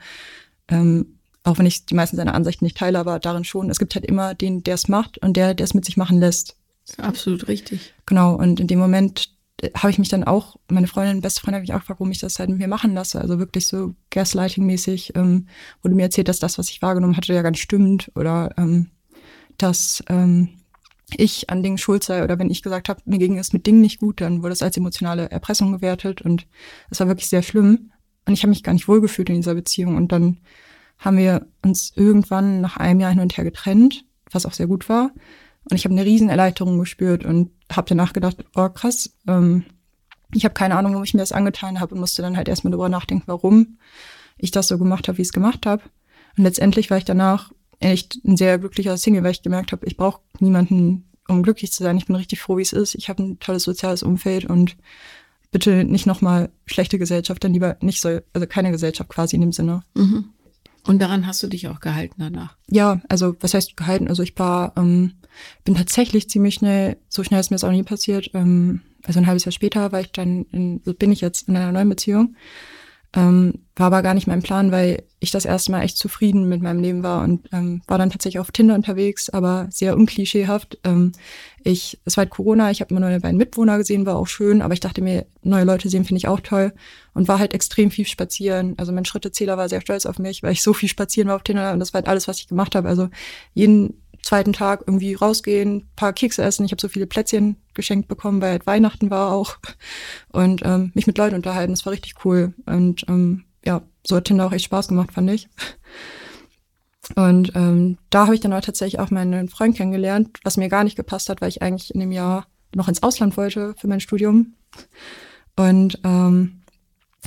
ähm, 0.69 1.17
auch 1.43 1.57
wenn 1.57 1.65
ich 1.65 1.85
die 1.85 1.95
meisten 1.95 2.15
seiner 2.15 2.33
Ansichten 2.33 2.65
nicht 2.65 2.77
teile, 2.77 2.97
aber 2.99 3.19
darin 3.19 3.43
schon, 3.43 3.69
es 3.69 3.79
gibt 3.79 3.93
halt 3.95 4.05
immer 4.05 4.33
den, 4.33 4.63
der 4.63 4.75
es 4.75 4.87
macht 4.87 5.17
und 5.19 5.35
der, 5.37 5.53
der 5.53 5.65
es 5.65 5.73
mit 5.73 5.85
sich 5.85 5.97
machen 5.97 6.19
lässt. 6.19 6.55
Absolut 6.97 7.49
richtig. 7.49 7.93
Genau, 8.05 8.35
und 8.35 8.61
in 8.61 8.67
dem 8.67 8.79
Moment 8.79 9.31
habe 9.75 9.89
ich 9.89 9.97
mich 9.97 10.09
dann 10.09 10.23
auch, 10.23 10.57
meine 10.69 10.87
Freundin, 10.87 11.21
beste 11.21 11.41
Freundin, 11.41 11.55
habe 11.55 11.65
ich 11.65 11.73
auch 11.73 11.79
gefragt, 11.79 11.99
warum 11.99 12.11
ich 12.11 12.19
das 12.19 12.37
halt 12.37 12.49
mit 12.49 12.59
mir 12.59 12.67
machen 12.67 12.93
lasse. 12.93 13.19
Also 13.19 13.39
wirklich 13.39 13.67
so 13.67 13.95
Gaslighting-mäßig, 14.11 15.13
ähm, 15.15 15.47
wurde 15.81 15.95
mir 15.95 16.03
erzählt, 16.03 16.27
dass 16.27 16.39
das, 16.39 16.57
was 16.57 16.69
ich 16.69 16.81
wahrgenommen 16.81 17.17
hatte, 17.17 17.33
ja 17.33 17.41
gar 17.41 17.51
nicht 17.51 17.61
stimmt 17.61 18.11
oder 18.15 18.53
ähm, 18.57 18.91
dass 19.57 20.03
ähm, 20.09 20.49
ich 21.15 21.49
an 21.49 21.63
Dingen 21.63 21.77
schuld 21.77 22.03
sei 22.03 22.23
oder 22.23 22.37
wenn 22.37 22.51
ich 22.51 22.61
gesagt 22.61 22.89
habe, 22.89 23.01
mir 23.05 23.17
ging 23.17 23.37
es 23.37 23.53
mit 23.53 23.65
Dingen 23.65 23.81
nicht 23.81 23.99
gut, 23.99 24.21
dann 24.21 24.43
wurde 24.43 24.53
es 24.53 24.61
als 24.61 24.77
emotionale 24.77 25.31
Erpressung 25.31 25.71
gewertet 25.71 26.21
und 26.21 26.47
es 26.89 26.99
war 26.99 27.07
wirklich 27.07 27.29
sehr 27.29 27.41
schlimm. 27.41 27.91
Und 28.27 28.33
ich 28.33 28.43
habe 28.43 28.49
mich 28.49 28.61
gar 28.61 28.73
nicht 28.73 28.89
wohlgefühlt 28.89 29.29
in 29.29 29.35
dieser 29.35 29.55
Beziehung. 29.55 29.95
Und 29.95 30.11
dann 30.11 30.39
haben 30.99 31.17
wir 31.17 31.47
uns 31.63 31.93
irgendwann 31.95 32.59
nach 32.59 32.75
einem 32.75 32.99
Jahr 32.99 33.11
hin 33.11 33.21
und 33.21 33.37
her 33.37 33.45
getrennt, 33.45 34.03
was 34.31 34.45
auch 34.45 34.51
sehr 34.51 34.67
gut 34.67 34.89
war. 34.89 35.11
Und 35.69 35.75
ich 35.75 35.85
habe 35.85 35.93
eine 35.93 36.05
riesen 36.05 36.29
Erleichterung 36.29 36.79
gespürt 36.79 37.25
und 37.25 37.51
habe 37.71 37.89
danach 37.89 38.13
gedacht, 38.13 38.37
oh 38.55 38.69
krass, 38.69 39.11
ähm, 39.27 39.65
ich 40.33 40.43
habe 40.43 40.53
keine 40.53 40.75
Ahnung, 40.75 40.93
warum 40.93 41.03
ich 41.03 41.13
mir 41.13 41.21
das 41.21 41.31
angetan 41.31 41.79
habe 41.79 41.95
und 41.95 42.01
musste 42.01 42.21
dann 42.21 42.37
halt 42.37 42.47
erstmal 42.47 42.71
darüber 42.71 42.89
nachdenken, 42.89 43.23
warum 43.27 43.77
ich 44.37 44.51
das 44.51 44.67
so 44.67 44.77
gemacht 44.77 45.07
habe, 45.07 45.17
wie 45.17 45.21
ich 45.21 45.29
es 45.29 45.33
gemacht 45.33 45.65
habe. 45.65 45.83
Und 46.37 46.43
letztendlich 46.43 46.89
war 46.89 46.97
ich 46.97 47.05
danach 47.05 47.51
echt 47.79 48.19
ein 48.25 48.37
sehr 48.37 48.57
glücklicher 48.57 48.97
Single, 48.97 49.23
weil 49.23 49.31
ich 49.31 49.41
gemerkt 49.41 49.71
habe, 49.71 49.85
ich 49.85 49.97
brauche 49.97 50.21
niemanden, 50.39 51.09
um 51.27 51.43
glücklich 51.43 51.71
zu 51.71 51.83
sein. 51.83 51.97
Ich 51.97 52.05
bin 52.05 52.15
richtig 52.15 52.39
froh, 52.39 52.57
wie 52.57 52.61
es 52.61 52.73
ist. 52.73 52.95
Ich 52.95 53.09
habe 53.09 53.23
ein 53.23 53.39
tolles 53.39 53.63
soziales 53.63 54.03
Umfeld 54.03 54.45
und 54.45 54.77
bitte 55.51 55.83
nicht 55.83 56.05
nochmal 56.05 56.49
schlechte 56.65 56.99
Gesellschaft, 56.99 57.43
dann 57.43 57.53
lieber 57.53 57.77
nicht 57.81 58.01
so, 58.01 58.19
also 58.33 58.47
keine 58.47 58.71
Gesellschaft 58.71 59.09
quasi 59.09 59.35
in 59.35 59.41
dem 59.41 59.51
Sinne. 59.51 59.81
Mhm. 59.95 60.29
Und 60.87 60.99
daran 60.99 61.27
hast 61.27 61.43
du 61.43 61.47
dich 61.47 61.67
auch 61.67 61.79
gehalten 61.79 62.15
danach? 62.17 62.55
Ja, 62.69 63.01
also 63.09 63.35
was 63.41 63.53
heißt 63.53 63.75
gehalten? 63.75 64.07
Also 64.07 64.23
ich 64.23 64.37
war, 64.39 64.73
ähm, 64.77 65.13
bin 65.65 65.75
tatsächlich 65.75 66.29
ziemlich 66.29 66.55
schnell, 66.55 66.97
so 67.09 67.23
schnell 67.23 67.39
ist 67.39 67.51
mir 67.51 67.55
das 67.55 67.63
auch 67.63 67.71
nie 67.71 67.83
passiert. 67.83 68.31
Ähm, 68.33 68.81
also 69.03 69.19
ein 69.19 69.27
halbes 69.27 69.45
Jahr 69.45 69.51
später 69.51 69.91
war 69.91 69.99
ich 69.99 70.11
dann, 70.11 70.45
in, 70.51 70.79
bin 70.79 71.11
ich 71.11 71.21
jetzt 71.21 71.49
in 71.49 71.57
einer 71.57 71.71
neuen 71.71 71.89
Beziehung 71.89 72.35
Ähm, 73.17 73.65
war 73.75 73.87
aber 73.87 74.03
gar 74.03 74.13
nicht 74.13 74.27
mein 74.27 74.43
Plan, 74.43 74.71
weil 74.71 75.03
ich 75.19 75.31
das 75.31 75.45
erste 75.45 75.71
Mal 75.71 75.81
echt 75.81 75.97
zufrieden 75.97 76.47
mit 76.47 76.61
meinem 76.61 76.79
Leben 76.79 77.01
war 77.01 77.23
und 77.23 77.49
ähm, 77.51 77.81
war 77.87 77.97
dann 77.97 78.11
tatsächlich 78.11 78.39
auf 78.39 78.51
Tinder 78.51 78.75
unterwegs, 78.75 79.31
aber 79.31 79.67
sehr 79.71 79.97
unklischeehaft. 79.97 80.77
Ähm, 80.83 81.13
ich, 81.63 81.99
es 82.05 82.15
war 82.15 82.25
halt 82.25 82.29
Corona, 82.29 82.69
ich 82.69 82.79
habe 82.79 82.91
immer 82.91 82.99
neue 82.99 83.19
beiden 83.19 83.39
Mitwohner 83.39 83.79
gesehen, 83.79 84.05
war 84.05 84.17
auch 84.17 84.27
schön, 84.27 84.61
aber 84.61 84.75
ich 84.75 84.81
dachte 84.81 85.01
mir, 85.01 85.25
neue 85.41 85.63
Leute 85.63 85.89
sehen 85.89 86.05
finde 86.05 86.19
ich 86.19 86.27
auch 86.27 86.41
toll 86.41 86.73
und 87.15 87.27
war 87.27 87.39
halt 87.39 87.55
extrem 87.55 87.89
viel 87.89 88.05
spazieren. 88.05 88.75
Also 88.77 88.91
mein 88.91 89.05
Schrittezähler 89.05 89.57
war 89.57 89.67
sehr 89.67 89.81
stolz 89.81 90.05
auf 90.05 90.19
mich, 90.19 90.43
weil 90.43 90.51
ich 90.51 90.61
so 90.61 90.73
viel 90.73 90.89
spazieren 90.89 91.27
war 91.27 91.37
auf 91.37 91.43
Tinder 91.43 91.73
und 91.73 91.79
das 91.79 91.93
war 91.93 91.99
halt 91.99 92.09
alles, 92.09 92.27
was 92.27 92.39
ich 92.39 92.47
gemacht 92.47 92.75
habe. 92.75 92.87
Also 92.87 93.09
jeden 93.55 93.95
zweiten 94.27 94.53
Tag 94.53 94.83
irgendwie 94.85 95.13
rausgehen, 95.13 95.89
paar 95.95 96.13
Kekse 96.13 96.43
essen. 96.43 96.65
Ich 96.65 96.71
habe 96.71 96.81
so 96.81 96.89
viele 96.89 97.07
Plätzchen 97.07 97.55
geschenkt 97.73 98.07
bekommen, 98.07 98.41
weil 98.41 98.51
halt 98.51 98.67
Weihnachten 98.67 99.09
war 99.09 99.31
auch. 99.31 99.57
Und 100.31 100.61
ähm, 100.65 100.91
mich 100.93 101.07
mit 101.07 101.17
Leuten 101.17 101.35
unterhalten, 101.35 101.73
das 101.73 101.85
war 101.85 101.93
richtig 101.93 102.25
cool. 102.25 102.53
Und 102.65 103.05
ähm, 103.07 103.45
ja, 103.65 103.81
so 104.05 104.17
hat 104.17 104.25
Tinder 104.25 104.45
auch 104.45 104.51
echt 104.51 104.65
Spaß 104.65 104.89
gemacht, 104.89 105.13
fand 105.13 105.29
ich. 105.31 105.47
Und 107.15 107.53
ähm, 107.55 107.97
da 108.09 108.25
habe 108.25 108.35
ich 108.35 108.41
dann 108.41 108.51
auch 108.51 108.61
tatsächlich 108.61 108.99
auch 108.99 109.11
meinen 109.11 109.47
Freund 109.47 109.77
kennengelernt, 109.77 110.39
was 110.43 110.57
mir 110.57 110.67
gar 110.67 110.83
nicht 110.83 110.97
gepasst 110.97 111.29
hat, 111.29 111.39
weil 111.39 111.49
ich 111.49 111.61
eigentlich 111.61 111.93
in 111.93 112.01
dem 112.01 112.11
Jahr 112.11 112.47
noch 112.75 112.89
ins 112.89 113.03
Ausland 113.03 113.37
wollte 113.37 113.75
für 113.77 113.87
mein 113.87 114.01
Studium. 114.01 114.55
Und 115.55 115.99
ähm, 116.03 116.63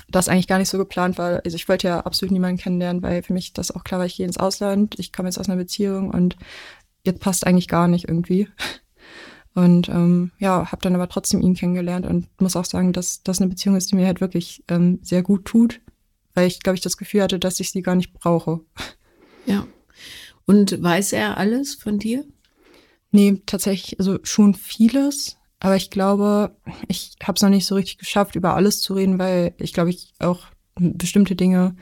das 0.08 0.28
eigentlich 0.28 0.48
gar 0.48 0.58
nicht 0.58 0.68
so 0.68 0.78
geplant 0.78 1.18
war. 1.18 1.40
Also 1.44 1.56
ich 1.56 1.68
wollte 1.68 1.88
ja 1.88 2.00
absolut 2.00 2.32
niemanden 2.32 2.58
kennenlernen, 2.58 3.02
weil 3.02 3.22
für 3.22 3.32
mich 3.32 3.52
das 3.52 3.70
auch 3.70 3.84
klar 3.84 4.00
war, 4.00 4.06
ich 4.06 4.16
gehe 4.16 4.26
ins 4.26 4.38
Ausland, 4.38 4.98
ich 4.98 5.12
komme 5.12 5.28
jetzt 5.28 5.38
aus 5.38 5.48
einer 5.48 5.56
Beziehung 5.56 6.10
und 6.10 6.36
jetzt 7.04 7.20
passt 7.20 7.46
eigentlich 7.46 7.68
gar 7.68 7.88
nicht 7.88 8.08
irgendwie. 8.08 8.48
Und 9.54 9.88
ähm, 9.88 10.30
ja, 10.38 10.70
habe 10.70 10.82
dann 10.82 10.94
aber 10.94 11.08
trotzdem 11.08 11.40
ihn 11.40 11.54
kennengelernt 11.54 12.06
und 12.06 12.28
muss 12.40 12.56
auch 12.56 12.64
sagen, 12.64 12.92
dass 12.92 13.22
das 13.22 13.40
eine 13.40 13.48
Beziehung 13.48 13.76
ist, 13.76 13.90
die 13.90 13.96
mir 13.96 14.06
halt 14.06 14.20
wirklich 14.20 14.62
ähm, 14.68 15.00
sehr 15.02 15.22
gut 15.22 15.44
tut, 15.44 15.80
weil 16.34 16.46
ich, 16.46 16.60
glaube 16.60 16.76
ich, 16.76 16.82
das 16.82 16.96
Gefühl 16.96 17.22
hatte, 17.22 17.38
dass 17.38 17.58
ich 17.58 17.70
sie 17.70 17.82
gar 17.82 17.96
nicht 17.96 18.12
brauche. 18.12 18.60
Ja. 19.46 19.66
Und 20.46 20.82
weiß 20.82 21.12
er 21.12 21.38
alles 21.38 21.74
von 21.74 21.98
dir? 21.98 22.24
Nee, 23.10 23.42
tatsächlich, 23.46 23.98
also 23.98 24.18
schon 24.22 24.54
vieles. 24.54 25.36
Aber 25.58 25.76
ich 25.76 25.90
glaube, 25.90 26.56
ich 26.88 27.16
habe 27.22 27.36
es 27.36 27.42
noch 27.42 27.50
nicht 27.50 27.66
so 27.66 27.74
richtig 27.74 27.98
geschafft, 27.98 28.36
über 28.36 28.54
alles 28.54 28.80
zu 28.80 28.94
reden, 28.94 29.18
weil 29.18 29.54
ich 29.58 29.72
glaube, 29.72 29.90
ich 29.90 30.12
auch 30.18 30.46
bestimmte 30.76 31.36
Dinge 31.36 31.76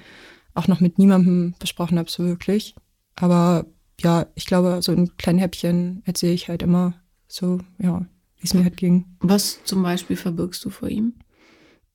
auch 0.54 0.68
noch 0.68 0.80
mit 0.80 0.98
niemandem 0.98 1.54
besprochen 1.58 1.98
habe, 1.98 2.10
so 2.10 2.24
wirklich. 2.24 2.74
Aber 3.14 3.66
ja, 4.00 4.26
ich 4.34 4.46
glaube, 4.46 4.80
so 4.82 4.92
in 4.92 5.16
kleinen 5.16 5.38
Häppchen 5.38 6.02
erzähle 6.04 6.32
ich 6.32 6.48
halt 6.48 6.62
immer 6.62 6.94
so, 7.26 7.58
ja, 7.78 8.06
wie 8.38 8.44
es 8.44 8.54
mir 8.54 8.64
halt 8.64 8.76
ging. 8.76 9.04
Was 9.20 9.62
zum 9.64 9.82
Beispiel 9.82 10.16
verbirgst 10.16 10.64
du 10.64 10.70
vor 10.70 10.88
ihm? 10.88 11.14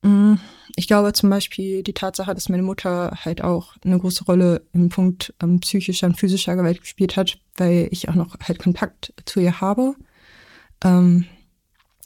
Mm, 0.02 0.34
ich 0.76 0.86
glaube 0.86 1.14
zum 1.14 1.30
Beispiel 1.30 1.82
die 1.82 1.94
Tatsache, 1.94 2.34
dass 2.34 2.50
meine 2.50 2.62
Mutter 2.62 3.18
halt 3.24 3.42
auch 3.42 3.76
eine 3.84 3.98
große 3.98 4.24
Rolle 4.24 4.62
im 4.72 4.90
Punkt 4.90 5.34
ähm, 5.42 5.60
psychischer 5.60 6.06
und 6.06 6.18
physischer 6.18 6.56
Gewalt 6.56 6.82
gespielt 6.82 7.16
hat, 7.16 7.38
weil 7.56 7.88
ich 7.90 8.08
auch 8.08 8.14
noch 8.14 8.36
halt 8.40 8.58
Kontakt 8.58 9.14
zu 9.24 9.40
ihr 9.40 9.62
habe. 9.62 9.94
Ähm, 10.84 11.24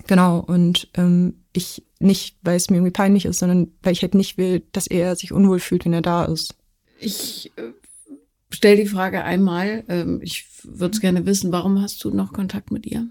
genau, 0.06 0.38
und 0.38 0.88
ähm, 0.94 1.42
ich 1.52 1.82
nicht, 1.98 2.37
weil 2.42 2.56
es 2.56 2.70
mir 2.70 2.76
irgendwie 2.76 2.92
peinlich 2.92 3.24
ist, 3.24 3.40
sondern 3.40 3.72
weil 3.82 3.92
ich 3.92 4.02
halt 4.02 4.14
nicht 4.14 4.38
will, 4.38 4.62
dass 4.70 4.87
er 4.87 5.16
sich 5.16 5.32
unwohl 5.32 5.58
fühlt, 5.58 5.84
wenn 5.84 5.92
er 5.92 6.02
da 6.02 6.24
ist. 6.24 6.54
Ich 7.00 7.50
äh, 7.56 7.72
stell 8.50 8.76
die 8.76 8.87
Frage 8.87 9.24
einmal. 9.24 9.84
Ähm, 9.88 10.20
ich 10.22 10.46
würde 10.62 10.94
es 10.94 11.00
gerne 11.00 11.26
wissen, 11.26 11.52
warum 11.52 11.80
hast 11.80 12.02
du 12.04 12.11
noch 12.11 12.32
Kontakt 12.32 12.70
mit 12.70 12.87
ihr? 12.87 13.06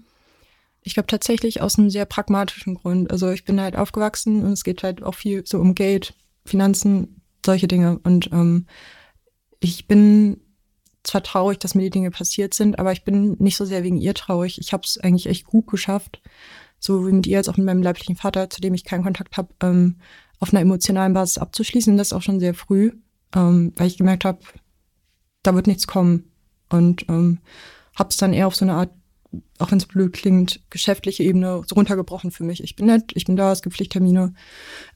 Ich 0.82 0.94
glaube 0.94 1.08
tatsächlich 1.08 1.60
aus 1.60 1.78
einem 1.78 1.90
sehr 1.90 2.06
pragmatischen 2.06 2.74
Grund. 2.74 3.10
Also 3.10 3.30
ich 3.30 3.44
bin 3.44 3.60
halt 3.60 3.76
aufgewachsen 3.76 4.44
und 4.44 4.52
es 4.52 4.64
geht 4.64 4.82
halt 4.82 5.02
auch 5.02 5.14
viel 5.14 5.44
so 5.46 5.58
um 5.58 5.74
Geld, 5.74 6.14
Finanzen, 6.44 7.20
solche 7.44 7.68
Dinge. 7.68 7.98
Und 8.02 8.30
ähm, 8.32 8.66
ich 9.60 9.86
bin 9.86 10.40
zwar 11.02 11.22
traurig, 11.22 11.58
dass 11.58 11.74
mir 11.74 11.82
die 11.82 11.90
Dinge 11.90 12.10
passiert 12.10 12.54
sind, 12.54 12.78
aber 12.78 12.92
ich 12.92 13.04
bin 13.04 13.36
nicht 13.38 13.56
so 13.56 13.64
sehr 13.64 13.82
wegen 13.82 13.98
ihr 13.98 14.14
traurig. 14.14 14.58
Ich 14.58 14.72
habe 14.72 14.82
es 14.84 14.98
eigentlich 14.98 15.26
echt 15.26 15.46
gut 15.46 15.66
geschafft, 15.66 16.20
so 16.78 17.06
wie 17.06 17.12
mit 17.12 17.26
ihr 17.26 17.38
als 17.38 17.48
auch 17.48 17.56
mit 17.56 17.66
meinem 17.66 17.82
leiblichen 17.82 18.16
Vater, 18.16 18.50
zu 18.50 18.60
dem 18.60 18.74
ich 18.74 18.84
keinen 18.84 19.02
Kontakt 19.02 19.36
habe, 19.36 19.48
ähm, 19.62 19.96
auf 20.38 20.52
einer 20.52 20.60
emotionalen 20.60 21.14
Basis 21.14 21.38
abzuschließen. 21.38 21.96
Das 21.96 22.12
auch 22.12 22.22
schon 22.22 22.40
sehr 22.40 22.54
früh, 22.54 22.92
ähm, 23.34 23.72
weil 23.76 23.88
ich 23.88 23.98
gemerkt 23.98 24.24
habe, 24.24 24.40
da 25.42 25.54
wird 25.54 25.66
nichts 25.66 25.86
kommen. 25.86 26.30
Und 26.68 27.06
ähm, 27.08 27.38
habe 27.94 28.10
es 28.10 28.16
dann 28.16 28.32
eher 28.32 28.46
auf 28.46 28.54
so 28.54 28.64
eine 28.64 28.74
Art, 28.74 28.90
auch 29.58 29.70
wenn 29.70 29.78
es 29.78 29.86
blöd 29.86 30.12
klingt, 30.12 30.60
geschäftliche 30.70 31.22
Ebene 31.22 31.62
so 31.66 31.74
runtergebrochen 31.74 32.30
für 32.30 32.44
mich. 32.44 32.62
Ich 32.62 32.76
bin 32.76 32.86
nett, 32.86 33.12
ich 33.14 33.24
bin 33.24 33.36
da, 33.36 33.52
es 33.52 33.62
gibt 33.62 33.76
Pflichttermine. 33.76 34.34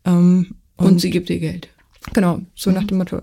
Ähm, 0.04 0.56
und, 0.76 0.86
und 0.86 0.98
sie 1.00 1.10
gibt 1.10 1.28
dir 1.28 1.38
Geld. 1.38 1.68
Genau, 2.12 2.40
so 2.54 2.70
mhm. 2.70 2.76
nach 2.76 2.84
dem 2.84 2.98
Motto. 2.98 3.22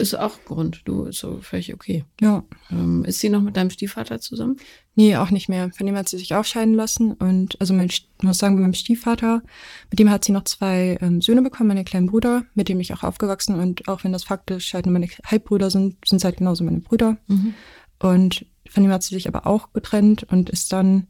Ist 0.00 0.14
auch 0.14 0.42
Grund, 0.46 0.80
du, 0.86 1.04
ist 1.04 1.18
so 1.18 1.40
völlig 1.42 1.74
okay. 1.74 2.06
Ja. 2.22 2.42
Ähm, 2.70 3.04
ist 3.04 3.20
sie 3.20 3.28
noch 3.28 3.42
mit 3.42 3.58
deinem 3.58 3.68
Stiefvater 3.68 4.18
zusammen? 4.18 4.56
Nee, 4.94 5.16
auch 5.16 5.30
nicht 5.30 5.50
mehr. 5.50 5.70
Von 5.72 5.86
dem 5.86 5.94
hat 5.94 6.08
sie 6.08 6.16
sich 6.16 6.34
auch 6.34 6.44
scheiden 6.44 6.72
lassen. 6.72 7.12
Und 7.12 7.60
also 7.60 7.74
mein, 7.74 7.90
muss 8.22 8.38
sagen, 8.38 8.54
mit 8.54 8.62
meinem 8.62 8.72
Stiefvater, 8.72 9.42
mit 9.90 9.98
dem 9.98 10.10
hat 10.10 10.24
sie 10.24 10.32
noch 10.32 10.44
zwei 10.44 10.96
ähm, 11.02 11.20
Söhne 11.20 11.42
bekommen, 11.42 11.68
meine 11.68 11.84
kleinen 11.84 12.06
Brüder, 12.06 12.44
mit 12.54 12.70
dem 12.70 12.80
ich 12.80 12.94
auch 12.94 13.02
aufgewachsen. 13.02 13.60
Und 13.60 13.88
auch 13.88 14.02
wenn 14.02 14.12
das 14.12 14.24
faktisch 14.24 14.72
halt 14.72 14.86
meine 14.86 15.08
Halbbrüder 15.24 15.70
sind, 15.70 15.96
sind 16.06 16.16
es 16.16 16.24
halt 16.24 16.38
genauso 16.38 16.64
meine 16.64 16.80
Brüder. 16.80 17.18
Mhm. 17.26 17.52
Und 17.98 18.46
von 18.70 18.82
dem 18.82 18.92
hat 18.92 19.02
sie 19.02 19.14
sich 19.14 19.28
aber 19.28 19.46
auch 19.46 19.74
getrennt 19.74 20.24
und 20.30 20.48
ist 20.48 20.72
dann 20.72 21.08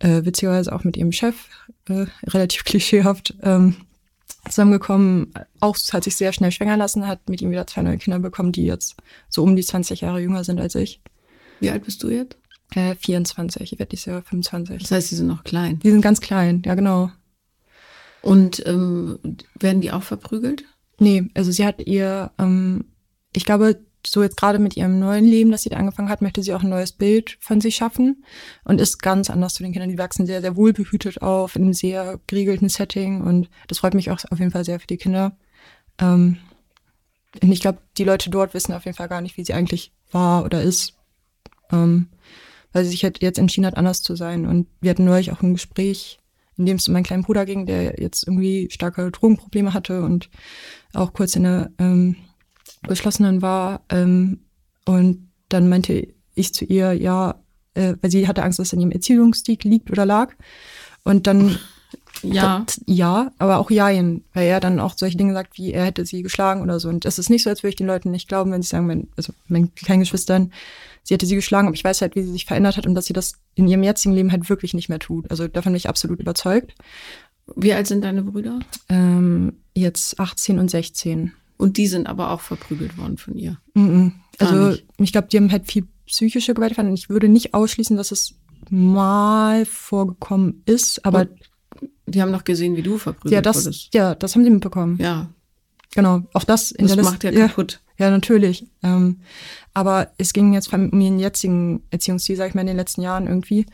äh, 0.00 0.24
witzigerweise 0.24 0.74
auch 0.74 0.82
mit 0.82 0.96
ihrem 0.96 1.12
Chef, 1.12 1.36
äh, 1.88 2.06
relativ 2.26 2.64
klischeehaft, 2.64 3.36
ähm, 3.42 3.76
zusammengekommen. 4.48 5.32
Auch 5.60 5.76
hat 5.92 6.04
sich 6.04 6.16
sehr 6.16 6.32
schnell 6.32 6.52
schwängern 6.52 6.78
lassen, 6.78 7.06
hat 7.06 7.28
mit 7.28 7.42
ihm 7.42 7.50
wieder 7.50 7.66
zwei 7.66 7.82
neue 7.82 7.98
Kinder 7.98 8.18
bekommen, 8.18 8.52
die 8.52 8.64
jetzt 8.64 8.96
so 9.28 9.42
um 9.42 9.56
die 9.56 9.64
20 9.64 10.00
Jahre 10.00 10.20
jünger 10.20 10.44
sind 10.44 10.60
als 10.60 10.74
ich. 10.74 11.00
Wie 11.60 11.70
alt 11.70 11.84
bist 11.84 12.02
du 12.02 12.08
jetzt? 12.08 12.36
Äh, 12.74 12.94
24. 12.94 13.72
Ich 13.72 13.78
werde 13.78 13.90
dieses 13.90 14.06
Jahr 14.06 14.22
25. 14.22 14.82
Das 14.82 14.90
heißt, 14.90 15.08
sie 15.08 15.16
sind 15.16 15.26
noch 15.26 15.44
klein. 15.44 15.78
Die 15.80 15.90
sind 15.90 16.00
ganz 16.00 16.20
klein, 16.20 16.62
ja 16.64 16.74
genau. 16.74 17.10
Und 18.22 18.64
ähm, 18.66 19.18
werden 19.58 19.80
die 19.80 19.92
auch 19.92 20.02
verprügelt? 20.02 20.64
Nee, 20.98 21.30
also 21.34 21.50
sie 21.50 21.64
hat 21.64 21.80
ihr, 21.86 22.30
ähm, 22.38 22.84
ich 23.32 23.44
glaube, 23.44 23.80
so 24.06 24.22
jetzt 24.22 24.36
gerade 24.36 24.58
mit 24.58 24.76
ihrem 24.76 24.98
neuen 24.98 25.24
Leben, 25.24 25.50
das 25.50 25.62
sie 25.62 25.68
da 25.68 25.76
angefangen 25.76 26.08
hat, 26.08 26.22
möchte 26.22 26.42
sie 26.42 26.54
auch 26.54 26.62
ein 26.62 26.70
neues 26.70 26.92
Bild 26.92 27.36
von 27.40 27.60
sich 27.60 27.76
schaffen 27.76 28.24
und 28.64 28.80
ist 28.80 29.02
ganz 29.02 29.30
anders 29.30 29.54
zu 29.54 29.62
den 29.62 29.72
Kindern. 29.72 29.90
Die 29.90 29.98
wachsen 29.98 30.26
sehr, 30.26 30.40
sehr 30.40 30.56
wohlbehütet 30.56 31.22
auf, 31.22 31.56
in 31.56 31.62
einem 31.62 31.72
sehr 31.72 32.18
geregelten 32.26 32.68
Setting 32.68 33.20
und 33.20 33.50
das 33.68 33.78
freut 33.78 33.94
mich 33.94 34.10
auch 34.10 34.18
auf 34.30 34.38
jeden 34.38 34.50
Fall 34.50 34.64
sehr 34.64 34.80
für 34.80 34.86
die 34.86 34.96
Kinder. 34.96 35.36
Ähm, 36.00 36.38
und 37.42 37.52
ich 37.52 37.60
glaube, 37.60 37.78
die 37.96 38.04
Leute 38.04 38.30
dort 38.30 38.54
wissen 38.54 38.72
auf 38.72 38.84
jeden 38.84 38.96
Fall 38.96 39.08
gar 39.08 39.20
nicht, 39.20 39.36
wie 39.36 39.44
sie 39.44 39.54
eigentlich 39.54 39.92
war 40.10 40.44
oder 40.44 40.62
ist. 40.62 40.94
Ähm, 41.70 42.08
weil 42.72 42.84
sie 42.84 42.90
sich 42.90 43.04
halt 43.04 43.22
jetzt 43.22 43.38
entschieden 43.38 43.66
hat, 43.66 43.76
anders 43.76 44.02
zu 44.02 44.16
sein. 44.16 44.46
Und 44.46 44.68
wir 44.80 44.90
hatten 44.90 45.04
neulich 45.04 45.32
auch 45.32 45.42
ein 45.42 45.54
Gespräch, 45.54 46.18
in 46.56 46.66
dem 46.66 46.76
es 46.76 46.86
um 46.88 46.94
meinen 46.94 47.04
kleinen 47.04 47.22
Bruder 47.22 47.46
ging, 47.46 47.66
der 47.66 48.00
jetzt 48.00 48.26
irgendwie 48.26 48.68
starke 48.70 49.10
Drogenprobleme 49.10 49.74
hatte 49.74 50.02
und 50.02 50.30
auch 50.92 51.12
kurz 51.12 51.36
in 51.36 51.44
der 51.44 51.70
ähm, 51.78 52.16
Geschlossenen 52.86 53.42
war. 53.42 53.82
Ähm, 53.88 54.40
und 54.84 55.30
dann 55.48 55.68
meinte 55.68 56.08
ich 56.34 56.54
zu 56.54 56.64
ihr, 56.64 56.92
ja, 56.92 57.40
äh, 57.74 57.94
weil 58.00 58.10
sie 58.10 58.26
hatte 58.26 58.42
Angst, 58.42 58.58
dass 58.58 58.68
es 58.68 58.72
in 58.72 58.80
ihrem 58.80 58.92
Erziehungsstil 58.92 59.58
liegt 59.62 59.90
oder 59.90 60.06
lag. 60.06 60.34
Und 61.04 61.26
dann 61.26 61.58
ja. 62.22 62.62
Das, 62.66 62.80
ja, 62.86 63.32
aber 63.38 63.58
auch 63.58 63.70
Jein, 63.70 64.24
weil 64.34 64.46
er 64.46 64.60
dann 64.60 64.80
auch 64.80 64.94
solche 64.96 65.16
Dinge 65.16 65.32
sagt, 65.32 65.56
wie 65.56 65.72
er 65.72 65.84
hätte 65.86 66.04
sie 66.04 66.22
geschlagen 66.22 66.62
oder 66.62 66.78
so. 66.80 66.88
Und 66.88 67.04
es 67.04 67.18
ist 67.18 67.30
nicht 67.30 67.42
so, 67.42 67.50
als 67.50 67.62
würde 67.62 67.70
ich 67.70 67.76
den 67.76 67.86
Leuten 67.86 68.10
nicht 68.10 68.28
glauben, 68.28 68.52
wenn 68.52 68.62
sie 68.62 68.68
sagen, 68.68 68.86
mein, 68.86 69.08
also 69.16 69.32
meinen 69.48 69.74
kleinen 69.74 70.00
Geschwistern, 70.00 70.52
sie 71.02 71.14
hätte 71.14 71.26
sie 71.26 71.34
geschlagen, 71.34 71.68
aber 71.68 71.74
ich 71.74 71.84
weiß 71.84 72.02
halt, 72.02 72.16
wie 72.16 72.22
sie 72.22 72.32
sich 72.32 72.44
verändert 72.44 72.76
hat 72.76 72.86
und 72.86 72.94
dass 72.94 73.06
sie 73.06 73.12
das 73.12 73.34
in 73.54 73.68
ihrem 73.68 73.82
jetzigen 73.82 74.14
Leben 74.14 74.32
halt 74.32 74.48
wirklich 74.50 74.74
nicht 74.74 74.88
mehr 74.88 74.98
tut. 74.98 75.30
Also 75.30 75.48
davon 75.48 75.72
bin 75.72 75.78
ich 75.78 75.88
absolut 75.88 76.20
überzeugt. 76.20 76.74
Wie 77.56 77.72
alt 77.72 77.86
sind 77.86 78.04
deine 78.04 78.22
Brüder? 78.22 78.60
Ähm, 78.88 79.54
jetzt 79.74 80.20
18 80.20 80.58
und 80.58 80.70
16. 80.70 81.32
Und 81.60 81.76
die 81.76 81.86
sind 81.86 82.06
aber 82.06 82.30
auch 82.30 82.40
verprügelt 82.40 82.96
worden 82.96 83.18
von 83.18 83.36
ihr. 83.36 83.58
-mm. 83.76 84.12
Also 84.38 84.80
ich 84.98 85.12
glaube, 85.12 85.28
die 85.28 85.36
haben 85.36 85.52
halt 85.52 85.70
viel 85.70 85.86
psychische 86.06 86.54
Gewalt 86.54 86.72
erfahren. 86.72 86.94
Ich 86.94 87.10
würde 87.10 87.28
nicht 87.28 87.52
ausschließen, 87.52 87.96
dass 87.96 88.10
es 88.10 88.34
mal 88.70 89.66
vorgekommen 89.66 90.62
ist, 90.64 91.04
aber. 91.04 91.20
Und 91.20 91.30
die 92.06 92.22
haben 92.22 92.30
noch 92.30 92.44
gesehen, 92.44 92.76
wie 92.76 92.82
du 92.82 92.98
verprügelt 92.98 93.32
ja, 93.32 93.42
das, 93.42 93.66
wurdest. 93.66 93.94
Ja, 93.94 94.14
das 94.14 94.34
haben 94.34 94.44
sie 94.44 94.50
mitbekommen. 94.50 94.96
Ja. 94.98 95.28
Genau, 95.94 96.22
auch 96.32 96.44
das 96.44 96.70
in 96.70 96.86
das 96.86 96.96
der 96.96 97.04
macht 97.04 97.24
ja 97.24 97.32
kaputt. 97.32 97.80
Ja, 97.98 98.06
ja 98.06 98.10
natürlich. 98.10 98.66
Ähm, 98.82 99.20
aber 99.74 100.12
es 100.18 100.32
ging 100.32 100.54
jetzt 100.54 100.72
um 100.72 101.00
ihren 101.00 101.18
jetzigen 101.18 101.82
Erziehungsstil, 101.90 102.36
sag 102.36 102.48
ich 102.48 102.54
mal, 102.54 102.62
in 102.62 102.68
den 102.68 102.76
letzten 102.76 103.02
Jahren 103.02 103.26
irgendwie, 103.26 103.66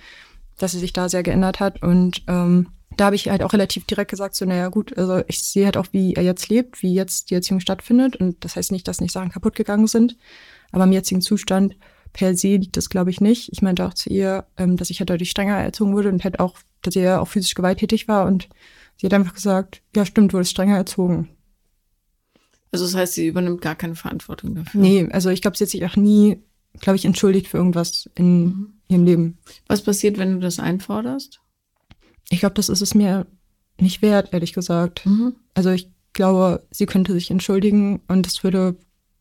dass 0.58 0.72
sie 0.72 0.78
sich 0.78 0.92
da 0.92 1.08
sehr 1.08 1.22
geändert 1.22 1.60
hat. 1.60 1.82
Und 1.82 2.22
ähm, 2.26 2.68
da 2.96 3.06
habe 3.06 3.16
ich 3.16 3.28
halt 3.28 3.42
auch 3.42 3.52
relativ 3.52 3.84
direkt 3.84 4.10
gesagt, 4.10 4.36
so, 4.36 4.44
naja 4.44 4.68
gut, 4.68 4.96
also 4.96 5.22
ich 5.26 5.42
sehe 5.42 5.64
halt 5.64 5.76
auch, 5.76 5.86
wie 5.92 6.14
er 6.14 6.22
jetzt 6.22 6.48
lebt, 6.48 6.82
wie 6.82 6.94
jetzt 6.94 7.30
die 7.30 7.34
Erziehung 7.34 7.60
stattfindet. 7.60 8.16
Und 8.16 8.44
das 8.44 8.56
heißt 8.56 8.72
nicht, 8.72 8.86
dass 8.88 9.00
nicht 9.00 9.12
Sachen 9.12 9.30
kaputt 9.30 9.54
gegangen 9.54 9.86
sind. 9.86 10.16
Aber 10.72 10.84
im 10.84 10.92
jetzigen 10.92 11.20
Zustand 11.20 11.76
per 12.12 12.34
se 12.36 12.56
liegt 12.56 12.76
das, 12.76 12.88
glaube 12.88 13.10
ich, 13.10 13.20
nicht. 13.20 13.52
Ich 13.52 13.60
meinte 13.60 13.86
auch 13.86 13.94
zu 13.94 14.08
ihr, 14.08 14.46
ähm, 14.56 14.76
dass 14.76 14.90
ich 14.90 15.00
halt 15.00 15.10
deutlich 15.10 15.30
strenger 15.30 15.56
erzogen 15.56 15.94
wurde 15.94 16.08
und 16.08 16.24
halt 16.24 16.40
auch, 16.40 16.58
dass 16.82 16.96
er 16.96 17.20
auch 17.20 17.28
physisch 17.28 17.54
gewalttätig 17.54 18.08
war. 18.08 18.26
Und 18.26 18.48
sie 18.96 19.06
hat 19.06 19.14
einfach 19.14 19.34
gesagt, 19.34 19.82
ja 19.94 20.06
stimmt, 20.06 20.32
du 20.32 20.34
wurdest 20.34 20.52
strenger 20.52 20.76
erzogen. 20.76 21.28
Also 22.72 22.84
das 22.84 22.94
heißt, 22.94 23.14
sie 23.14 23.26
übernimmt 23.26 23.60
gar 23.60 23.74
keine 23.74 23.94
Verantwortung 23.94 24.54
dafür. 24.54 24.80
Nee, 24.80 25.08
also 25.10 25.30
ich 25.30 25.42
glaube, 25.42 25.56
sie 25.56 25.64
hat 25.64 25.70
sich 25.70 25.84
auch 25.84 25.96
nie, 25.96 26.42
glaube 26.80 26.96
ich, 26.96 27.04
entschuldigt 27.04 27.48
für 27.48 27.58
irgendwas 27.58 28.08
in 28.14 28.44
mhm. 28.44 28.72
ihrem 28.88 29.04
Leben. 29.04 29.38
Was 29.66 29.82
passiert, 29.82 30.18
wenn 30.18 30.32
du 30.32 30.40
das 30.40 30.58
einforderst? 30.58 31.40
Ich 32.30 32.40
glaube, 32.40 32.54
das 32.54 32.68
ist 32.68 32.82
es 32.82 32.94
mir 32.94 33.26
nicht 33.80 34.02
wert, 34.02 34.32
ehrlich 34.32 34.52
gesagt. 34.52 35.06
Mhm. 35.06 35.36
Also 35.54 35.70
ich 35.70 35.90
glaube, 36.12 36.66
sie 36.70 36.86
könnte 36.86 37.12
sich 37.12 37.30
entschuldigen 37.30 38.00
und 38.08 38.26
es 38.26 38.42
würde 38.42 38.76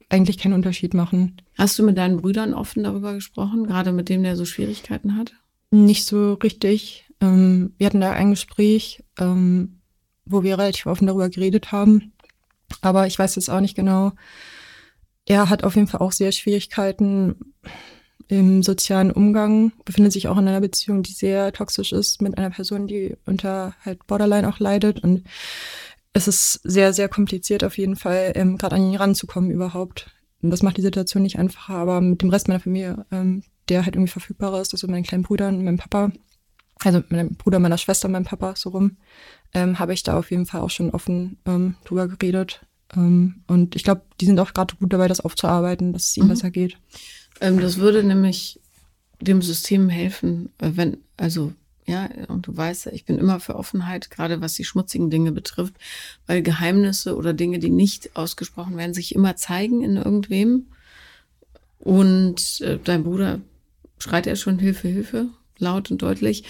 eigentlich 0.09 0.37
keinen 0.37 0.53
Unterschied 0.53 0.93
machen. 0.93 1.41
Hast 1.57 1.77
du 1.77 1.83
mit 1.83 1.97
deinen 1.97 2.21
Brüdern 2.21 2.53
offen 2.53 2.83
darüber 2.83 3.13
gesprochen, 3.13 3.65
gerade 3.67 3.91
mit 3.91 4.09
dem, 4.09 4.23
der 4.23 4.35
so 4.35 4.45
Schwierigkeiten 4.45 5.17
hat? 5.17 5.33
Nicht 5.71 6.05
so 6.05 6.33
richtig. 6.33 7.05
Ähm, 7.21 7.73
wir 7.77 7.87
hatten 7.87 8.01
da 8.01 8.11
ein 8.11 8.31
Gespräch, 8.31 9.03
ähm, 9.19 9.81
wo 10.25 10.43
wir 10.43 10.57
relativ 10.57 10.85
offen 10.85 11.07
darüber 11.07 11.29
geredet 11.29 11.71
haben. 11.71 12.13
Aber 12.81 13.07
ich 13.07 13.17
weiß 13.17 13.35
jetzt 13.35 13.49
auch 13.49 13.61
nicht 13.61 13.75
genau. 13.75 14.13
Er 15.25 15.49
hat 15.49 15.63
auf 15.63 15.75
jeden 15.75 15.87
Fall 15.87 16.01
auch 16.01 16.11
sehr 16.11 16.31
Schwierigkeiten 16.31 17.35
im 18.27 18.63
sozialen 18.63 19.11
Umgang, 19.11 19.71
befindet 19.83 20.13
sich 20.13 20.27
auch 20.27 20.38
in 20.38 20.47
einer 20.47 20.61
Beziehung, 20.61 21.03
die 21.03 21.13
sehr 21.13 21.53
toxisch 21.53 21.91
ist 21.91 22.21
mit 22.21 22.38
einer 22.38 22.49
Person, 22.49 22.88
die 22.88 23.15
unter 23.25 23.75
halt 23.83 24.05
Borderline 24.07 24.47
auch 24.49 24.59
leidet. 24.59 25.03
Und 25.03 25.23
es 26.13 26.27
ist 26.27 26.53
sehr, 26.63 26.93
sehr 26.93 27.09
kompliziert 27.09 27.63
auf 27.63 27.77
jeden 27.77 27.95
Fall, 27.95 28.31
ähm, 28.35 28.57
gerade 28.57 28.75
an 28.75 28.89
ihn 28.89 28.95
ranzukommen 28.95 29.51
überhaupt. 29.51 30.09
Und 30.41 30.49
das 30.49 30.63
macht 30.63 30.77
die 30.77 30.81
Situation 30.81 31.23
nicht 31.23 31.38
einfacher, 31.38 31.75
aber 31.75 32.01
mit 32.01 32.21
dem 32.21 32.29
Rest 32.29 32.47
meiner 32.47 32.59
Familie, 32.59 33.05
ähm, 33.11 33.43
der 33.69 33.85
halt 33.85 33.95
irgendwie 33.95 34.11
verfügbar 34.11 34.59
ist, 34.61 34.73
also 34.73 34.88
meinen 34.88 35.03
kleinen 35.03 35.23
Brüdern, 35.23 35.63
meinem 35.63 35.77
Papa, 35.77 36.11
also 36.83 37.03
meinem 37.09 37.35
Bruder, 37.35 37.59
meiner 37.59 37.77
Schwester, 37.77 38.07
meinem 38.07 38.25
Papa, 38.25 38.53
so 38.55 38.69
rum, 38.69 38.97
ähm, 39.53 39.79
habe 39.79 39.93
ich 39.93 40.03
da 40.03 40.17
auf 40.17 40.31
jeden 40.31 40.45
Fall 40.45 40.61
auch 40.61 40.69
schon 40.69 40.91
offen 40.91 41.38
ähm, 41.45 41.75
drüber 41.85 42.07
geredet. 42.07 42.65
Ähm, 42.95 43.43
und 43.47 43.75
ich 43.75 43.83
glaube, 43.83 44.01
die 44.21 44.25
sind 44.25 44.39
auch 44.39 44.53
gerade 44.53 44.75
gut 44.75 44.93
dabei, 44.93 45.07
das 45.07 45.21
aufzuarbeiten, 45.21 45.93
dass 45.93 46.09
es 46.09 46.17
ihnen 46.17 46.27
mhm. 46.27 46.31
besser 46.31 46.51
geht. 46.51 46.77
Ähm, 47.41 47.59
das 47.59 47.77
würde 47.77 48.03
nämlich 48.03 48.59
dem 49.19 49.41
System 49.41 49.89
helfen, 49.89 50.49
äh, 50.59 50.71
wenn, 50.75 50.97
also 51.17 51.53
ja, 51.87 52.09
und 52.29 52.47
du 52.47 52.57
weißt 52.57 52.87
ja, 52.87 52.93
ich 52.93 53.05
bin 53.05 53.19
immer 53.19 53.39
für 53.39 53.55
Offenheit, 53.55 54.09
gerade 54.09 54.41
was 54.41 54.55
die 54.55 54.63
schmutzigen 54.63 55.11
Dinge 55.11 55.31
betrifft, 55.31 55.75
weil 56.25 56.41
Geheimnisse 56.41 57.15
oder 57.15 57.33
Dinge, 57.33 57.59
die 57.59 57.69
nicht 57.69 58.15
ausgesprochen 58.15 58.75
werden, 58.75 58.95
sich 58.95 59.13
immer 59.13 59.35
zeigen 59.35 59.83
in 59.83 59.97
irgendwem. 59.97 60.65
Und 61.77 62.61
äh, 62.61 62.79
dein 62.83 63.03
Bruder 63.03 63.39
schreit 63.99 64.25
er 64.25 64.35
schon 64.35 64.57
Hilfe, 64.57 64.87
Hilfe, 64.87 65.27
laut 65.59 65.91
und 65.91 66.01
deutlich. 66.01 66.43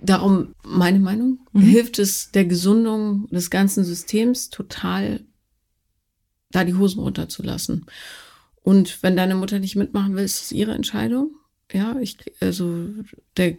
Darum, 0.00 0.54
meine 0.62 0.98
Meinung, 0.98 1.40
mhm. 1.52 1.60
hilft 1.60 1.98
es 1.98 2.30
der 2.30 2.46
Gesundung 2.46 3.28
des 3.30 3.50
ganzen 3.50 3.84
Systems 3.84 4.48
total, 4.48 5.20
da 6.50 6.64
die 6.64 6.74
Hosen 6.74 7.00
runterzulassen. 7.00 7.84
Und 8.62 9.02
wenn 9.02 9.16
deine 9.16 9.34
Mutter 9.34 9.58
nicht 9.58 9.76
mitmachen 9.76 10.16
will, 10.16 10.24
ist 10.24 10.42
es 10.42 10.52
ihre 10.52 10.72
Entscheidung. 10.72 11.34
Ja, 11.72 11.96
ich, 12.00 12.18
also 12.40 12.88
der, 13.36 13.56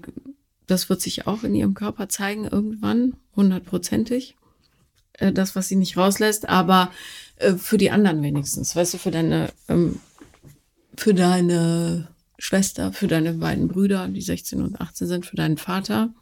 das 0.68 0.90
wird 0.90 1.02
sich 1.02 1.28
auch 1.28 1.44
in 1.44 1.56
ihrem 1.56 1.74
Körper 1.74 2.10
zeigen 2.10 2.46
irgendwann, 2.46 3.16
hundertprozentig. 3.36 4.36
Äh, 5.14 5.32
das, 5.32 5.56
was 5.56 5.68
sie 5.68 5.76
nicht 5.76 5.98
rauslässt, 5.98 6.50
aber 6.50 6.92
äh, 7.38 7.54
für 7.54 7.78
die 7.78 7.92
anderen 7.92 8.22
wenigstens. 8.22 8.76
Weißt 8.76 8.94
du, 8.94 8.98
für 8.98 9.12
deine, 9.12 9.52
ähm, 9.68 10.00
für 10.98 11.14
deine 11.14 12.08
Schwester, 12.38 12.92
für 12.92 13.08
deine 13.08 13.34
beiden 13.34 13.68
Brüder, 13.68 14.08
die 14.08 14.22
16 14.22 14.62
und 14.62 14.82
18 14.82 15.08
sind, 15.08 15.26
für 15.26 15.36
deinen 15.36 15.58
Vater. 15.58 16.14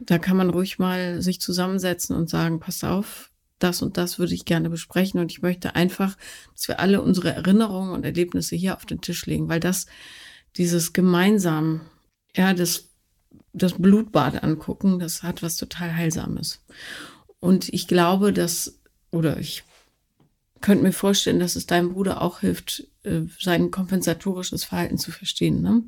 Da 0.00 0.18
kann 0.18 0.36
man 0.36 0.50
ruhig 0.50 0.78
mal 0.78 1.22
sich 1.22 1.40
zusammensetzen 1.40 2.16
und 2.16 2.28
sagen, 2.28 2.58
pass 2.58 2.82
auf, 2.82 3.30
das 3.64 3.82
und 3.82 3.96
das 3.96 4.18
würde 4.18 4.34
ich 4.34 4.44
gerne 4.44 4.70
besprechen 4.70 5.18
und 5.18 5.32
ich 5.32 5.42
möchte 5.42 5.74
einfach, 5.74 6.16
dass 6.52 6.68
wir 6.68 6.78
alle 6.78 7.02
unsere 7.02 7.34
Erinnerungen 7.34 7.92
und 7.92 8.04
Erlebnisse 8.04 8.54
hier 8.54 8.76
auf 8.76 8.86
den 8.86 9.00
Tisch 9.00 9.26
legen, 9.26 9.48
weil 9.48 9.60
das 9.60 9.86
dieses 10.56 10.92
gemeinsam, 10.92 11.80
ja, 12.36 12.54
das, 12.54 12.90
das 13.52 13.72
Blutbad 13.74 14.42
angucken, 14.42 14.98
das 14.98 15.22
hat 15.22 15.42
was 15.42 15.56
total 15.56 15.96
Heilsames. 15.96 16.60
Und 17.40 17.68
ich 17.72 17.88
glaube, 17.88 18.32
dass, 18.32 18.78
oder 19.10 19.38
ich 19.38 19.64
könnte 20.60 20.84
mir 20.84 20.92
vorstellen, 20.92 21.40
dass 21.40 21.56
es 21.56 21.66
deinem 21.66 21.92
Bruder 21.92 22.22
auch 22.22 22.40
hilft, 22.40 22.86
äh, 23.02 23.22
sein 23.38 23.70
kompensatorisches 23.70 24.64
Verhalten 24.64 24.96
zu 24.96 25.10
verstehen. 25.10 25.60
Ne? 25.60 25.82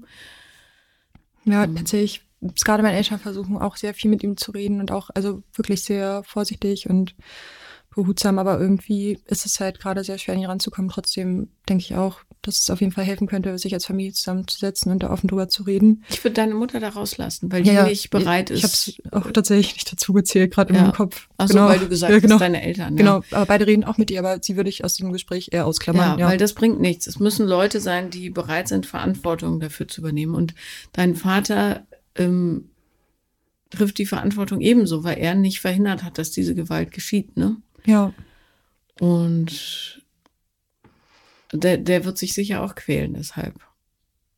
Ja, 1.44 1.64
ähm. 1.64 1.76
tatsächlich. 1.76 2.22
Gerade 2.62 2.82
meine 2.82 2.98
Eltern 2.98 3.18
versuchen 3.18 3.56
auch 3.56 3.76
sehr 3.76 3.94
viel 3.94 4.10
mit 4.10 4.22
ihm 4.22 4.36
zu 4.36 4.50
reden 4.50 4.80
und 4.80 4.92
auch, 4.92 5.08
also 5.14 5.42
wirklich 5.54 5.82
sehr 5.82 6.22
vorsichtig 6.24 6.88
und 6.90 7.14
behutsam, 7.96 8.38
aber 8.38 8.60
irgendwie 8.60 9.18
ist 9.26 9.44
es 9.44 9.58
halt 9.58 9.80
gerade 9.80 10.04
sehr 10.04 10.18
schwer, 10.18 10.34
an 10.34 10.40
ihn 10.40 10.46
ranzukommen. 10.46 10.90
Trotzdem 10.90 11.48
denke 11.68 11.82
ich 11.82 11.96
auch, 11.96 12.20
dass 12.42 12.60
es 12.60 12.70
auf 12.70 12.80
jeden 12.80 12.92
Fall 12.92 13.04
helfen 13.04 13.26
könnte, 13.26 13.58
sich 13.58 13.74
als 13.74 13.86
Familie 13.86 14.12
zusammenzusetzen 14.12 14.92
und 14.92 15.02
da 15.02 15.10
offen 15.10 15.26
drüber 15.26 15.48
zu 15.48 15.64
reden. 15.64 16.04
Ich 16.08 16.22
würde 16.22 16.34
deine 16.34 16.54
Mutter 16.54 16.78
da 16.78 16.90
rauslassen, 16.90 17.50
weil 17.50 17.62
die 17.62 17.70
ja, 17.70 17.84
nicht 17.84 18.10
bereit 18.10 18.50
ist. 18.50 18.58
Ich 18.58 18.64
habe 18.64 19.16
es 19.18 19.26
auch 19.26 19.32
tatsächlich 19.32 19.74
nicht 19.74 19.92
dazu 19.92 20.12
gezählt, 20.12 20.54
gerade 20.54 20.72
ja. 20.72 20.78
in 20.78 20.84
meinem 20.86 20.94
Kopf. 20.94 21.28
Ach 21.38 21.48
so, 21.48 21.54
genau. 21.54 21.68
weil 21.68 21.78
du 21.80 21.88
gesagt 21.88 22.12
ja, 22.12 22.18
genau. 22.20 22.34
hast, 22.34 22.42
deine 22.42 22.62
Eltern. 22.62 22.96
Genau, 22.96 23.22
aber 23.32 23.46
beide 23.46 23.66
reden 23.66 23.82
auch 23.82 23.98
mit 23.98 24.10
ihr, 24.10 24.20
aber 24.20 24.38
sie 24.40 24.56
würde 24.56 24.70
ich 24.70 24.84
aus 24.84 24.94
dem 24.96 25.12
Gespräch 25.12 25.48
eher 25.50 25.66
ausklammern. 25.66 26.18
Ja, 26.18 26.28
weil 26.28 26.38
das 26.38 26.52
bringt 26.52 26.80
nichts. 26.80 27.06
Es 27.06 27.18
müssen 27.18 27.46
Leute 27.46 27.80
sein, 27.80 28.10
die 28.10 28.30
bereit 28.30 28.68
sind, 28.68 28.86
Verantwortung 28.86 29.58
dafür 29.58 29.88
zu 29.88 30.02
übernehmen. 30.02 30.34
Und 30.34 30.54
dein 30.92 31.16
Vater 31.16 31.86
ähm, 32.14 32.70
trifft 33.70 33.98
die 33.98 34.06
Verantwortung 34.06 34.60
ebenso, 34.60 35.04
weil 35.04 35.18
er 35.18 35.34
nicht 35.34 35.60
verhindert 35.60 36.02
hat, 36.02 36.18
dass 36.18 36.30
diese 36.30 36.54
Gewalt 36.54 36.92
geschieht, 36.92 37.36
ne? 37.36 37.56
Ja. 37.86 38.12
Und 39.00 40.02
der, 41.52 41.78
der 41.78 42.04
wird 42.04 42.18
sich 42.18 42.34
sicher 42.34 42.62
auch 42.62 42.74
quälen 42.74 43.14
deshalb. 43.14 43.54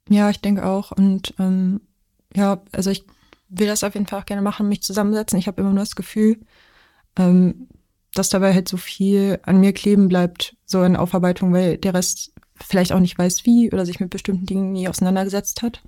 Ja, 0.09 0.31
ich 0.31 0.41
denke 0.41 0.65
auch. 0.65 0.93
Und 0.93 1.35
ähm, 1.39 1.81
ja, 2.35 2.63
also 2.73 2.91
ich 2.91 3.05
will 3.49 3.67
das 3.67 3.85
auf 3.85 3.95
jeden 3.95 4.07
Fall 4.07 4.21
auch 4.21 4.27
gerne 4.27 4.43
machen, 4.43 4.69
mich 4.69 4.83
zusammensetzen. 4.83 5.39
Ich 5.39 5.47
habe 5.47 5.61
immer 5.61 5.71
nur 5.71 5.81
das 5.81 5.97
Gefühl, 5.97 6.39
ähm, 7.17 7.69
dass 8.15 8.29
dabei 8.29 8.55
halt 8.55 8.69
so 8.69 8.77
viel 8.77 9.39
an 9.43 9.61
mir 9.61 9.73
kleben 9.73 10.09
bleibt, 10.09 10.57
so 10.65 10.83
in 10.83 10.97
Aufarbeitung, 10.97 11.53
weil 11.53 11.79
der 11.79 11.95
Rest 11.95 12.33
vielleicht 12.57 12.93
auch 12.93 13.01
nicht 13.01 13.19
weiß 13.19 13.45
wie 13.45 13.71
oder 13.73 13.87
sich 13.87 14.01
mit 14.01 14.11
bestimmten 14.11 14.47
Dingen 14.47 14.73
nie 14.73 14.89
auseinandergesetzt 14.89 15.63
hat. 15.63 15.83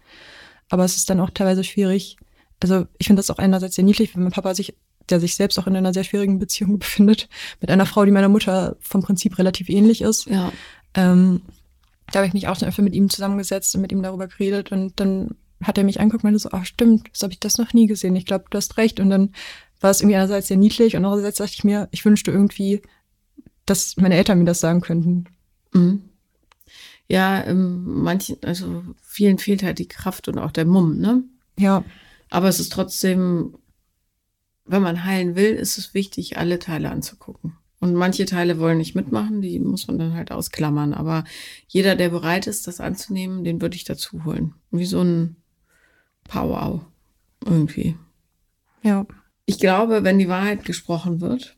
Aber 0.68 0.84
es 0.84 0.96
ist 0.96 1.10
dann 1.10 1.20
auch 1.20 1.30
teilweise 1.30 1.64
schwierig. 1.64 2.16
Also 2.62 2.86
ich 2.98 3.06
finde 3.06 3.20
das 3.20 3.30
auch 3.30 3.38
einerseits 3.38 3.74
sehr 3.74 3.84
niedlich, 3.84 4.14
wenn 4.14 4.22
mein 4.22 4.32
Papa 4.32 4.54
sich 4.54 4.76
der 5.10 5.20
sich 5.20 5.34
selbst 5.34 5.58
auch 5.58 5.66
in 5.66 5.76
einer 5.76 5.92
sehr 5.92 6.04
schwierigen 6.04 6.38
Beziehung 6.38 6.78
befindet, 6.80 7.28
mit 7.60 7.70
einer 7.70 7.86
Frau, 7.86 8.04
die 8.04 8.12
meiner 8.12 8.28
Mutter 8.28 8.76
vom 8.80 9.02
Prinzip 9.02 9.38
relativ 9.38 9.68
ähnlich 9.68 10.02
ist. 10.02 10.26
Ja. 10.26 10.52
Ähm, 10.94 11.42
da 12.12 12.18
habe 12.18 12.26
ich 12.26 12.34
mich 12.34 12.48
auch 12.48 12.58
schon 12.58 12.68
öfter 12.68 12.82
mit 12.82 12.94
ihm 12.94 13.08
zusammengesetzt 13.08 13.74
und 13.74 13.82
mit 13.82 13.92
ihm 13.92 14.02
darüber 14.02 14.26
geredet 14.26 14.72
und 14.72 14.98
dann 14.98 15.36
hat 15.62 15.78
er 15.78 15.84
mich 15.84 16.00
angeguckt 16.00 16.24
und 16.24 16.30
meinte 16.30 16.40
so, 16.40 16.50
ach 16.52 16.64
stimmt, 16.64 17.08
das 17.12 17.22
habe 17.22 17.32
ich 17.32 17.40
das 17.40 17.58
noch 17.58 17.72
nie 17.72 17.86
gesehen. 17.86 18.16
Ich 18.16 18.24
glaube, 18.24 18.46
du 18.50 18.56
hast 18.56 18.78
recht. 18.78 18.98
Und 18.98 19.10
dann 19.10 19.32
war 19.80 19.90
es 19.90 20.00
irgendwie 20.00 20.16
einerseits 20.16 20.48
sehr 20.48 20.56
niedlich 20.56 20.96
und 20.96 21.04
andererseits 21.04 21.38
dachte 21.38 21.52
ich 21.54 21.64
mir, 21.64 21.88
ich 21.90 22.04
wünschte 22.04 22.30
irgendwie, 22.30 22.82
dass 23.66 23.96
meine 23.96 24.14
Eltern 24.14 24.38
mir 24.38 24.44
das 24.44 24.60
sagen 24.60 24.80
könnten. 24.80 25.26
Mhm. 25.72 26.02
Ja, 27.08 27.44
ähm, 27.44 28.02
manchen, 28.02 28.36
also 28.44 28.84
vielen 29.02 29.38
fehlt 29.38 29.62
halt 29.62 29.78
die 29.78 29.88
Kraft 29.88 30.28
und 30.28 30.38
auch 30.38 30.52
der 30.52 30.64
Mumm, 30.64 30.98
ne? 30.98 31.24
Ja. 31.58 31.84
Aber 32.30 32.48
es 32.48 32.60
ist 32.60 32.72
trotzdem 32.72 33.54
wenn 34.70 34.82
man 34.82 35.04
heilen 35.04 35.36
will, 35.36 35.52
ist 35.54 35.78
es 35.78 35.94
wichtig, 35.94 36.38
alle 36.38 36.58
Teile 36.58 36.90
anzugucken. 36.90 37.56
Und 37.80 37.94
manche 37.94 38.26
Teile 38.26 38.58
wollen 38.58 38.78
nicht 38.78 38.94
mitmachen, 38.94 39.40
die 39.40 39.58
muss 39.58 39.86
man 39.86 39.98
dann 39.98 40.14
halt 40.14 40.32
ausklammern. 40.32 40.92
Aber 40.92 41.24
jeder, 41.66 41.96
der 41.96 42.10
bereit 42.10 42.46
ist, 42.46 42.66
das 42.66 42.78
anzunehmen, 42.78 43.42
den 43.42 43.62
würde 43.62 43.76
ich 43.76 43.84
dazu 43.84 44.24
holen. 44.24 44.54
Wie 44.70 44.84
so 44.84 45.00
ein 45.02 45.36
Powwow 46.24 46.82
irgendwie. 47.44 47.96
Ja. 48.82 49.06
Ich 49.46 49.58
glaube, 49.58 50.04
wenn 50.04 50.18
die 50.18 50.28
Wahrheit 50.28 50.64
gesprochen 50.64 51.22
wird, 51.22 51.56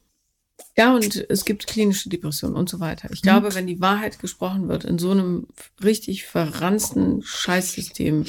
ja, 0.76 0.94
und 0.94 1.26
es 1.28 1.44
gibt 1.44 1.66
klinische 1.66 2.08
Depressionen 2.08 2.56
und 2.56 2.68
so 2.68 2.80
weiter. 2.80 3.10
Ich 3.12 3.22
glaube, 3.22 3.50
mhm. 3.50 3.54
wenn 3.54 3.66
die 3.66 3.80
Wahrheit 3.80 4.20
gesprochen 4.20 4.68
wird 4.68 4.84
in 4.84 4.98
so 4.98 5.10
einem 5.10 5.48
richtig 5.82 6.24
verransten 6.24 7.22
Scheißsystem 7.22 8.24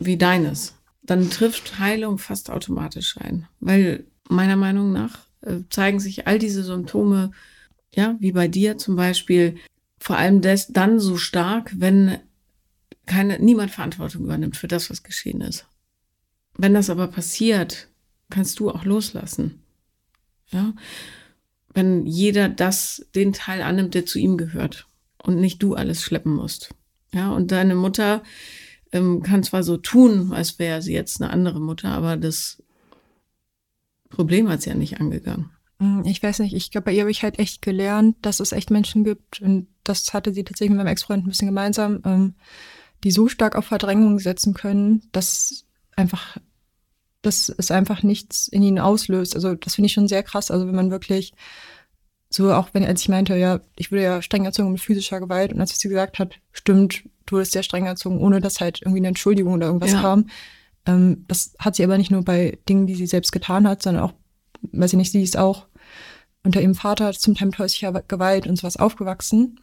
wie 0.00 0.16
deines, 0.16 0.74
dann 1.02 1.30
trifft 1.30 1.78
Heilung 1.78 2.18
fast 2.18 2.50
automatisch 2.50 3.16
ein. 3.18 3.46
Weil 3.60 4.06
meiner 4.28 4.56
Meinung 4.56 4.92
nach 4.92 5.26
äh, 5.42 5.60
zeigen 5.70 6.00
sich 6.00 6.26
all 6.26 6.38
diese 6.38 6.62
Symptome, 6.62 7.30
ja, 7.94 8.16
wie 8.20 8.32
bei 8.32 8.48
dir 8.48 8.78
zum 8.78 8.96
Beispiel, 8.96 9.56
vor 9.98 10.16
allem 10.16 10.40
das 10.40 10.68
dann 10.68 10.98
so 10.98 11.16
stark, 11.16 11.72
wenn 11.76 12.18
keine, 13.06 13.38
niemand 13.38 13.70
Verantwortung 13.70 14.24
übernimmt 14.24 14.56
für 14.56 14.68
das, 14.68 14.90
was 14.90 15.02
geschehen 15.02 15.40
ist. 15.40 15.66
Wenn 16.58 16.74
das 16.74 16.90
aber 16.90 17.06
passiert, 17.06 17.88
kannst 18.30 18.58
du 18.58 18.70
auch 18.70 18.84
loslassen. 18.84 19.62
Ja. 20.50 20.74
Wenn 21.72 22.06
jeder 22.06 22.48
das, 22.48 23.06
den 23.14 23.32
Teil 23.32 23.62
annimmt, 23.62 23.94
der 23.94 24.06
zu 24.06 24.18
ihm 24.18 24.36
gehört 24.36 24.86
und 25.22 25.40
nicht 25.40 25.62
du 25.62 25.74
alles 25.74 26.02
schleppen 26.02 26.34
musst. 26.34 26.74
Ja, 27.12 27.30
und 27.30 27.52
deine 27.52 27.74
Mutter 27.74 28.22
ähm, 28.92 29.22
kann 29.22 29.42
zwar 29.42 29.62
so 29.62 29.76
tun, 29.76 30.32
als 30.32 30.58
wäre 30.58 30.82
sie 30.82 30.94
jetzt 30.94 31.20
eine 31.20 31.30
andere 31.30 31.60
Mutter, 31.60 31.90
aber 31.90 32.16
das 32.16 32.62
Problem 34.08 34.48
hat 34.48 34.62
sie 34.62 34.70
ja 34.70 34.76
nicht 34.76 35.00
angegangen. 35.00 35.50
Hm, 35.78 36.04
ich 36.04 36.22
weiß 36.22 36.38
nicht, 36.40 36.54
ich 36.54 36.70
glaube, 36.70 36.86
bei 36.86 36.92
ihr 36.92 37.02
habe 37.02 37.10
ich 37.10 37.22
halt 37.22 37.38
echt 37.38 37.62
gelernt, 37.62 38.16
dass 38.22 38.40
es 38.40 38.52
echt 38.52 38.70
Menschen 38.70 39.04
gibt 39.04 39.40
und 39.40 39.68
das 39.84 40.14
hatte 40.14 40.32
sie 40.32 40.44
tatsächlich 40.44 40.70
mit 40.70 40.78
meinem 40.78 40.92
Ex-Freund 40.92 41.24
ein 41.24 41.28
bisschen 41.28 41.48
gemeinsam, 41.48 42.00
ähm, 42.04 42.34
die 43.04 43.10
so 43.10 43.28
stark 43.28 43.56
auf 43.56 43.66
Verdrängung 43.66 44.18
setzen 44.18 44.54
können, 44.54 45.02
dass 45.12 45.66
einfach, 45.94 46.38
dass 47.22 47.48
es 47.48 47.70
einfach 47.70 48.02
nichts 48.02 48.48
in 48.48 48.62
ihnen 48.62 48.78
auslöst. 48.78 49.34
Also 49.34 49.54
das 49.54 49.74
finde 49.74 49.86
ich 49.86 49.92
schon 49.92 50.08
sehr 50.08 50.22
krass. 50.22 50.50
Also 50.50 50.66
wenn 50.66 50.74
man 50.74 50.90
wirklich 50.90 51.34
so, 52.28 52.52
auch 52.52 52.68
wenn, 52.72 52.84
als 52.84 53.02
ich 53.02 53.08
meinte, 53.08 53.36
ja, 53.36 53.60
ich 53.76 53.92
wurde 53.92 54.02
ja 54.02 54.22
streng 54.22 54.44
erzogen 54.44 54.72
mit 54.72 54.80
physischer 54.80 55.20
Gewalt 55.20 55.52
und 55.52 55.60
als 55.60 55.78
sie 55.78 55.88
gesagt 55.88 56.18
hat, 56.18 56.34
stimmt, 56.52 57.04
du 57.26 57.36
bist 57.36 57.52
sehr 57.52 57.62
streng 57.62 57.86
erzogen, 57.86 58.18
ohne 58.18 58.40
dass 58.40 58.60
halt 58.60 58.80
irgendwie 58.82 59.00
eine 59.00 59.08
Entschuldigung 59.08 59.54
oder 59.54 59.66
irgendwas 59.66 59.92
ja. 59.92 60.00
kam. 60.00 60.28
Ähm, 60.86 61.24
das 61.28 61.54
hat 61.58 61.76
sie 61.76 61.84
aber 61.84 61.98
nicht 61.98 62.10
nur 62.10 62.24
bei 62.24 62.58
Dingen, 62.68 62.86
die 62.86 62.94
sie 62.94 63.06
selbst 63.06 63.32
getan 63.32 63.68
hat, 63.68 63.82
sondern 63.82 64.04
auch, 64.04 64.12
weiß 64.72 64.92
ich 64.92 64.96
nicht, 64.96 65.12
sie 65.12 65.22
ist 65.22 65.36
auch 65.36 65.66
unter 66.42 66.62
ihrem 66.62 66.74
Vater 66.74 67.12
zum 67.12 67.34
Teil 67.34 67.48
mit 67.48 67.58
häuslicher 67.58 67.92
Gewalt 68.06 68.46
und 68.46 68.56
sowas 68.56 68.76
aufgewachsen. 68.76 69.60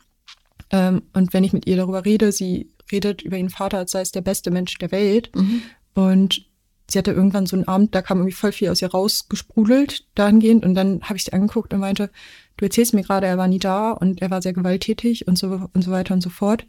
Ähm, 0.69 1.03
und 1.13 1.33
wenn 1.33 1.43
ich 1.43 1.53
mit 1.53 1.65
ihr 1.65 1.77
darüber 1.77 2.05
rede, 2.05 2.31
sie 2.31 2.73
redet 2.91 3.21
über 3.21 3.38
ihren 3.38 3.49
Vater, 3.49 3.77
als 3.79 3.91
sei 3.91 4.01
es 4.01 4.12
der 4.12 4.21
beste 4.21 4.51
Mensch 4.51 4.77
der 4.77 4.91
Welt. 4.91 5.31
Mhm. 5.33 5.62
Und 5.93 6.45
sie 6.89 6.99
hatte 6.99 7.12
irgendwann 7.12 7.45
so 7.45 7.55
einen 7.55 7.67
Abend, 7.67 7.95
da 7.95 8.01
kam 8.01 8.17
irgendwie 8.19 8.36
voll 8.36 8.51
viel 8.51 8.69
aus 8.69 8.81
ihr 8.81 8.91
rausgesprudelt 8.91 10.05
dahingehend. 10.15 10.65
Und 10.65 10.75
dann 10.75 11.01
habe 11.03 11.15
ich 11.15 11.23
sie 11.23 11.33
angeguckt 11.33 11.73
und 11.73 11.79
meinte, 11.79 12.12
du 12.57 12.65
erzählst 12.65 12.93
mir 12.93 13.03
gerade, 13.03 13.27
er 13.27 13.38
war 13.38 13.47
nie 13.47 13.59
da 13.59 13.91
und 13.91 14.21
er 14.21 14.29
war 14.29 14.41
sehr 14.41 14.53
gewalttätig 14.53 15.27
und 15.27 15.38
so 15.38 15.69
und 15.73 15.81
so 15.83 15.91
weiter 15.91 16.13
und 16.13 16.21
so 16.21 16.29
fort. 16.29 16.65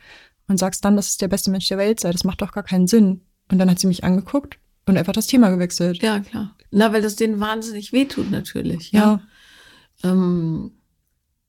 Und 0.47 0.59
sagst 0.59 0.85
dann, 0.85 0.97
dass 0.97 1.09
es 1.09 1.17
der 1.17 1.29
beste 1.29 1.51
Mensch 1.51 1.69
der 1.69 1.79
Welt 1.79 2.01
sei. 2.01 2.13
Das 2.13 2.25
macht 2.25 2.43
doch 2.43 2.53
gar 2.53 2.63
keinen 2.65 2.87
Sinn. 2.87 3.23
Und 3.51 3.59
dann 3.59 3.71
hat 3.71 3.79
sie 3.79 3.87
mich 3.87 4.05
angeguckt 4.05 4.59
und 4.87 4.97
einfach 4.97 5.13
das 5.13 5.27
Thema 5.27 5.51
gewechselt. 5.51 6.03
Ja, 6.03 6.21
klar. 6.21 6.57
Na, 6.71 6.93
weil 6.93 7.03
das 7.03 7.17
denen 7.17 7.41
wahnsinnig 7.41 7.93
wehtut 7.93 8.31
natürlich. 8.31 8.93
Ja. 8.93 9.23
ja. 10.03 10.11
Ähm, 10.11 10.73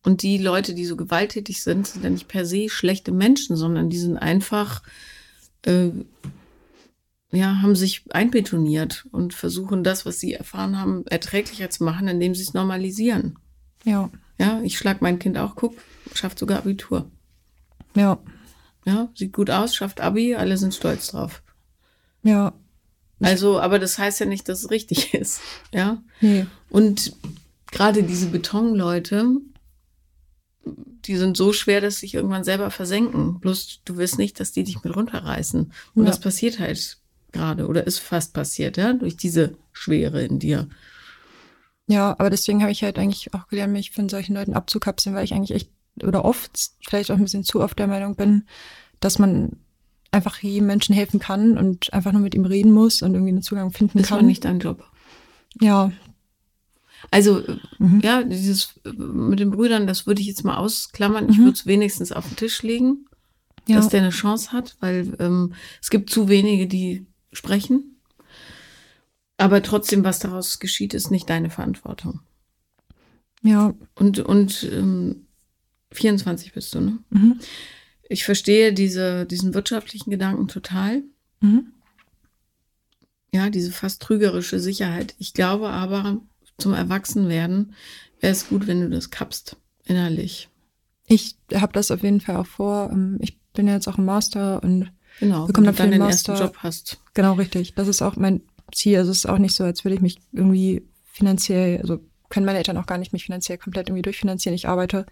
und 0.03 0.21
die 0.21 0.37
Leute, 0.37 0.75
die 0.75 0.85
so 0.85 0.95
gewalttätig 0.95 1.63
sind, 1.63 1.87
sind 1.87 2.03
ja 2.03 2.09
nicht 2.11 2.27
per 2.27 2.45
se 2.45 2.69
schlechte 2.69 3.11
Menschen, 3.11 3.55
sondern 3.55 3.89
die 3.89 3.97
sind 3.97 4.17
einfach, 4.17 4.83
äh, 5.63 5.89
ja, 7.31 7.61
haben 7.61 7.75
sich 7.75 8.03
einbetoniert 8.11 9.07
und 9.11 9.33
versuchen 9.33 9.83
das, 9.83 10.05
was 10.05 10.19
sie 10.19 10.33
erfahren 10.33 10.79
haben, 10.79 11.07
erträglicher 11.07 11.71
zu 11.71 11.83
machen, 11.83 12.07
indem 12.07 12.35
sie 12.35 12.43
es 12.43 12.53
normalisieren. 12.53 13.39
Ja. 13.83 14.11
Ja, 14.37 14.61
ich 14.61 14.77
schlag 14.77 15.01
mein 15.01 15.17
Kind 15.17 15.37
auch, 15.37 15.55
guck, 15.55 15.75
schafft 16.13 16.37
sogar 16.37 16.59
Abitur. 16.59 17.09
Ja. 17.95 18.19
Ja, 18.85 19.09
sieht 19.15 19.33
gut 19.33 19.49
aus, 19.49 19.75
schafft 19.75 20.01
Abi, 20.01 20.35
alle 20.35 20.57
sind 20.57 20.75
stolz 20.75 21.07
drauf. 21.07 21.41
Ja. 22.25 22.53
Also, 23.21 23.59
aber 23.59 23.79
das 23.79 23.97
heißt 23.97 24.19
ja 24.19 24.25
nicht, 24.25 24.49
dass 24.49 24.63
es 24.63 24.71
richtig 24.71 25.13
ist. 25.13 25.39
Ja. 25.73 26.03
Nee. 26.19 26.47
Und 26.69 27.15
gerade 27.71 28.03
diese 28.03 28.27
Betonleute, 28.27 29.37
die 30.65 31.15
sind 31.15 31.37
so 31.37 31.53
schwer, 31.53 31.81
dass 31.81 31.99
sich 31.99 32.15
irgendwann 32.15 32.43
selber 32.43 32.71
versenken. 32.71 33.39
Bloß 33.39 33.81
du 33.85 33.97
willst 33.97 34.17
nicht, 34.17 34.39
dass 34.39 34.51
die 34.51 34.63
dich 34.63 34.83
mit 34.83 34.95
runterreißen. 34.95 35.71
Und 35.93 36.03
ja. 36.03 36.09
das 36.09 36.19
passiert 36.19 36.59
halt 36.59 36.97
gerade 37.31 37.67
oder 37.67 37.85
ist 37.85 37.99
fast 37.99 38.33
passiert, 38.33 38.77
ja, 38.77 38.93
durch 38.93 39.15
diese 39.17 39.55
Schwere 39.71 40.23
in 40.23 40.39
dir. 40.39 40.67
Ja, 41.87 42.15
aber 42.17 42.31
deswegen 42.31 42.61
habe 42.61 42.71
ich 42.71 42.83
halt 42.83 42.97
eigentlich 42.97 43.33
auch 43.33 43.47
gelernt, 43.47 43.73
mich 43.73 43.91
von 43.91 44.09
solchen 44.09 44.33
Leuten 44.33 44.55
abzukapseln, 44.55 45.15
weil 45.15 45.25
ich 45.25 45.33
eigentlich 45.33 45.55
echt 45.55 45.69
oder 46.01 46.25
oft, 46.25 46.71
vielleicht 46.85 47.11
auch 47.11 47.15
ein 47.15 47.23
bisschen 47.23 47.43
zu 47.43 47.61
oft 47.61 47.77
der 47.77 47.87
Meinung 47.87 48.15
bin, 48.15 48.45
dass 48.99 49.19
man 49.19 49.59
einfach 50.15 50.39
jedem 50.39 50.67
Menschen 50.67 50.95
helfen 50.95 51.19
kann 51.19 51.57
und 51.57 51.93
einfach 51.93 52.11
nur 52.11 52.21
mit 52.21 52.33
ihm 52.33 52.45
reden 52.45 52.71
muss 52.71 53.01
und 53.01 53.13
irgendwie 53.13 53.31
einen 53.31 53.43
Zugang 53.43 53.71
finden 53.71 53.99
das 53.99 54.07
kann. 54.07 54.17
Das 54.17 54.23
war 54.23 54.27
nicht 54.27 54.45
dein 54.45 54.59
Job. 54.59 54.83
Ja, 55.61 55.91
also, 57.11 57.43
mhm. 57.77 58.01
ja, 58.03 58.23
dieses 58.23 58.79
mit 58.83 59.39
den 59.39 59.51
Brüdern, 59.51 59.87
das 59.87 60.07
würde 60.07 60.21
ich 60.21 60.27
jetzt 60.27 60.43
mal 60.43 60.57
ausklammern. 60.57 61.29
Ich 61.29 61.37
mhm. 61.37 61.43
würde 61.43 61.57
es 61.57 61.65
wenigstens 61.65 62.11
auf 62.11 62.27
den 62.27 62.35
Tisch 62.35 62.61
legen, 62.63 63.05
ja. 63.67 63.77
dass 63.77 63.89
der 63.89 64.01
eine 64.01 64.09
Chance 64.09 64.51
hat, 64.51 64.75
weil 64.79 65.15
ähm, 65.19 65.53
es 65.81 65.89
gibt 65.89 66.09
zu 66.09 66.27
wenige, 66.27 66.67
die 66.67 67.05
sprechen. 67.31 67.99
Aber 69.37 69.61
trotzdem, 69.61 70.03
was 70.03 70.19
daraus 70.19 70.59
geschieht, 70.59 70.93
ist 70.93 71.11
nicht 71.11 71.29
deine 71.29 71.49
Verantwortung. 71.49 72.21
Ja. 73.41 73.73
Und, 73.95 74.19
und 74.19 74.63
ähm, 74.71 75.27
24 75.91 76.53
bist 76.53 76.73
du, 76.73 76.79
ne? 76.79 76.99
Mhm. 77.09 77.39
Ich 78.09 78.23
verstehe 78.23 78.73
diese, 78.73 79.25
diesen 79.25 79.53
wirtschaftlichen 79.53 80.09
Gedanken 80.11 80.47
total. 80.47 81.03
Mhm. 81.41 81.71
Ja, 83.33 83.49
diese 83.49 83.71
fast 83.71 84.01
trügerische 84.01 84.59
Sicherheit. 84.59 85.15
Ich 85.19 85.33
glaube 85.33 85.69
aber, 85.69 86.21
zum 86.57 86.73
Erwachsenwerden 86.73 87.73
wäre 88.19 88.31
es 88.31 88.47
gut, 88.47 88.67
wenn 88.67 88.81
du 88.81 88.89
das 88.89 89.09
kappst, 89.09 89.57
innerlich. 89.83 90.49
Ich 91.07 91.35
habe 91.53 91.73
das 91.73 91.91
auf 91.91 92.01
jeden 92.03 92.21
Fall 92.21 92.37
auch 92.37 92.47
vor. 92.47 92.89
Ähm, 92.91 93.17
ich 93.21 93.37
bin 93.53 93.67
jetzt 93.67 93.87
auch 93.87 93.97
im 93.97 94.05
Master 94.05 94.63
und 94.63 94.91
genau, 95.19 95.47
bekomme 95.47 95.67
dafür 95.67 95.85
dann 95.85 95.91
den 95.91 95.99
Master. 95.99 96.33
ersten 96.33 96.45
Job 96.45 96.57
hast. 96.59 96.97
Genau, 97.13 97.33
richtig. 97.33 97.73
Das 97.75 97.87
ist 97.87 98.01
auch 98.01 98.15
mein 98.15 98.41
Ziel. 98.73 98.97
Also 98.97 99.11
es 99.11 99.17
ist 99.17 99.25
auch 99.27 99.37
nicht 99.37 99.55
so, 99.55 99.63
als 99.63 99.83
würde 99.83 99.95
ich 99.95 100.01
mich 100.01 100.19
irgendwie 100.31 100.87
finanziell, 101.11 101.81
also 101.81 101.99
können 102.29 102.45
meine 102.45 102.57
Eltern 102.57 102.77
auch 102.77 102.85
gar 102.85 102.97
nicht 102.97 103.13
mich 103.13 103.25
finanziell 103.25 103.57
komplett 103.57 103.89
irgendwie 103.89 104.01
durchfinanzieren. 104.01 104.55
Ich 104.55 104.67
arbeite 104.67 105.05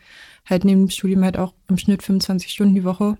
halt 0.45 0.65
neben 0.65 0.81
dem 0.81 0.89
Studium 0.89 1.23
halt 1.23 1.37
auch 1.37 1.53
im 1.67 1.77
Schnitt 1.77 2.03
25 2.03 2.51
Stunden 2.51 2.75
die 2.75 2.83
Woche. 2.83 3.17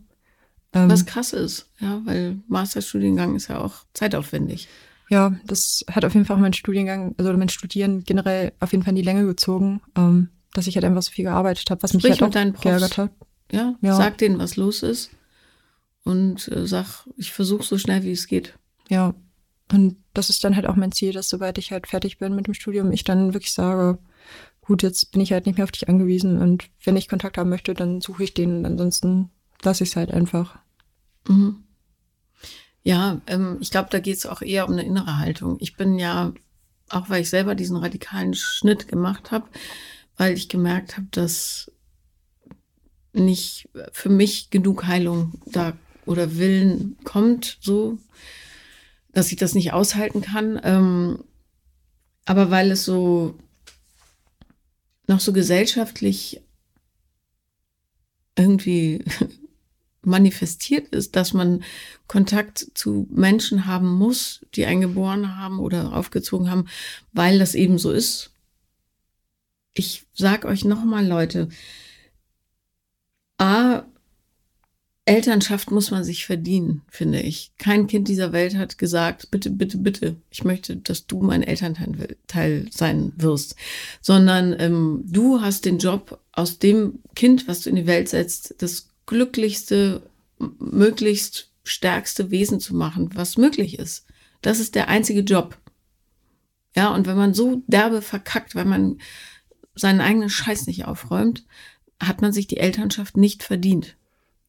Ähm, 0.74 0.90
Was 0.90 1.06
krass 1.06 1.34
ist, 1.34 1.70
ja, 1.80 2.02
weil 2.06 2.40
Masterstudiengang 2.48 3.36
ist 3.36 3.50
ja 3.50 3.60
auch 3.60 3.86
zeitaufwendig 3.94 4.68
ja, 5.14 5.36
das 5.46 5.86
hat 5.92 6.06
auf 6.06 6.14
jeden 6.14 6.26
Fall 6.26 6.38
auch 6.38 6.42
mein 6.42 6.54
Studiengang, 6.54 7.14
also 7.18 7.32
mein 7.34 7.50
Studieren 7.50 8.04
generell 8.04 8.52
auf 8.60 8.72
jeden 8.72 8.84
Fall 8.84 8.92
in 8.92 8.98
die 8.98 9.04
Länge 9.04 9.26
gezogen, 9.26 9.82
ähm, 9.96 10.30
dass 10.54 10.68
ich 10.68 10.76
halt 10.76 10.86
einfach 10.86 11.04
so 11.04 11.12
viel 11.12 11.26
gearbeitet 11.26 11.70
habe, 11.70 11.84
was 11.84 11.92
Sprich 11.92 12.04
mich 12.04 12.22
halt 12.22 12.36
auch 12.36 12.62
geärgert 12.62 12.98
hat. 12.98 13.12
Ja, 13.52 13.76
ja, 13.82 13.96
sag 13.96 14.18
denen, 14.18 14.40
was 14.40 14.56
los 14.56 14.82
ist 14.82 15.12
und 16.04 16.48
äh, 16.48 16.66
sag, 16.66 17.08
ich 17.18 17.32
versuche 17.32 17.64
so 17.64 17.78
schnell 17.78 18.04
wie 18.04 18.12
es 18.12 18.28
geht. 18.28 18.58
Ja, 18.90 19.14
und 19.74 19.98
das 20.14 20.30
ist 20.30 20.44
dann 20.44 20.56
halt 20.56 20.68
auch 20.68 20.76
mein 20.76 20.92
Ziel, 20.92 21.14
dass 21.14 21.28
sobald 21.28 21.58
ich 21.58 21.72
halt 21.72 21.88
fertig 21.88 22.20
bin 22.20 22.36
mit 22.36 22.46
dem 22.46 22.54
Studium, 22.54 22.92
ich 22.92 23.04
dann 23.04 23.34
wirklich 23.34 23.54
sage, 23.54 23.98
gut, 24.62 24.84
jetzt 24.84 25.12
bin 25.12 25.20
ich 25.20 25.34
halt 25.34 25.46
nicht 25.48 25.58
mehr 25.58 25.64
auf 25.64 25.72
dich 25.72 25.90
angewiesen 25.90 26.40
und 26.40 26.70
wenn 26.84 26.96
ich 26.96 27.10
Kontakt 27.10 27.38
haben 27.38 27.50
möchte, 27.50 27.74
dann 27.74 28.00
suche 28.00 28.24
ich 28.24 28.34
den, 28.36 28.66
ansonsten 28.66 29.32
lasse 29.64 29.84
ich 29.84 29.90
es 29.90 29.96
halt 29.96 30.12
einfach. 30.12 30.60
Mhm. 31.28 31.64
Ja, 32.84 33.22
ähm, 33.28 33.58
ich 33.62 33.72
glaube, 33.72 33.90
da 33.90 34.00
geht 34.00 34.18
es 34.18 34.26
auch 34.26 34.42
eher 34.42 34.68
um 34.68 34.74
eine 34.74 34.84
innere 34.86 35.18
Haltung. 35.18 35.58
Ich 35.60 35.76
bin 35.76 35.98
ja, 35.98 36.34
auch 36.90 37.10
weil 37.10 37.22
ich 37.22 37.30
selber 37.30 37.56
diesen 37.56 37.78
radikalen 37.78 38.36
Schnitt 38.36 38.88
gemacht 38.88 39.32
habe, 39.32 39.48
weil 40.18 40.34
ich 40.34 40.50
gemerkt 40.50 40.98
habe, 40.98 41.08
dass 41.10 41.72
nicht 43.14 43.70
für 43.92 44.10
mich 44.10 44.50
genug 44.50 44.86
Heilung 44.86 45.34
da 45.46 45.74
oder 46.06 46.36
Willen 46.36 46.98
kommt, 47.04 47.58
so, 47.62 47.98
dass 49.14 49.32
ich 49.32 49.38
das 49.38 49.56
nicht 49.56 49.72
aushalten 49.72 50.22
kann. 50.22 50.60
Ähm, 50.64 51.24
aber 52.26 52.52
weil 52.52 52.72
es 52.72 52.84
so 52.84 53.36
noch 55.08 55.20
so 55.20 55.34
gesellschaftlich 55.34 56.42
irgendwie 58.38 59.04
manifestiert 60.02 60.90
ist, 60.90 61.16
dass 61.16 61.34
man 61.34 61.64
Kontakt 62.08 62.68
zu 62.74 63.08
Menschen 63.10 63.66
haben 63.66 63.94
muss, 63.94 64.46
die 64.56 64.66
einen 64.66 64.82
geboren 64.82 65.38
haben 65.38 65.60
oder 65.60 65.94
aufgezogen 65.94 66.50
haben, 66.50 66.68
weil 67.14 67.40
das 67.40 67.56
eben 67.56 67.78
so 67.78 67.92
ist. 67.92 68.32
Ich 69.74 70.06
sag 70.14 70.46
euch 70.46 70.66
nochmal, 70.66 71.08
Leute, 71.08 71.50
A, 73.38 73.84
Elternschaft 75.06 75.70
muss 75.70 75.92
man 75.92 76.06
sich 76.06 76.26
verdienen, 76.26 76.82
finde 76.90 77.20
ich. 77.20 77.52
Kein 77.58 77.88
Kind 77.88 78.08
dieser 78.08 78.32
Welt 78.32 78.56
hat 78.56 78.78
gesagt, 78.78 79.32
bitte, 79.32 79.50
bitte, 79.50 79.78
bitte, 79.78 80.16
ich 80.30 80.46
möchte, 80.46 80.78
dass 80.78 81.08
du 81.08 81.22
mein 81.22 81.44
Elternteil 81.44 82.68
sein 82.72 83.12
wirst, 83.18 83.58
sondern 84.02 84.56
ähm, 84.58 85.04
du 85.06 85.42
hast 85.42 85.66
den 85.66 85.78
Job, 85.78 86.20
aus 86.32 86.58
dem 86.58 87.00
Kind, 87.16 87.48
was 87.48 87.62
du 87.62 87.70
in 87.70 87.76
die 87.76 87.86
Welt 87.86 88.10
setzt, 88.10 88.56
das 88.60 88.90
glücklichste, 89.06 90.04
möglichst 90.60 91.52
stärkste 91.64 92.32
Wesen 92.32 92.60
zu 92.60 92.76
machen, 92.76 93.10
was 93.14 93.38
möglich 93.38 93.78
ist. 93.80 94.06
Das 94.42 94.60
ist 94.60 94.74
der 94.74 94.88
einzige 94.88 95.22
Job. 95.22 95.58
Ja, 96.76 96.94
und 96.94 97.08
wenn 97.08 97.18
man 97.18 97.34
so 97.34 97.62
derbe 97.68 98.02
verkackt, 98.02 98.56
wenn 98.56 98.68
man 98.68 98.98
seinen 99.76 100.02
eigenen 100.02 100.30
Scheiß 100.30 100.66
nicht 100.68 100.86
aufräumt, 100.86 101.46
hat 102.02 102.22
man 102.22 102.34
sich 102.34 102.48
die 102.48 102.58
Elternschaft 102.58 103.18
nicht 103.18 103.44
verdient. 103.44 103.96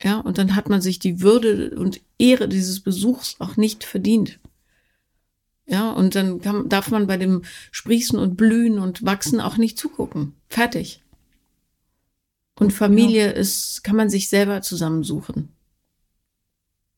Ja, 0.05 0.21
und 0.21 0.37
dann 0.37 0.55
hat 0.55 0.69
man 0.69 0.83
sich 0.83 0.99
die 0.99 1.23
Würde 1.23 1.75
und 1.77 2.03
Ehre 2.19 2.47
dieses 2.47 2.81
Besuchs 2.81 3.37
auch 3.39 3.57
nicht 3.57 3.85
verdient. 3.85 4.39
Ja, 5.67 5.93
und 5.93 6.15
dann 6.15 6.43
kann, 6.43 6.69
darf 6.69 6.91
man 6.91 7.07
bei 7.07 7.17
dem 7.17 7.43
Sprießen 7.71 8.19
und 8.19 8.37
Blühen 8.37 8.79
und 8.79 9.07
Wachsen 9.07 9.41
auch 9.41 9.57
nicht 9.57 9.79
zugucken. 9.79 10.35
Fertig. 10.49 11.03
Und 12.61 12.75
Familie 12.75 13.29
ja. 13.29 13.33
ist, 13.33 13.83
kann 13.83 13.97
man 13.97 14.11
sich 14.11 14.29
selber 14.29 14.61
zusammensuchen. 14.61 15.49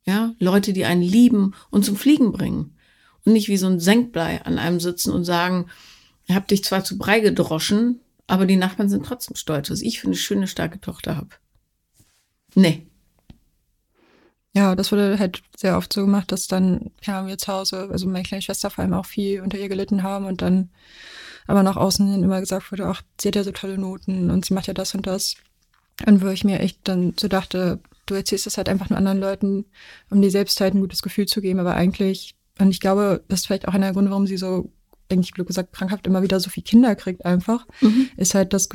Ja, 0.05 0.35
Leute, 0.41 0.73
die 0.73 0.85
einen 0.85 1.03
lieben 1.03 1.55
und 1.71 1.85
zum 1.85 1.95
Fliegen 1.95 2.33
bringen. 2.33 2.77
Und 3.25 3.35
nicht 3.35 3.49
wie 3.49 3.57
so 3.57 3.69
ein 3.69 3.79
Senkblei 3.79 4.43
an 4.45 4.59
einem 4.59 4.81
sitzen 4.81 5.13
und 5.13 5.25
sagen, 5.25 5.67
ich 6.27 6.35
hab 6.35 6.49
dich 6.49 6.65
zwar 6.65 6.83
zu 6.83 6.99
Brei 6.99 7.21
gedroschen, 7.21 8.01
aber 8.27 8.47
die 8.47 8.57
Nachbarn 8.57 8.89
sind 8.89 9.07
trotzdem 9.07 9.37
stolz, 9.37 9.69
dass 9.69 9.81
ich 9.81 10.01
für 10.01 10.09
eine 10.09 10.17
schöne, 10.17 10.49
starke 10.49 10.81
Tochter 10.81 11.17
habe. 11.17 11.31
Nee. 12.57 12.89
Ja, 14.57 14.75
das 14.75 14.91
wurde 14.91 15.19
halt 15.19 15.43
sehr 15.55 15.77
oft 15.77 15.93
so 15.93 16.01
gemacht, 16.01 16.33
dass 16.33 16.47
dann, 16.47 16.91
ja, 17.03 17.27
wir 17.27 17.37
zu 17.37 17.53
Hause, 17.53 17.91
also 17.93 18.09
meine 18.09 18.25
kleine 18.25 18.41
Schwester 18.41 18.71
vor 18.71 18.83
allem 18.83 18.95
auch 18.95 19.05
viel 19.05 19.43
unter 19.43 19.59
ihr 19.59 19.69
gelitten 19.69 20.03
haben 20.03 20.25
und 20.25 20.41
dann 20.41 20.71
aber 21.47 21.63
nach 21.63 21.77
außen 21.77 22.11
hin 22.11 22.23
immer 22.23 22.41
gesagt 22.41 22.73
wurde, 22.73 22.87
ach, 22.87 23.03
sie 23.21 23.29
hat 23.29 23.37
ja 23.37 23.45
so 23.45 23.53
tolle 23.53 23.77
Noten 23.77 24.31
und 24.31 24.47
sie 24.47 24.55
macht 24.55 24.67
ja 24.67 24.73
das 24.73 24.95
und 24.95 25.07
das. 25.07 25.35
Und 26.07 26.23
wo 26.23 26.29
ich 26.29 26.43
mir 26.43 26.61
echt 26.61 26.79
dann 26.85 27.13
so 27.21 27.29
dachte, 27.29 27.81
du 28.07 28.15
erzählst 28.15 28.47
das 28.47 28.57
halt 28.57 28.71
einfach 28.71 28.89
nur 28.89 28.97
anderen 28.97 29.21
Leuten, 29.21 29.67
um 30.09 30.23
dir 30.23 30.31
selbst 30.31 30.59
halt 30.59 30.73
ein 30.73 30.81
gutes 30.81 31.03
Gefühl 31.03 31.27
zu 31.27 31.43
geben, 31.43 31.61
aber 31.61 31.75
eigentlich, 31.75 32.35
und 32.59 32.71
ich 32.71 32.81
glaube, 32.81 33.25
das 33.29 33.41
ist 33.41 33.47
vielleicht 33.49 33.69
auch 33.69 33.75
einer 33.75 33.89
der 33.89 33.93
Gründe, 33.93 34.11
warum 34.11 34.27
sie 34.27 34.39
so, 34.39 34.73
denke 35.11 35.25
ich, 35.25 35.33
blöd 35.33 35.49
gesagt, 35.49 35.75
krankhaft 35.75 36.07
immer 36.07 36.23
wieder 36.23 36.41
so 36.41 36.49
viel 36.49 36.63
Kinder 36.63 36.97
kriegt 36.97 37.27
einfach, 37.27 37.67
mhm. 37.83 38.09
ist 38.17 38.35
halt 38.35 38.55
das 38.55 38.71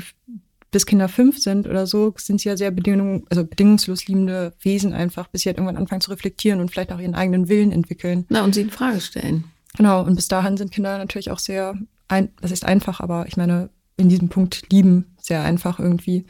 bis 0.72 0.86
Kinder 0.86 1.10
fünf 1.10 1.38
sind 1.40 1.68
oder 1.68 1.86
so, 1.86 2.14
sind 2.18 2.40
sie 2.40 2.50
ja 2.50 2.56
sehr 2.56 2.72
bedingung, 2.72 3.26
also 3.30 3.46
bedingungslos 3.46 4.08
liebende 4.08 4.54
Wesen 4.62 4.94
einfach, 4.94 5.28
bis 5.28 5.42
sie 5.42 5.50
halt 5.50 5.58
irgendwann 5.58 5.78
anfangen 5.78 6.02
zu 6.02 6.12
reflektieren 6.12 6.62
und 6.62 6.72
vielleicht 6.72 6.94
auch 6.94 7.00
ihren 7.00 7.16
eigenen 7.16 7.50
Willen 7.50 7.72
entwickeln. 7.72 8.26
Na, 8.30 8.44
und 8.44 8.56
sie 8.56 8.62
in 8.62 8.70
Frage 8.70 9.02
stellen. 9.02 9.44
Genau, 9.76 10.04
und 10.04 10.16
bis 10.16 10.30
dahin 10.30 10.58
sind 10.58 10.72
Kinder 10.72 10.98
natürlich 10.98 11.30
auch 11.30 11.40
sehr, 11.40 11.76
ein, 12.08 12.30
das 12.42 12.52
ist 12.52 12.66
einfach, 12.66 13.02
aber 13.02 13.28
ich 13.28 13.38
meine, 13.38 13.70
in 13.98 14.10
diesem 14.10 14.30
Punkt 14.30 14.64
lieben 14.72 15.16
sehr 15.22 15.44
einfach 15.44 15.80
irgendwie. 15.80 16.26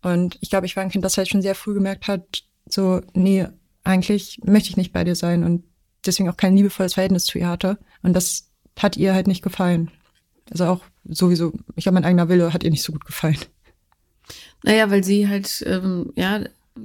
Und 0.00 0.38
ich 0.40 0.50
glaube, 0.50 0.66
ich 0.66 0.76
war 0.76 0.82
ein 0.82 0.90
Kind, 0.90 1.04
das 1.04 1.18
halt 1.18 1.28
schon 1.28 1.42
sehr 1.42 1.54
früh 1.54 1.74
gemerkt 1.74 2.08
hat, 2.08 2.44
so, 2.68 3.00
nee, 3.14 3.46
eigentlich 3.84 4.40
möchte 4.44 4.70
ich 4.70 4.76
nicht 4.76 4.92
bei 4.92 5.04
dir 5.04 5.16
sein 5.16 5.42
und 5.44 5.64
deswegen 6.06 6.28
auch 6.28 6.36
kein 6.36 6.56
liebevolles 6.56 6.94
Verhältnis 6.94 7.24
zu 7.24 7.38
ihr 7.38 7.48
hatte. 7.48 7.78
Und 8.02 8.14
das 8.14 8.50
hat 8.78 8.96
ihr 8.96 9.14
halt 9.14 9.26
nicht 9.26 9.42
gefallen. 9.42 9.90
Also 10.50 10.66
auch 10.66 10.80
sowieso, 11.04 11.52
ich 11.76 11.84
glaube, 11.84 11.94
mein 11.94 12.04
eigener 12.04 12.28
Wille 12.28 12.52
hat 12.52 12.64
ihr 12.64 12.70
nicht 12.70 12.82
so 12.82 12.92
gut 12.92 13.04
gefallen. 13.04 13.38
Naja, 14.62 14.90
weil 14.90 15.04
sie 15.04 15.28
halt, 15.28 15.64
ähm, 15.66 16.12
ja, 16.16 16.40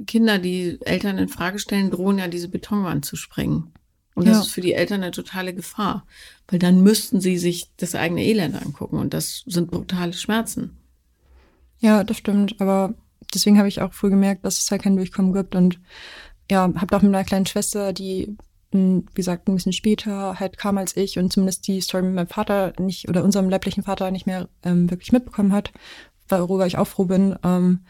Kinder, 0.06 0.40
die 0.40 0.80
Eltern 0.82 1.18
in 1.18 1.30
Frage 1.30 1.60
stellen, 1.60 1.92
drohen 1.92 2.18
ja 2.18 2.28
diese 2.28 2.50
Betonwand 2.50 3.06
zu 3.06 3.16
sprengen. 3.16 3.72
Und 4.16 4.28
das 4.28 4.38
ja. 4.38 4.42
ist 4.42 4.52
für 4.52 4.62
die 4.62 4.74
Eltern 4.74 5.04
eine 5.04 5.12
totale 5.12 5.54
Gefahr, 5.54 6.06
weil 6.48 6.60
dann 6.60 6.82
müssten 6.82 7.22
sie 7.22 7.38
sich 7.38 7.70
das 7.78 7.94
eigene 7.94 8.24
Elend 8.24 8.60
angucken 8.60 8.98
und 8.98 9.14
das 9.14 9.44
sind 9.46 9.70
brutale 9.70 10.14
Schmerzen. 10.14 10.76
Ja, 11.80 12.04
das 12.04 12.18
stimmt, 12.18 12.60
aber 12.60 12.96
deswegen 13.34 13.60
habe 13.60 13.68
ich 13.68 13.82
auch 13.82 13.94
früh 13.94 14.10
gemerkt, 14.10 14.44
dass 14.44 14.58
es 14.58 14.72
halt 14.72 14.82
kein 14.82 14.96
Durchkommen 14.96 15.34
gibt 15.34 15.54
und 15.54 15.80
ja, 16.50 16.62
habe 16.62 16.96
auch 16.96 17.02
mit 17.04 17.12
meiner 17.12 17.26
kleinen 17.26 17.46
Schwester, 17.46 17.94
die 17.94 18.36
wie 18.72 19.04
gesagt, 19.14 19.48
ein 19.48 19.56
bisschen 19.56 19.72
später 19.72 20.40
halt 20.40 20.58
kam 20.58 20.78
als 20.78 20.98
ich 20.98 21.18
und 21.18 21.32
zumindest 21.32 21.68
die 21.68 21.80
Story 21.80 22.04
mit 22.04 22.16
meinem 22.16 22.28
Vater 22.28 22.74
nicht 22.80 23.08
oder 23.08 23.24
unserem 23.24 23.50
leiblichen 23.50 23.84
Vater 23.84 24.12
nicht 24.12 24.26
mehr 24.26 24.50
ähm, 24.64 24.92
wirklich 24.92 25.14
mitbekommen 25.14 25.54
hat, 25.54 25.72
worüber 26.30 26.68
ich 26.68 26.78
auch 26.78 26.88
froh 26.88 27.06
bin, 27.06 27.36
ähm, 27.44 27.82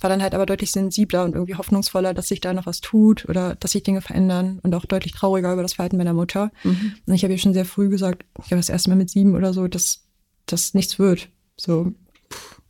war 0.00 0.10
dann 0.10 0.22
halt 0.22 0.34
aber 0.34 0.46
deutlich 0.46 0.72
sensibler 0.72 1.24
und 1.24 1.34
irgendwie 1.34 1.54
hoffnungsvoller, 1.54 2.14
dass 2.14 2.28
sich 2.28 2.40
da 2.40 2.52
noch 2.52 2.66
was 2.66 2.80
tut 2.80 3.28
oder 3.28 3.54
dass 3.56 3.72
sich 3.72 3.82
Dinge 3.82 4.02
verändern 4.02 4.60
und 4.62 4.74
auch 4.74 4.84
deutlich 4.84 5.12
trauriger 5.12 5.52
über 5.52 5.62
das 5.62 5.74
Verhalten 5.74 5.96
meiner 5.96 6.12
Mutter. 6.12 6.50
Mhm. 6.64 6.94
Und 7.06 7.14
ich 7.14 7.22
habe 7.22 7.32
ihr 7.32 7.38
schon 7.38 7.54
sehr 7.54 7.64
früh 7.64 7.88
gesagt, 7.88 8.24
ich 8.38 8.46
habe 8.46 8.56
das 8.56 8.68
erste 8.68 8.90
Mal 8.90 8.96
mit 8.96 9.10
sieben 9.10 9.34
oder 9.34 9.52
so, 9.52 9.68
dass 9.68 10.04
das 10.46 10.74
nichts 10.74 10.98
wird. 10.98 11.28
So. 11.56 11.92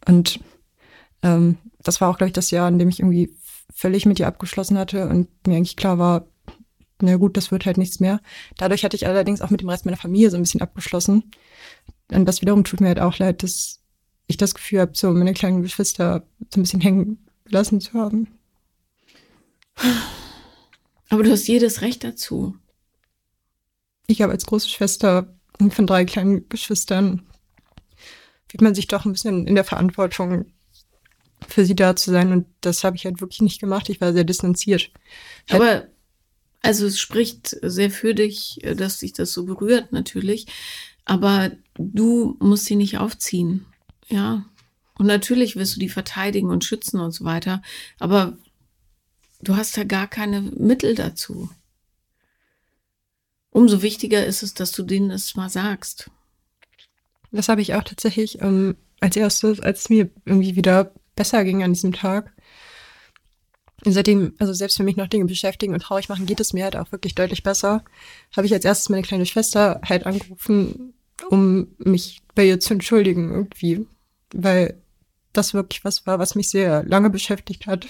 Und 0.07 0.41
ähm, 1.23 1.59
das 1.83 2.01
war 2.01 2.09
auch, 2.09 2.19
glaube 2.19 2.29
ich, 2.29 2.35
das 2.35 2.51
Jahr, 2.51 2.69
in 2.69 2.79
dem 2.79 2.89
ich 2.89 3.01
irgendwie 3.01 3.35
völlig 3.75 4.07
mit 4.07 4.19
ihr 4.19 4.27
abgeschlossen 4.27 4.79
hatte 4.79 5.09
und 5.09 5.29
mir 5.47 5.57
eigentlich 5.57 5.77
klar 5.77 5.99
war, 5.99 6.27
na 7.01 7.17
gut, 7.17 7.37
das 7.37 7.51
wird 7.51 7.67
halt 7.67 7.77
nichts 7.77 8.01
mehr. 8.01 8.21
Dadurch 8.57 8.85
hatte 8.85 8.97
ich 8.97 9.07
allerdings 9.07 9.43
auch 9.43 9.51
mit 9.51 9.61
dem 9.61 9.69
Rest 9.69 9.85
meiner 9.85 9.99
Familie 9.99 10.31
so 10.31 10.37
ein 10.37 10.43
bisschen 10.43 10.63
abgeschlossen. 10.63 11.31
Und 12.11 12.27
das 12.27 12.41
wiederum 12.41 12.65
tut 12.65 12.81
mir 12.81 12.89
halt 12.89 13.01
auch 13.01 13.19
leid, 13.19 13.43
dass 13.43 13.81
ich 14.27 14.37
das 14.37 14.55
Gefühl 14.55 14.81
habe, 14.81 14.93
so 14.95 15.11
meine 15.11 15.35
kleinen 15.35 15.63
Geschwister 15.63 16.27
so 16.53 16.61
ein 16.61 16.63
bisschen 16.63 16.81
hängen 16.81 17.27
gelassen 17.45 17.81
zu 17.81 17.93
haben. 17.95 18.29
Aber 21.09 21.23
du 21.23 21.31
hast 21.31 21.47
jedes 21.47 21.83
Recht 21.83 22.03
dazu. 22.03 22.57
Ich 24.07 24.23
habe 24.23 24.33
als 24.33 24.47
große 24.47 24.69
Schwester 24.69 25.35
von 25.71 25.87
drei 25.87 26.05
kleinen 26.05 26.49
Geschwistern 26.49 27.23
fühlt 28.49 28.63
man 28.63 28.75
sich 28.75 28.87
doch 28.87 29.05
ein 29.05 29.13
bisschen 29.13 29.47
in 29.47 29.55
der 29.55 29.65
Verantwortung, 29.65 30.47
für 31.49 31.65
sie 31.65 31.75
da 31.75 31.97
zu 31.97 32.11
sein. 32.11 32.33
Und 32.33 32.47
das 32.61 32.85
habe 32.85 32.97
ich 32.97 33.05
halt 33.05 33.21
wirklich 33.21 33.43
nicht 33.43 33.61
gemacht. 33.61 33.89
Ich 33.89 34.01
war 34.01 34.13
sehr 34.13 34.25
distanziert. 34.25 34.91
Aber 35.51 35.87
also 36.63 36.87
es 36.87 36.99
spricht 36.99 37.57
sehr 37.63 37.91
für 37.91 38.15
dich, 38.15 38.61
dass 38.77 38.99
dich 38.99 39.13
das 39.13 39.33
so 39.33 39.45
berührt, 39.45 39.93
natürlich. 39.93 40.47
Aber 41.05 41.53
du 41.79 42.37
musst 42.41 42.65
sie 42.65 42.77
nicht 42.77 42.99
aufziehen. 42.99 43.67
Ja. 44.09 44.45
Und 44.99 45.07
natürlich 45.07 45.57
wirst 45.57 45.77
du 45.77 45.81
die 45.81 45.89
verteidigen 45.89 46.51
und 46.51 46.65
schützen 46.65 47.01
und 47.01 47.13
so 47.13 47.25
weiter. 47.25 47.63
Aber 47.99 48.37
du 49.41 49.57
hast 49.57 49.77
ja 49.77 49.85
gar 49.85 50.07
keine 50.07 50.41
Mittel 50.41 50.95
dazu. 50.95 51.51
Umso 53.51 53.83
wichtiger 53.83 54.25
ist 54.25 54.43
es, 54.43 54.55
dass 54.55 54.73
du 54.73 54.83
denen 54.83 55.09
das 55.09 55.35
mal 55.35 55.51
sagst. 55.51 56.11
Das 57.33 57.49
habe 57.49 57.61
ich 57.61 57.75
auch 57.75 57.85
tatsächlich 57.85 58.41
ähm, 58.41 58.77
als 59.01 59.17
erstes, 59.17 59.61
als 59.61 59.81
es 59.81 59.89
mir 59.91 60.11
irgendwie 60.25 60.57
wieder 60.57 60.93
besser 61.15 61.45
ging 61.45 61.63
an 61.63 61.73
diesem 61.73 61.93
Tag. 61.93 62.33
Und 63.85 63.93
seitdem, 63.93 64.35
also 64.39 64.53
selbst 64.53 64.79
wenn 64.79 64.87
mich 64.87 64.97
noch 64.97 65.09
Dinge 65.09 65.27
beschäftigen 65.27 65.75
und 65.75 65.81
traurig 65.81 66.09
machen, 66.09 66.27
geht 66.27 66.41
es 66.41 66.53
mir 66.53 66.65
halt 66.65 66.77
auch 66.77 66.93
wirklich 66.93 67.15
deutlich 67.15 67.43
besser. 67.43 67.85
Habe 68.37 68.47
ich 68.47 68.55
als 68.55 68.65
erstes 68.65 68.89
meine 68.89 69.03
kleine 69.03 69.27
Schwester 69.27 69.81
halt 69.85 70.07
angerufen, 70.07 70.95
um 71.29 71.69
mich 71.79 72.23
bei 72.35 72.47
ihr 72.47 72.61
zu 72.61 72.75
entschuldigen 72.75 73.31
irgendwie 73.31 73.87
weil 74.33 74.81
das 75.33 75.55
wirklich 75.55 75.85
was 75.85 76.07
war, 76.07 76.19
was 76.19 76.35
mich 76.35 76.51
sehr 76.51 76.83
lange 76.85 77.11
beschäftigt 77.11 77.67
hat. 77.67 77.89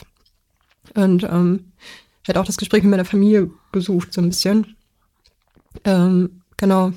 Und 0.95 1.25
ähm, 1.25 1.73
halt 2.27 2.39
auch 2.39 2.45
das 2.45 2.57
Gespräch 2.57 2.83
mit 2.83 2.91
meiner 2.91 3.05
Familie 3.05 3.51
gesucht, 3.73 4.13
so 4.13 4.21
ein 4.21 4.29
bisschen. 4.29 4.77
Ähm, 5.85 6.43
genau. 6.57 6.93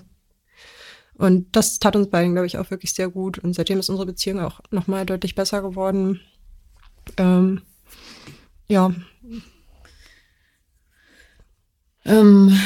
Und 1.16 1.54
das 1.56 1.80
tat 1.80 1.96
uns 1.96 2.10
beiden, 2.10 2.32
glaube 2.32 2.48
ich, 2.48 2.58
auch 2.58 2.72
wirklich 2.72 2.94
sehr 2.94 3.10
gut. 3.10 3.40
Und 3.40 3.54
seitdem 3.54 3.80
ist 3.80 3.90
unsere 3.90 4.06
Beziehung 4.06 4.40
auch 4.40 4.62
nochmal 4.72 5.06
deutlich 5.06 5.36
besser 5.36 5.62
geworden. 5.62 6.22
Ähm, 7.18 7.62
ja. 8.68 8.94
Ähm, 12.06 12.58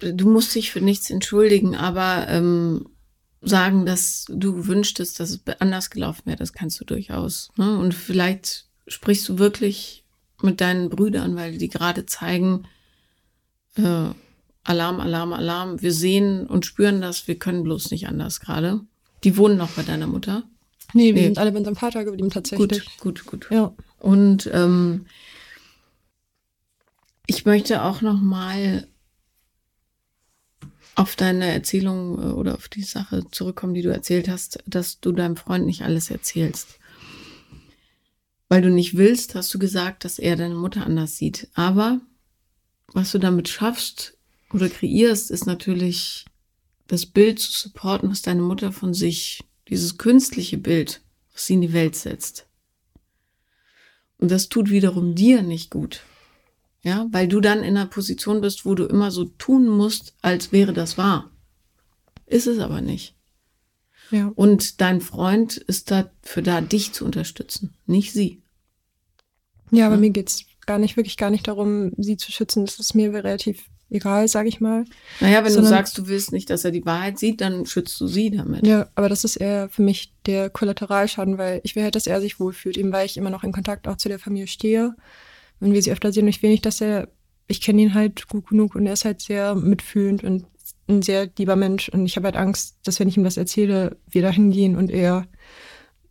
du 0.00 0.30
musst 0.30 0.54
dich 0.54 0.70
für 0.72 0.80
nichts 0.80 1.10
entschuldigen, 1.10 1.76
aber 1.76 2.26
ähm, 2.28 2.86
sagen, 3.42 3.86
dass 3.86 4.26
du 4.28 4.66
wünschtest, 4.66 5.18
dass 5.20 5.30
es 5.30 5.40
anders 5.58 5.90
gelaufen 5.90 6.22
wäre, 6.26 6.36
das 6.36 6.52
kannst 6.52 6.80
du 6.80 6.84
durchaus. 6.84 7.50
Ne? 7.56 7.78
Und 7.78 7.92
vielleicht 7.94 8.66
sprichst 8.86 9.28
du 9.28 9.38
wirklich 9.38 10.04
mit 10.40 10.60
deinen 10.60 10.88
Brüdern, 10.88 11.36
weil 11.36 11.58
die 11.58 11.68
gerade 11.68 12.06
zeigen, 12.06 12.66
äh, 13.76 14.10
Alarm, 14.64 15.00
Alarm, 15.00 15.32
Alarm. 15.32 15.82
Wir 15.82 15.92
sehen 15.92 16.46
und 16.46 16.66
spüren 16.66 17.00
das, 17.00 17.26
wir 17.26 17.38
können 17.38 17.64
bloß 17.64 17.90
nicht 17.90 18.06
anders 18.06 18.40
gerade. 18.40 18.80
Die 19.24 19.36
wohnen 19.36 19.56
noch 19.56 19.70
bei 19.70 19.82
deiner 19.82 20.06
Mutter. 20.06 20.44
Nee, 20.94 21.14
wir 21.14 21.22
nee. 21.22 21.24
sind 21.24 21.38
alle 21.38 21.52
bei 21.52 21.58
unserem 21.58 21.76
Vater 21.76 22.04
geblieben 22.04 22.30
tatsächlich. 22.30 22.98
Gut, 22.98 23.24
gut, 23.24 23.26
gut. 23.26 23.46
Ja. 23.50 23.72
Und 23.98 24.48
ähm, 24.52 25.06
ich 27.26 27.44
möchte 27.44 27.82
auch 27.82 28.02
noch 28.02 28.20
mal 28.20 28.86
auf 30.94 31.16
deine 31.16 31.50
Erzählung 31.52 32.18
äh, 32.18 32.32
oder 32.32 32.54
auf 32.54 32.68
die 32.68 32.82
Sache 32.82 33.24
zurückkommen, 33.30 33.74
die 33.74 33.82
du 33.82 33.92
erzählt 33.92 34.28
hast, 34.28 34.58
dass 34.66 35.00
du 35.00 35.12
deinem 35.12 35.36
Freund 35.36 35.66
nicht 35.66 35.82
alles 35.82 36.10
erzählst. 36.10 36.78
Weil 38.48 38.62
du 38.62 38.70
nicht 38.70 38.96
willst, 38.96 39.34
hast 39.34 39.52
du 39.54 39.58
gesagt, 39.58 40.04
dass 40.04 40.18
er 40.18 40.36
deine 40.36 40.54
Mutter 40.54 40.84
anders 40.84 41.16
sieht. 41.16 41.48
Aber 41.54 42.00
was 42.88 43.12
du 43.12 43.18
damit 43.18 43.48
schaffst 43.48 44.18
oder 44.52 44.68
kreierst, 44.68 45.30
ist 45.30 45.46
natürlich 45.46 46.26
das 46.88 47.06
Bild 47.06 47.38
zu 47.38 47.50
supporten, 47.50 48.10
was 48.10 48.20
deine 48.20 48.42
Mutter 48.42 48.70
von 48.70 48.92
sich, 48.92 49.42
dieses 49.68 49.96
künstliche 49.96 50.58
Bild, 50.58 51.00
was 51.32 51.46
sie 51.46 51.54
in 51.54 51.62
die 51.62 51.72
Welt 51.72 51.96
setzt. 51.96 52.46
Und 54.18 54.30
das 54.30 54.50
tut 54.50 54.68
wiederum 54.68 55.14
dir 55.14 55.42
nicht 55.42 55.70
gut. 55.70 56.02
Ja, 56.84 57.06
weil 57.12 57.28
du 57.28 57.40
dann 57.40 57.60
in 57.60 57.76
einer 57.76 57.86
Position 57.86 58.40
bist, 58.40 58.66
wo 58.66 58.74
du 58.74 58.86
immer 58.86 59.10
so 59.10 59.24
tun 59.24 59.68
musst, 59.68 60.14
als 60.20 60.50
wäre 60.50 60.72
das 60.72 60.98
wahr. 60.98 61.30
Ist 62.26 62.46
es 62.46 62.58
aber 62.58 62.80
nicht. 62.80 63.14
Ja. 64.10 64.32
Und 64.34 64.80
dein 64.80 65.00
Freund 65.00 65.56
ist 65.56 65.90
dafür 65.90 66.42
da, 66.42 66.60
dich 66.60 66.92
zu 66.92 67.04
unterstützen, 67.04 67.74
nicht 67.86 68.12
sie. 68.12 68.42
Ja, 69.70 69.86
aber 69.86 69.94
ja. 69.94 70.00
mir 70.00 70.10
geht's 70.10 70.44
gar 70.66 70.78
nicht, 70.78 70.96
wirklich 70.96 71.16
gar 71.16 71.30
nicht 71.30 71.48
darum, 71.48 71.92
sie 71.96 72.16
zu 72.16 72.32
schützen. 72.32 72.66
Das 72.66 72.78
ist 72.78 72.94
mir 72.94 73.12
relativ 73.12 73.64
egal, 73.88 74.26
sage 74.28 74.48
ich 74.48 74.60
mal. 74.60 74.84
Naja, 75.20 75.44
wenn 75.44 75.52
Sondern, 75.52 75.72
du 75.72 75.76
sagst, 75.76 75.98
du 75.98 76.08
willst 76.08 76.32
nicht, 76.32 76.50
dass 76.50 76.64
er 76.64 76.72
die 76.72 76.84
Wahrheit 76.84 77.18
sieht, 77.18 77.40
dann 77.40 77.64
schützt 77.64 78.00
du 78.00 78.06
sie 78.06 78.30
damit. 78.30 78.66
Ja, 78.66 78.88
aber 78.94 79.08
das 79.08 79.24
ist 79.24 79.36
eher 79.36 79.68
für 79.68 79.82
mich 79.82 80.12
der 80.26 80.50
Kollateralschaden, 80.50 81.38
weil 81.38 81.60
ich 81.64 81.76
will 81.76 81.82
halt, 81.82 81.94
dass 81.94 82.06
er 82.06 82.20
sich 82.20 82.40
wohlfühlt, 82.40 82.76
eben 82.76 82.92
weil 82.92 83.06
ich 83.06 83.16
immer 83.16 83.30
noch 83.30 83.44
in 83.44 83.52
Kontakt 83.52 83.86
auch 83.88 83.96
zu 83.96 84.08
der 84.08 84.18
Familie 84.18 84.46
stehe 84.46 84.94
wenn 85.62 85.72
wir 85.72 85.82
sie 85.82 85.92
öfter 85.92 86.12
sehen. 86.12 86.24
Und 86.24 86.30
ich 86.30 86.42
will 86.42 86.50
nicht, 86.50 86.66
dass 86.66 86.80
er, 86.80 87.08
ich 87.46 87.60
kenne 87.60 87.82
ihn 87.82 87.94
halt 87.94 88.28
gut 88.28 88.48
genug 88.48 88.74
und 88.74 88.86
er 88.86 88.92
ist 88.92 89.04
halt 89.04 89.20
sehr 89.20 89.54
mitfühlend 89.54 90.24
und 90.24 90.44
ein 90.88 91.02
sehr 91.02 91.30
lieber 91.38 91.56
Mensch. 91.56 91.88
Und 91.88 92.04
ich 92.06 92.16
habe 92.16 92.26
halt 92.26 92.36
Angst, 92.36 92.78
dass 92.84 93.00
wenn 93.00 93.08
ich 93.08 93.16
ihm 93.16 93.24
das 93.24 93.36
erzähle, 93.36 93.96
wir 94.10 94.22
da 94.22 94.30
hingehen 94.30 94.76
und 94.76 94.90
er 94.90 95.26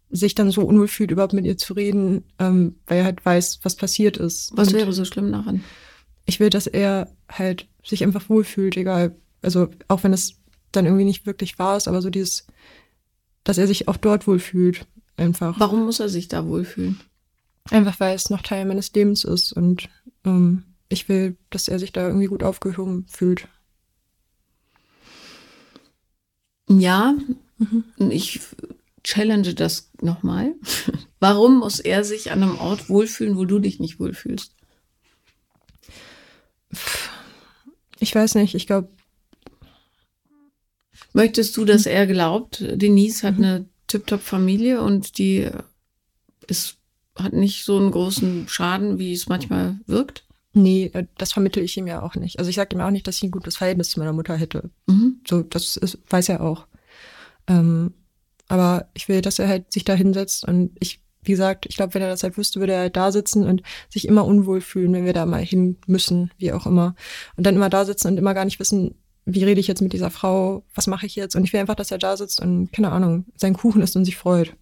sich 0.10 0.36
dann 0.36 0.52
so 0.52 0.62
unwohl 0.64 0.88
fühlt, 0.88 1.12
überhaupt 1.12 1.34
mit 1.34 1.46
ihr 1.46 1.58
zu 1.58 1.74
reden, 1.74 2.24
ähm, 2.38 2.76
weil 2.86 3.00
er 3.00 3.06
halt 3.06 3.26
weiß, 3.26 3.60
was 3.64 3.76
passiert 3.76 4.18
ist. 4.18 4.52
Was 4.56 4.70
Und 4.70 4.74
wäre 4.74 4.92
so 4.92 5.06
schlimm 5.06 5.32
daran? 5.32 5.64
ich 6.26 6.40
will, 6.40 6.50
dass 6.50 6.68
er 6.68 7.12
halt 7.30 7.68
sich 7.84 8.04
einfach 8.04 8.30
wohlfühlt, 8.30 8.78
egal. 8.78 9.16
Also 9.42 9.70
auch 9.88 10.04
wenn 10.04 10.14
es 10.14 10.36
dann 10.72 10.86
irgendwie 10.86 11.06
nicht 11.06 11.26
wirklich 11.26 11.60
wahr 11.60 11.78
ist, 11.78 11.88
aber 11.88 12.02
so 12.02 12.10
dieses, 12.10 12.48
dass 13.44 13.58
er 13.58 13.68
sich 13.68 13.88
auch 13.88 13.98
dort 13.98 14.28
wohlfühlt, 14.28 14.86
einfach. 15.18 15.60
Warum 15.60 15.86
muss 15.86 16.00
er 16.00 16.10
sich 16.10 16.28
da 16.28 16.46
wohlfühlen? 16.46 17.00
Einfach 17.70 18.00
weil 18.00 18.16
es 18.16 18.30
noch 18.30 18.42
Teil 18.42 18.66
meines 18.66 18.92
Lebens 18.94 19.24
ist 19.24 19.54
und 19.54 19.90
ähm, 20.26 20.64
ich 20.90 21.08
will, 21.08 21.38
dass 21.50 21.68
er 21.68 21.80
sich 21.80 21.94
da 21.94 22.06
irgendwie 22.06 22.28
gut 22.28 22.44
aufgehoben 22.44 23.06
fühlt. 23.08 23.48
Ja, 26.68 27.16
ich 27.98 28.42
challenge 29.04 29.54
das 29.54 29.90
nochmal. 30.02 30.56
Warum 31.20 31.60
muss 31.60 31.80
er 31.80 32.04
sich 32.04 32.32
an 32.32 32.44
einem 32.44 32.58
Ort 32.58 32.90
wohlfühlen, 32.90 33.38
wo 33.38 33.46
du 33.46 33.60
dich 33.60 33.80
nicht 33.80 34.00
wohlfühlst? 34.00 34.56
Ich 38.00 38.16
weiß 38.16 38.36
nicht, 38.36 38.56
ich 38.56 38.66
glaube, 38.66 38.90
Möchtest 41.14 41.58
du, 41.58 41.66
dass 41.66 41.86
er 41.86 42.08
glaubt, 42.08 42.64
Denise 42.66 43.24
hat 43.24 43.36
eine 43.36 43.66
Tip-Top-Familie 43.88 44.82
und 44.82 45.18
die 45.18 45.50
ist, 46.48 46.78
hat 47.18 47.34
nicht 47.34 47.66
so 47.66 47.78
einen 47.78 47.92
großen 47.92 48.48
Schaden, 48.48 49.00
wie 49.00 49.14
es 49.14 49.28
manchmal 49.28 49.80
wirkt? 49.86 50.26
nee, 50.54 50.92
äh, 50.94 51.06
das 51.18 51.34
vermittle 51.34 51.62
ich 51.62 51.78
ihm 51.78 51.88
ja 51.88 52.02
auch 52.02 52.16
nicht. 52.16 52.40
Also 52.40 52.50
ich 52.50 52.56
sage 52.56 52.76
ihm 52.76 52.82
auch 52.82 52.92
nicht, 52.92 53.08
dass 53.08 53.18
ich 53.18 53.24
ein 53.24 53.32
gutes 53.32 53.58
Verhältnis 53.58 53.90
zu 53.90 54.00
meiner 54.00 54.14
Mutter 54.14 54.36
hätte. 54.36 54.70
Mhm. 54.88 55.22
So, 55.28 55.42
das 55.42 55.78
ist, 55.78 56.00
weiß 56.10 56.30
er 56.30 56.42
auch. 56.42 56.68
Ähm, 57.48 57.94
aber 58.48 58.90
ich 58.94 59.08
will, 59.08 59.22
dass 59.22 59.40
er 59.40 59.48
halt 59.48 59.72
sich 59.72 59.86
da 59.86 59.94
hinsetzt 59.94 60.46
und 60.46 60.72
ich, 60.80 61.02
wie 61.24 61.32
gesagt, 61.32 61.66
ich 61.68 61.78
glaube, 61.78 61.94
wenn 61.94 62.02
er 62.02 62.10
das 62.10 62.24
halt 62.24 62.38
wüsste, 62.38 62.60
würde 62.60 62.74
er 62.74 62.80
halt 62.82 62.98
da 62.98 63.12
sitzen 63.12 63.46
und 63.46 63.62
sich 63.90 64.08
immer 64.08 64.26
unwohl 64.26 64.60
fühlen, 64.60 64.94
wenn 64.94 65.06
wir 65.06 65.14
da 65.14 65.26
mal 65.26 65.44
hin 65.44 65.78
müssen, 65.88 66.32
wie 66.38 66.52
auch 66.52 66.66
immer. 66.66 66.96
Und 67.38 67.46
dann 67.46 67.56
immer 67.56 67.70
da 67.70 67.86
sitzen 67.86 68.08
und 68.08 68.18
immer 68.18 68.34
gar 68.34 68.46
nicht 68.46 68.60
wissen, 68.60 68.96
wie 69.26 69.44
rede 69.44 69.62
ich 69.62 69.68
jetzt 69.68 69.82
mit 69.82 69.94
dieser 69.94 70.10
Frau, 70.10 70.66
was 70.74 70.88
mache 70.88 71.06
ich 71.06 71.16
jetzt? 71.16 71.36
Und 71.36 71.44
ich 71.44 71.54
will 71.54 71.60
einfach, 71.60 71.76
dass 71.76 71.92
er 71.92 72.00
da 72.00 72.18
sitzt 72.18 72.42
und, 72.42 72.74
keine 72.74 72.92
Ahnung, 72.92 73.26
seinen 73.36 73.54
Kuchen 73.54 73.82
isst 73.82 73.96
und 73.96 74.04
sich 74.04 74.18
freut. 74.18 74.56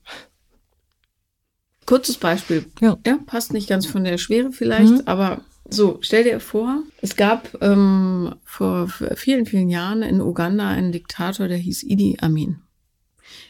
Kurzes 1.90 2.18
Beispiel. 2.20 2.68
Ja. 2.82 2.96
passt 3.26 3.52
nicht 3.52 3.68
ganz 3.68 3.88
von 3.88 4.04
der 4.04 4.20
Schwere 4.20 4.52
vielleicht, 4.52 4.92
Mhm. 4.92 5.02
aber 5.06 5.42
so, 5.72 5.98
stell 6.02 6.24
dir 6.24 6.40
vor, 6.40 6.84
es 7.02 7.16
gab 7.16 7.58
ähm, 7.64 8.36
vor 8.44 8.90
vielen, 9.16 9.48
vielen 9.48 9.72
Jahren 9.72 10.04
in 10.04 10.22
Uganda 10.22 10.70
einen 10.70 10.92
Diktator, 10.92 11.48
der 11.48 11.58
hieß 11.58 11.82
Idi 11.82 12.18
Amin. 12.22 12.62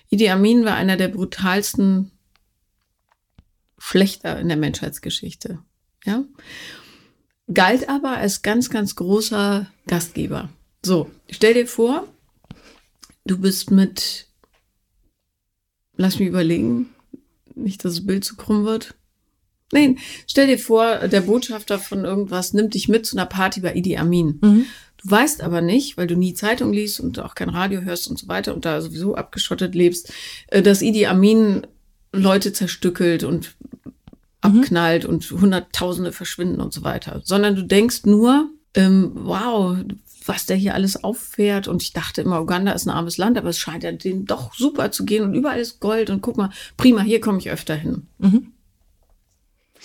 Idi 0.10 0.30
Amin 0.30 0.64
war 0.64 0.76
einer 0.76 0.96
der 0.96 1.10
brutalsten 1.10 2.12
Schlechter 3.78 4.40
in 4.40 4.48
der 4.48 4.56
Menschheitsgeschichte. 4.58 5.60
Ja? 6.06 6.24
Galt 7.54 7.90
aber 7.90 8.12
als 8.12 8.42
ganz, 8.42 8.70
ganz 8.70 8.96
großer 8.96 9.70
Gastgeber. 9.86 10.48
So, 10.86 11.12
stell 11.30 11.56
dir 11.56 11.68
vor, 11.68 12.08
du 13.26 13.38
bist 13.38 13.70
mit, 13.70 14.28
lass 15.98 16.20
mich 16.20 16.30
überlegen, 16.30 16.90
nicht, 17.64 17.84
dass 17.86 17.96
das 17.96 18.06
Bild 18.06 18.24
zu 18.24 18.36
krumm 18.36 18.66
wird. 18.66 18.96
Nein, 19.72 20.00
stell 20.28 20.48
dir 20.48 20.58
vor, 20.58 21.08
der 21.08 21.22
Botschafter 21.22 21.78
von 21.78 22.04
irgendwas 22.04 22.54
nimmt 22.54 22.74
dich 22.74 22.90
mit 22.90 23.06
zu 23.06 23.16
einer 23.16 23.28
Party 23.28 23.62
bei 23.62 23.74
Idi 23.76 23.98
Amin. 23.98 24.40
Mhm. 24.42 24.66
Du 24.98 25.12
weißt 25.12 25.42
aber 25.42 25.62
nicht, 25.62 25.96
weil 25.96 26.08
du 26.08 26.16
nie 26.16 26.34
Zeitung 26.34 26.74
liest 26.74 27.00
und 27.00 27.20
auch 27.20 27.36
kein 27.36 27.50
Radio 27.50 27.82
hörst 27.82 28.10
und 28.10 28.20
so 28.20 28.28
weiter 28.28 28.54
und 28.54 28.66
da 28.66 28.82
sowieso 28.82 29.16
abgeschottet 29.16 29.76
lebst, 29.76 30.12
äh, 30.48 30.62
dass 30.62 30.82
Idi 30.82 31.06
Amin 31.06 31.68
Leute 32.12 32.52
zerstückelt 32.52 33.24
und 33.24 33.56
abknallt 34.42 35.06
und 35.06 35.30
Hunderttausende 35.30 36.12
verschwinden 36.12 36.62
und 36.62 36.74
so 36.74 36.84
weiter. 36.84 37.22
Sondern 37.24 37.56
du 37.56 37.64
denkst 37.64 38.06
nur, 38.06 38.50
ähm, 38.76 39.12
wow, 39.16 39.78
was 40.26 40.46
der 40.46 40.58
hier 40.58 40.76
alles 40.76 41.04
auffährt. 41.04 41.68
Und 41.68 41.82
ich 41.82 41.94
dachte 41.94 42.22
immer, 42.22 42.42
Uganda 42.42 42.72
ist 42.72 42.86
ein 42.86 42.92
armes 42.92 43.18
Land, 43.18 43.38
aber 43.38 43.50
es 43.50 43.60
scheint 43.60 43.84
ja 43.84 43.92
denen 43.92 44.26
doch 44.26 44.54
super 44.54 44.92
zu 44.92 45.06
gehen 45.06 45.24
und 45.24 45.34
überall 45.34 45.60
ist 45.60 45.80
Gold 45.80 46.10
und 46.10 46.22
guck 46.22 46.38
mal, 46.38 46.52
prima, 46.78 47.02
hier 47.02 47.20
komme 47.20 47.40
ich 47.40 47.50
öfter 47.50 47.76
hin. 47.76 48.08
Mhm. 48.20 48.52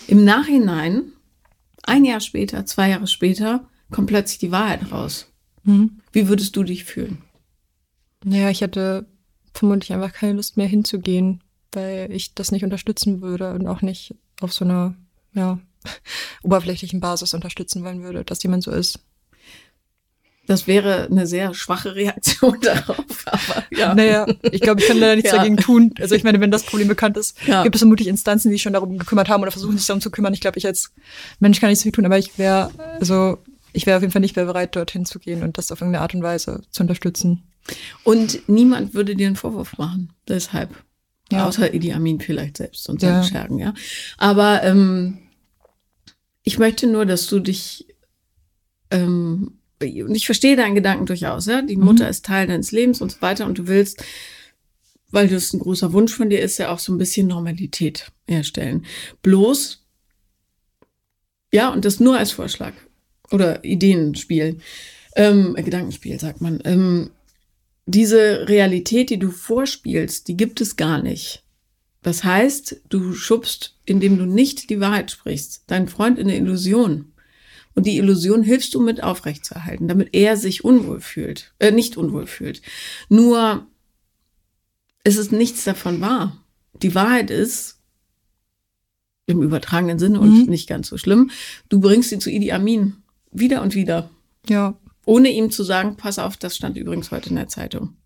Im 0.07 0.25
Nachhinein, 0.25 1.13
ein 1.83 2.05
Jahr 2.05 2.21
später, 2.21 2.67
zwei 2.67 2.91
Jahre 2.91 3.07
später, 3.07 3.69
kommt 3.91 4.09
plötzlich 4.09 4.39
die 4.39 4.53
Wahrheit 4.53 4.91
raus. 4.93 5.33
Mhm. 5.65 6.01
Wie 6.13 6.29
würdest 6.29 6.57
du 6.57 6.63
dich 6.63 6.85
fühlen? 6.85 7.23
Naja, 8.25 8.51
ich 8.51 8.61
hätte 8.61 9.07
vermutlich 9.53 9.93
einfach 9.93 10.13
keine 10.13 10.35
Lust 10.35 10.57
mehr 10.57 10.67
hinzugehen, 10.67 11.43
weil 11.73 12.11
ich 12.11 12.35
das 12.35 12.51
nicht 12.51 12.65
unterstützen 12.65 13.23
würde 13.23 13.55
und 13.55 13.67
auch 13.67 13.83
nicht 13.83 14.15
auf 14.41 14.53
so 14.53 14.65
einer, 14.65 14.95
ja, 15.33 15.59
oberflächlichen 16.43 17.01
Basis 17.01 17.35
unterstützen 17.35 17.85
wollen 17.85 18.03
würde, 18.03 18.25
dass 18.25 18.43
jemand 18.43 18.63
so 18.63 18.71
ist. 18.71 19.01
Das 20.47 20.67
wäre 20.67 21.07
eine 21.11 21.27
sehr 21.27 21.55
schwache 21.55 21.95
Reaktion 21.95 22.59
darauf, 22.63 23.07
aber 23.25 23.65
ja. 23.71 23.95
Naja, 23.95 24.27
ich 24.53 24.61
glaube, 24.61 24.83
ich 24.83 24.87
kann 24.87 25.01
da 25.01 25.15
nichts 25.17 25.31
Ja. 25.31 25.39
dagegen 25.39 25.57
tun. 25.57 25.95
Also 26.01 26.15
ich 26.15 26.23
meine, 26.23 26.39
wenn 26.41 26.51
das 26.51 26.65
Problem 26.65 26.87
bekannt 26.87 27.17
ist, 27.17 27.39
Ja. 27.47 27.63
gibt 27.63 27.75
es 27.77 27.81
vermutlich 27.81 28.09
Instanzen, 28.09 28.49
die 28.51 28.55
sich 28.57 28.63
schon 28.63 28.75
darum 28.75 28.99
gekümmert 28.99 29.31
haben 29.31 29.41
oder 29.43 29.53
versuchen 29.53 29.79
sich 29.79 29.87
darum 29.87 30.03
zu 30.03 30.11
kümmern. 30.11 30.35
Ich 30.35 30.41
glaube, 30.43 30.59
ich 30.59 30.67
als 30.67 30.93
Mensch 31.41 31.61
kann 31.61 31.71
nichts 31.71 31.83
dafür 31.83 31.93
tun, 31.93 32.05
aber 32.05 32.19
ich 32.19 32.37
wäre, 32.39 32.71
also 33.01 33.39
ich 33.73 33.87
wäre 33.87 33.97
auf 33.97 34.03
jeden 34.03 34.13
Fall 34.13 34.21
nicht 34.21 34.37
mehr 34.37 34.45
bereit, 34.45 34.77
dorthin 34.77 35.07
zu 35.07 35.19
gehen 35.19 35.43
und 35.43 35.57
das 35.57 35.73
auf 35.73 35.81
irgendeine 35.81 36.03
Art 36.03 36.15
und 36.15 36.23
Weise 36.23 36.61
zu 36.71 36.83
unterstützen. 36.83 37.43
Und 38.03 38.47
niemand 38.47 38.93
würde 38.93 39.17
dir 39.17 39.27
einen 39.29 39.37
Vorwurf 39.37 39.79
machen, 39.79 40.13
deshalb. 40.29 40.69
Ja. 41.33 41.47
Außer 41.47 41.73
Idi 41.73 41.91
Amin 41.95 42.21
vielleicht 42.21 42.59
selbst 42.59 42.87
und 42.91 43.01
seine 43.01 43.17
Ja. 43.17 43.23
Schergen, 43.25 43.59
ja. 43.59 43.73
Aber 44.19 44.63
ähm, 44.63 45.21
ich 46.45 46.59
möchte 46.59 46.87
nur, 46.87 47.07
dass 47.07 47.27
du 47.27 47.41
dich 47.41 47.87
ähm, 48.91 49.59
und 49.83 50.15
ich 50.15 50.25
verstehe 50.25 50.57
deinen 50.57 50.75
Gedanken 50.75 51.05
durchaus, 51.05 51.47
ja. 51.47 51.61
Die 51.61 51.77
Mhm. 51.77 51.85
Mutter 51.85 52.09
ist 52.09 52.25
Teil 52.25 52.47
deines 52.47 52.73
Lebens 52.73 53.03
und 53.03 53.13
so 53.13 53.21
weiter 53.21 53.45
und 53.45 53.59
du 53.59 53.67
willst, 53.67 54.03
weil 55.11 55.29
das 55.29 55.53
ein 55.53 55.59
großer 55.59 55.93
Wunsch 55.93 56.15
von 56.15 56.31
dir 56.31 56.41
ist, 56.41 56.59
ja 56.59 56.71
auch 56.71 56.79
so 56.79 56.93
ein 56.93 56.99
bisschen 56.99 57.27
Normalität 57.27 58.11
herstellen. 58.27 58.87
Bloß, 59.23 59.85
ja, 61.53 61.71
und 61.71 61.85
das 61.85 62.01
nur 62.01 62.17
als 62.17 62.33
Vorschlag 62.33 62.73
oder 63.31 63.63
Ideenspiel, 63.65 64.59
ähm, 65.17 65.55
Gedankenspiel, 65.55 66.19
sagt 66.19 66.41
man. 66.41 66.61
Ähm, 66.65 67.11
diese 67.87 68.49
Realität, 68.49 69.11
die 69.11 69.19
du 69.19 69.31
vorspielst, 69.31 70.27
die 70.29 70.37
gibt 70.37 70.61
es 70.63 70.77
gar 70.77 71.03
nicht. 71.03 71.44
Das 72.05 72.23
heißt, 72.23 72.83
du 72.91 73.15
schubst, 73.15 73.77
indem 73.87 74.19
du 74.19 74.27
nicht 74.27 74.71
die 74.71 74.79
Wahrheit 74.79 75.11
sprichst, 75.11 75.65
deinen 75.67 75.89
Freund 75.89 76.19
in 76.19 76.29
eine 76.29 76.37
Illusion. 76.37 77.13
Und 77.75 77.87
die 77.87 77.97
Illusion 77.97 78.43
hilfst 78.45 78.73
du 78.75 78.81
mit 78.81 79.03
aufrechtzuerhalten, 79.03 79.89
damit 79.89 80.11
er 80.15 80.37
sich 80.37 80.63
unwohl 80.65 81.01
fühlt, 81.01 81.53
äh, 81.59 81.73
nicht 81.73 81.97
unwohl 81.97 82.27
fühlt. 82.29 82.63
Nur 83.09 83.67
es 85.03 85.17
ist 85.17 85.33
nichts 85.33 85.65
davon 85.65 86.01
wahr. 86.01 86.45
Die 86.83 86.95
Wahrheit 86.95 87.31
ist, 87.31 87.81
im 89.27 89.43
übertragenen 89.43 89.99
Sinne 89.99 90.21
und 90.21 90.43
Mhm. 90.45 90.51
nicht 90.51 90.69
ganz 90.69 90.89
so 90.89 90.99
schlimm, 90.99 91.31
du 91.71 91.81
bringst 91.81 92.13
ihn 92.13 92.21
zu 92.21 92.31
Idi 92.31 92.53
Amin. 92.53 92.97
Wieder 93.33 93.63
und 93.63 93.75
wieder. 93.75 94.11
Ja, 94.49 94.79
Ohne 95.07 95.31
ihm 95.31 95.51
zu 95.51 95.65
sagen, 95.65 95.97
pass 95.97 96.19
auf, 96.19 96.37
das 96.37 96.57
stand 96.57 96.77
übrigens 96.79 97.11
heute 97.11 97.31
in 97.31 97.37
der 97.37 97.49
Zeitung. 97.49 97.97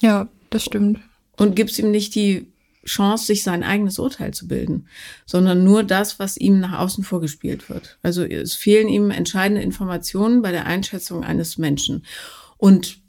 ja, 0.00 0.28
das 0.50 0.64
stimmt. 0.64 1.00
Und 1.36 1.54
gibst 1.56 1.78
ihm 1.80 1.90
nicht 1.90 2.14
die 2.14 2.46
Chance, 2.86 3.26
sich 3.26 3.42
sein 3.42 3.62
eigenes 3.62 3.98
Urteil 3.98 4.32
zu 4.32 4.48
bilden, 4.48 4.88
sondern 5.26 5.64
nur 5.64 5.82
das, 5.82 6.18
was 6.18 6.36
ihm 6.36 6.60
nach 6.60 6.78
außen 6.78 7.04
vorgespielt 7.04 7.68
wird. 7.68 7.98
Also 8.02 8.24
es 8.24 8.54
fehlen 8.54 8.88
ihm 8.88 9.10
entscheidende 9.10 9.62
Informationen 9.62 10.40
bei 10.40 10.52
der 10.52 10.66
Einschätzung 10.66 11.24
eines 11.24 11.58
Menschen. 11.58 12.04
Und 12.56 13.00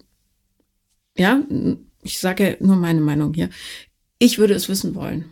ja, 1.17 1.41
ich 2.03 2.19
sage 2.19 2.57
nur 2.59 2.75
meine 2.75 3.01
Meinung 3.01 3.34
hier. 3.34 3.49
Ich 4.19 4.38
würde 4.39 4.53
es 4.53 4.67
wissen 4.67 4.95
wollen. 4.95 5.25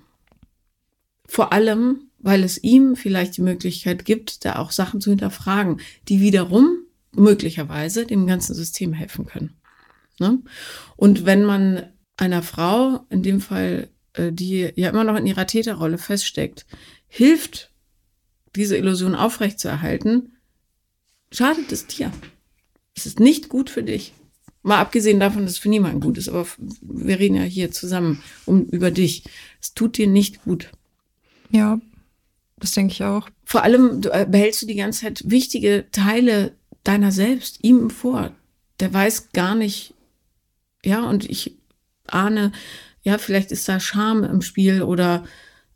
Vor 1.28 1.52
allem, 1.52 2.10
weil 2.20 2.44
es 2.44 2.64
ihm 2.64 2.96
vielleicht 2.96 3.38
die 3.38 3.42
Möglichkeit 3.42 4.06
gibt, 4.06 4.46
da 4.46 4.58
auch 4.58 4.72
Sachen 4.72 5.02
zu 5.02 5.10
hinterfragen, 5.10 5.82
die 6.08 6.22
wiederum 6.22 6.78
möglicherweise 7.12 8.06
dem 8.06 8.28
ganzen 8.28 8.54
System 8.54 8.94
helfen 8.94 9.26
können. 9.26 9.56
Ne? 10.20 10.40
Und 10.96 11.26
wenn 11.26 11.44
man 11.44 11.88
einer 12.18 12.44
Frau, 12.44 13.06
in 13.10 13.24
dem 13.24 13.42
Fall, 13.42 13.90
die 14.18 14.72
ja 14.76 14.90
immer 14.90 15.04
noch 15.04 15.16
in 15.16 15.26
ihrer 15.26 15.48
Täterrolle 15.48 15.98
feststeckt, 15.98 16.66
hilft, 17.08 17.72
diese 18.56 18.78
Illusion 18.78 19.16
aufrechtzuerhalten, 19.16 20.38
schadet 21.32 21.72
es 21.72 21.88
dir. 21.88 22.12
Es 22.96 23.06
ist 23.06 23.20
nicht 23.20 23.50
gut 23.50 23.70
für 23.70 23.84
dich. 23.84 24.14
Mal 24.64 24.80
abgesehen 24.80 25.20
davon, 25.20 25.44
dass 25.44 25.54
es 25.54 25.58
für 25.60 25.70
niemanden 25.70 26.00
gut 26.00 26.18
ist, 26.18 26.30
aber 26.30 26.48
wir 26.82 27.20
reden 27.20 27.36
ja 27.36 27.44
hier 27.44 27.72
zusammen 27.72 28.24
um, 28.46 28.66
über 28.66 28.90
dich. 28.90 29.24
Es 29.62 29.74
tut 29.74 29.98
dir 29.98 30.08
nicht 30.08 30.44
gut. 30.44 30.72
Ja, 31.52 31.80
das 32.58 32.72
denke 32.72 32.94
ich 32.94 33.04
auch. 33.04 33.30
Vor 33.44 33.64
allem 33.64 34.02
du, 34.02 34.10
äh, 34.10 34.26
behältst 34.28 34.64
du 34.64 34.66
die 34.66 34.76
ganze 34.76 35.02
Zeit 35.02 35.24
wichtige 35.30 35.86
Teile 35.92 36.54
deiner 36.84 37.12
selbst 37.12 37.64
ihm 37.64 37.90
vor. 37.90 38.34
Der 38.80 38.92
weiß 38.92 39.32
gar 39.34 39.56
nicht, 39.56 39.94
ja, 40.84 41.08
und 41.08 41.30
ich 41.30 41.56
ahne 42.08 42.52
Ja, 43.06 43.18
vielleicht 43.18 43.52
ist 43.52 43.70
da 43.70 43.80
Scham 43.80 44.24
im 44.24 44.42
Spiel 44.42 44.82
oder 44.82 45.24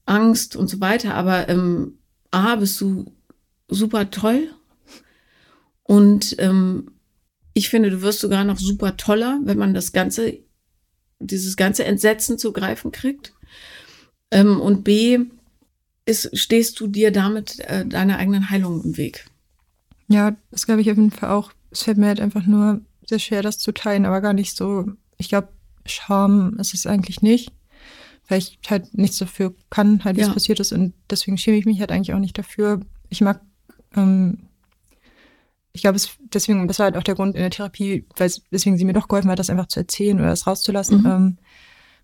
Angst 0.06 0.56
und 0.56 0.68
so 0.68 0.82
weiter, 0.82 1.14
aber 1.14 1.48
ähm, 1.48 2.00
A, 2.32 2.56
bist 2.56 2.82
du 2.82 3.14
super 3.70 4.10
toll 4.10 4.50
und 5.84 6.36
ähm, 6.40 6.92
ich 7.54 7.70
finde, 7.70 7.90
du 7.90 8.02
wirst 8.02 8.20
sogar 8.20 8.44
noch 8.44 8.58
super 8.58 8.98
toller, 8.98 9.40
wenn 9.44 9.58
man 9.58 9.74
das 9.74 9.92
ganze, 9.92 10.40
dieses 11.20 11.58
ganze 11.58 11.84
Entsetzen 11.84 12.38
zu 12.38 12.54
greifen 12.54 12.92
kriegt. 12.92 13.34
Ähm, 14.32 14.62
und 14.62 14.84
B, 14.84 15.20
ist, 16.06 16.36
stehst 16.38 16.80
du 16.80 16.88
dir 16.88 17.12
damit 17.12 17.60
äh, 17.60 17.86
deiner 17.86 18.18
eigenen 18.18 18.50
Heilung 18.50 18.84
im 18.84 18.98
Weg. 18.98 19.26
Ja, 20.08 20.36
das 20.52 20.66
glaube 20.66 20.82
ich 20.82 20.90
auf 20.90 20.98
jeden 20.98 21.12
Fall 21.12 21.30
auch. 21.30 21.52
Es 21.72 21.84
fällt 21.84 21.98
mir 21.98 22.08
halt 22.08 22.20
einfach 22.20 22.46
nur 22.46 22.82
sehr 23.08 23.20
schwer, 23.20 23.44
das 23.44 23.60
zu 23.60 23.72
teilen, 23.72 24.06
aber 24.06 24.22
gar 24.22 24.34
nicht 24.34 24.56
so. 24.56 24.86
Ich 25.18 25.30
glaube, 25.30 25.50
Scham 25.90 26.58
ist 26.60 26.74
es 26.74 26.86
eigentlich 26.86 27.22
nicht, 27.22 27.52
weil 28.28 28.40
ich 28.40 28.60
halt 28.68 28.98
nichts 28.98 29.18
dafür 29.18 29.54
kann, 29.70 30.04
halt, 30.04 30.18
was 30.18 30.28
ja. 30.28 30.34
passiert 30.34 30.60
ist. 30.60 30.72
Und 30.72 30.94
deswegen 31.10 31.38
schäme 31.38 31.58
ich 31.58 31.66
mich 31.66 31.80
halt 31.80 31.92
eigentlich 31.92 32.14
auch 32.14 32.20
nicht 32.20 32.38
dafür. 32.38 32.82
Ich 33.10 33.22
mag, 33.22 33.42
ähm, 33.96 34.50
ich 35.72 35.82
glaube, 35.82 36.00
deswegen, 36.34 36.68
das 36.68 36.80
war 36.80 36.86
halt 36.86 36.98
auch 36.98 37.04
der 37.04 37.16
Grund 37.16 37.36
in 37.36 37.42
der 37.42 37.52
Therapie, 37.52 38.06
weil 38.18 38.32
deswegen 38.52 38.78
sie 38.78 38.86
mir 38.86 38.94
doch 38.94 39.08
geholfen 39.08 39.30
hat, 39.30 39.40
das 39.40 39.50
einfach 39.50 39.68
zu 39.68 39.80
erzählen 39.80 40.20
oder 40.20 40.30
das 40.30 40.48
rauszulassen. 40.48 41.02
Mhm. 41.02 41.06
Ähm, 41.06 41.38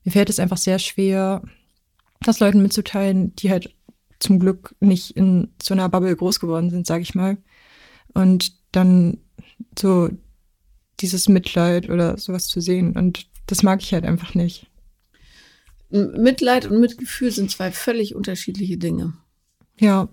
mir 0.04 0.12
fällt 0.12 0.30
es 0.30 0.40
einfach 0.40 0.58
sehr 0.58 0.80
schwer, 0.80 1.42
das 2.22 2.40
Leuten 2.40 2.62
mitzuteilen, 2.62 3.36
die 3.36 3.50
halt 3.50 3.74
zum 4.20 4.40
Glück 4.40 4.76
nicht 4.80 5.16
in 5.18 5.50
so 5.62 5.74
einer 5.74 5.90
Bubble 5.90 6.16
groß 6.16 6.40
geworden 6.40 6.70
sind, 6.70 6.88
sage 6.88 7.04
ich 7.04 7.16
mal. 7.16 7.38
Und 8.14 8.54
dann 8.72 9.20
so 9.78 10.10
dieses 11.00 11.28
Mitleid 11.28 11.90
oder 11.90 12.18
sowas 12.18 12.48
zu 12.48 12.62
sehen. 12.62 12.94
Und 12.94 13.28
das 13.48 13.64
mag 13.64 13.82
ich 13.82 13.94
halt 13.94 14.06
einfach 14.06 14.36
nicht. 14.36 14.68
Mitleid 15.90 16.66
und 16.66 16.80
Mitgefühl 16.80 17.32
sind 17.32 17.52
zwei 17.52 17.72
völlig 17.72 18.16
unterschiedliche 18.16 18.78
Dinge. 18.78 19.14
Ja. 19.80 20.10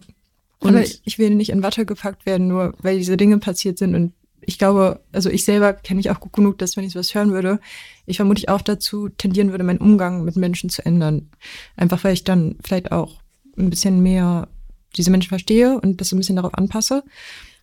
Und 0.58 0.76
aber 0.76 0.84
ich 1.04 1.18
will 1.18 1.30
nicht 1.30 1.50
in 1.50 1.62
Watte 1.62 1.84
gepackt 1.84 2.24
werden, 2.24 2.48
nur 2.48 2.74
weil 2.78 2.98
diese 2.98 3.16
Dinge 3.16 3.38
passiert 3.38 3.78
sind. 3.78 3.94
Und 3.94 4.12
ich 4.40 4.58
glaube, 4.58 5.00
also 5.12 5.30
ich 5.30 5.44
selber 5.44 5.72
kenne 5.72 5.98
mich 5.98 6.10
auch 6.10 6.20
gut 6.20 6.32
genug, 6.32 6.58
dass 6.58 6.76
wenn 6.76 6.84
ich 6.84 6.92
sowas 6.92 7.14
hören 7.14 7.32
würde, 7.32 7.60
ich 8.06 8.16
vermutlich 8.16 8.48
auch 8.48 8.60
dazu 8.60 9.08
tendieren 9.08 9.50
würde, 9.50 9.64
meinen 9.64 9.78
Umgang 9.78 10.24
mit 10.24 10.36
Menschen 10.36 10.70
zu 10.70 10.84
ändern. 10.84 11.30
Einfach 11.76 12.04
weil 12.04 12.14
ich 12.14 12.24
dann 12.24 12.56
vielleicht 12.62 12.92
auch 12.92 13.20
ein 13.56 13.70
bisschen 13.70 14.02
mehr 14.02 14.48
diese 14.96 15.10
Menschen 15.10 15.30
verstehe 15.30 15.80
und 15.80 16.00
das 16.00 16.12
ein 16.12 16.18
bisschen 16.18 16.36
darauf 16.36 16.54
anpasse. 16.54 17.02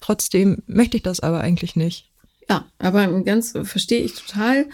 Trotzdem 0.02 0.64
möchte 0.68 0.98
ich 0.98 1.04
das 1.04 1.20
aber 1.20 1.42
eigentlich 1.42 1.76
nicht. 1.76 2.10
Ja, 2.50 2.66
aber 2.80 3.08
ganz 3.24 3.54
verstehe 3.64 4.02
ich 4.02 4.16
total. 4.16 4.68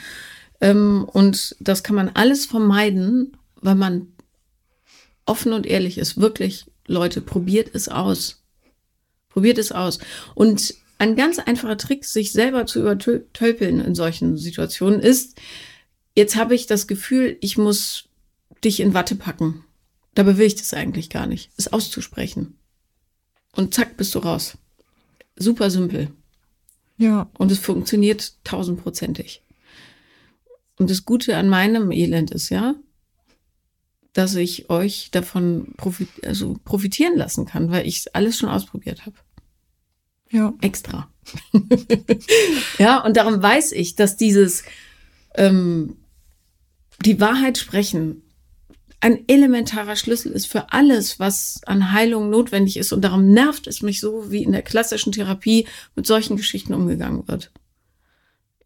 Ähm, 0.62 1.08
und 1.12 1.56
das 1.60 1.84
kann 1.84 1.95
man 1.95 2.10
alles 2.10 2.45
vermeiden, 2.45 3.38
weil 3.62 3.76
man 3.76 4.08
offen 5.26 5.53
und 5.53 5.66
ehrlich 5.66 5.97
ist. 5.97 6.20
Wirklich, 6.20 6.66
Leute, 6.88 7.22
probiert 7.22 7.74
es 7.74 7.89
aus. 7.89 8.43
Probiert 9.30 9.58
es 9.58 9.72
aus. 9.72 9.99
Und 10.34 10.76
ein 10.97 11.16
ganz 11.16 11.39
einfacher 11.39 11.78
Trick, 11.78 12.06
sich 12.06 12.32
selber 12.32 12.66
zu 12.66 12.80
übertölpeln 12.80 13.82
in 13.82 13.95
solchen 13.95 14.38
Situationen 14.38 15.01
ist, 15.01 15.39
jetzt 16.16 16.36
habe 16.36 16.56
ich 16.56 16.68
das 16.68 16.88
Gefühl, 16.88 17.38
ich 17.41 17.58
muss 17.58 18.06
dich 18.64 18.80
in 18.80 18.93
Watte 18.93 19.16
packen. 19.16 19.64
Dabei 20.14 20.38
will 20.38 20.47
ich 20.47 20.56
das 20.56 20.74
eigentlich 20.74 21.10
gar 21.10 21.28
nicht. 21.28 21.51
Es 21.58 21.72
auszusprechen. 21.72 22.58
Und 23.51 23.74
zack, 23.74 23.97
bist 23.97 24.16
du 24.16 24.20
raus. 24.20 24.58
Super 25.36 25.70
simpel. 25.70 26.10
Ja. 26.97 27.30
Und 27.38 27.51
es 27.51 27.60
funktioniert 27.60 28.34
tausendprozentig. 28.45 29.41
Und 30.78 30.89
das 30.89 31.05
Gute 31.05 31.38
an 31.38 31.49
meinem 31.49 31.91
Elend 31.91 32.32
ist 32.32 32.49
ja, 32.49 32.76
dass 34.13 34.36
ich 34.36 34.69
euch 34.69 35.09
davon 35.11 35.73
profit 35.78 36.09
also 36.26 36.57
profitieren 36.63 37.17
lassen 37.17 37.45
kann, 37.45 37.71
weil 37.71 37.88
ich 37.88 38.13
alles 38.13 38.38
schon 38.38 38.49
ausprobiert 38.49 39.05
habe. 39.05 39.15
Ja. 40.32 40.53
Extra. 40.61 41.09
ja, 42.78 43.03
und 43.03 43.17
darum 43.17 43.41
weiß 43.41 43.71
ich, 43.73 43.95
dass 43.95 44.17
dieses 44.17 44.63
ähm, 45.36 45.97
die 47.03 47.19
Wahrheit 47.19 47.57
sprechen 47.57 48.21
ein 49.05 49.28
elementarer 49.28 49.95
Schlüssel 49.95 50.32
ist 50.32 50.47
für 50.47 50.71
alles, 50.73 51.19
was 51.19 51.61
an 51.67 51.91
Heilung 51.91 52.32
notwendig 52.32 52.78
ist. 52.78 52.91
Und 52.91 53.01
darum 53.03 53.32
nervt 53.32 53.67
es 53.67 53.84
mich 53.84 53.99
so, 53.99 54.32
wie 54.32 54.41
in 54.41 54.51
der 54.51 54.63
klassischen 54.63 55.11
Therapie 55.11 55.67
mit 55.95 56.07
solchen 56.07 56.38
Geschichten 56.38 56.73
umgegangen 56.73 57.28
wird. 57.28 57.51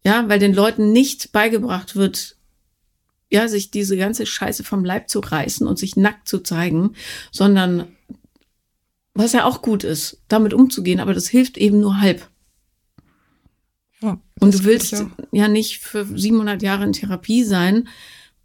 Ja, 0.04 0.28
weil 0.28 0.38
den 0.38 0.54
Leuten 0.54 0.92
nicht 0.92 1.32
beigebracht 1.32 1.94
wird, 1.94 2.36
ja, 3.30 3.48
sich 3.48 3.70
diese 3.70 3.96
ganze 3.96 4.26
Scheiße 4.26 4.64
vom 4.64 4.84
Leib 4.84 5.08
zu 5.08 5.20
reißen 5.20 5.66
und 5.66 5.78
sich 5.78 5.96
nackt 5.96 6.26
zu 6.26 6.40
zeigen, 6.40 6.94
sondern 7.30 7.86
was 9.14 9.32
ja 9.32 9.44
auch 9.44 9.62
gut 9.62 9.84
ist, 9.84 10.22
damit 10.28 10.54
umzugehen, 10.54 11.00
aber 11.00 11.14
das 11.14 11.28
hilft 11.28 11.58
eben 11.58 11.80
nur 11.80 12.00
halb. 12.00 12.28
Ja, 14.00 14.18
und 14.40 14.54
du 14.54 14.64
willst 14.64 15.04
ja 15.30 15.48
nicht 15.48 15.78
für 15.78 16.06
700 16.06 16.62
Jahre 16.62 16.84
in 16.84 16.92
Therapie 16.92 17.44
sein, 17.44 17.88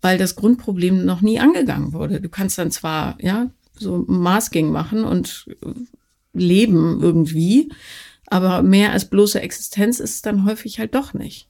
weil 0.02 0.18
das 0.18 0.36
Grundproblem 0.36 1.06
noch 1.06 1.22
nie 1.22 1.40
angegangen 1.40 1.94
wurde. 1.94 2.20
Du 2.20 2.30
kannst 2.30 2.58
dann 2.58 2.72
zwar, 2.72 3.18
ja, 3.22 3.50
so 3.74 4.04
Masking 4.08 4.72
machen 4.72 5.04
und 5.04 5.48
leben 6.34 7.02
irgendwie, 7.02 7.72
aber 8.28 8.62
mehr 8.62 8.92
als 8.92 9.10
bloße 9.10 9.40
Existenz 9.40 10.00
ist 10.00 10.16
es 10.16 10.22
dann 10.22 10.46
häufig 10.46 10.80
halt 10.80 10.96
doch 10.96 11.14
nicht. 11.14 11.48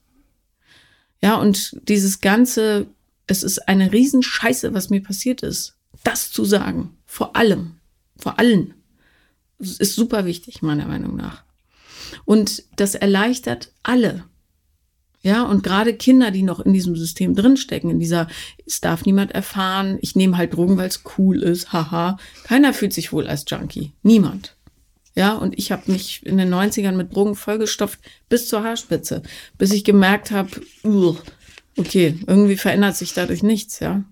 Ja, 1.22 1.36
und 1.36 1.76
dieses 1.88 2.20
ganze, 2.20 2.86
es 3.26 3.42
ist 3.42 3.68
eine 3.68 3.92
Riesenscheiße, 3.92 4.74
was 4.74 4.90
mir 4.90 5.02
passiert 5.02 5.42
ist. 5.42 5.76
Das 6.04 6.30
zu 6.30 6.44
sagen, 6.44 6.96
vor 7.06 7.36
allem, 7.36 7.76
vor 8.16 8.38
allen, 8.38 8.74
ist 9.58 9.94
super 9.94 10.26
wichtig, 10.26 10.62
meiner 10.62 10.86
Meinung 10.86 11.16
nach. 11.16 11.42
Und 12.24 12.64
das 12.76 12.94
erleichtert 12.94 13.72
alle. 13.82 14.24
Ja, 15.22 15.42
und 15.42 15.64
gerade 15.64 15.94
Kinder, 15.94 16.30
die 16.30 16.42
noch 16.42 16.60
in 16.60 16.72
diesem 16.72 16.94
System 16.94 17.34
drinstecken, 17.34 17.90
in 17.90 17.98
dieser, 17.98 18.28
es 18.64 18.80
darf 18.80 19.04
niemand 19.04 19.32
erfahren, 19.32 19.98
ich 20.00 20.14
nehme 20.14 20.36
halt 20.36 20.54
Drogen, 20.54 20.76
weil 20.76 20.88
es 20.88 21.02
cool 21.18 21.42
ist, 21.42 21.72
haha. 21.72 22.18
Keiner 22.44 22.72
fühlt 22.72 22.92
sich 22.92 23.12
wohl 23.12 23.26
als 23.26 23.44
Junkie. 23.48 23.92
Niemand. 24.02 24.55
Ja, 25.16 25.34
und 25.34 25.58
ich 25.58 25.72
habe 25.72 25.90
mich 25.90 26.24
in 26.26 26.36
den 26.36 26.52
90ern 26.52 26.92
mit 26.92 27.14
Drogen 27.14 27.34
vollgestopft 27.34 28.00
bis 28.28 28.48
zur 28.48 28.62
Haarspitze, 28.62 29.22
bis 29.56 29.72
ich 29.72 29.82
gemerkt 29.82 30.30
habe, 30.30 30.50
okay, 31.78 32.18
irgendwie 32.26 32.56
verändert 32.56 32.96
sich 32.96 33.14
dadurch 33.14 33.42
nichts, 33.42 33.80
ja. 33.80 34.04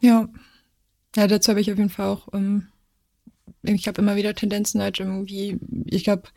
Ja. 0.00 0.28
Ja, 1.16 1.26
dazu 1.26 1.50
habe 1.50 1.60
ich 1.60 1.72
auf 1.72 1.78
jeden 1.78 1.90
Fall 1.90 2.06
auch, 2.06 2.28
ähm, 2.34 2.68
ich 3.62 3.88
habe 3.88 4.00
immer 4.00 4.14
wieder 4.16 4.34
Tendenzen 4.34 4.80
halt 4.80 5.00
irgendwie, 5.00 5.58
ich 5.86 6.04
glaube, 6.04 6.28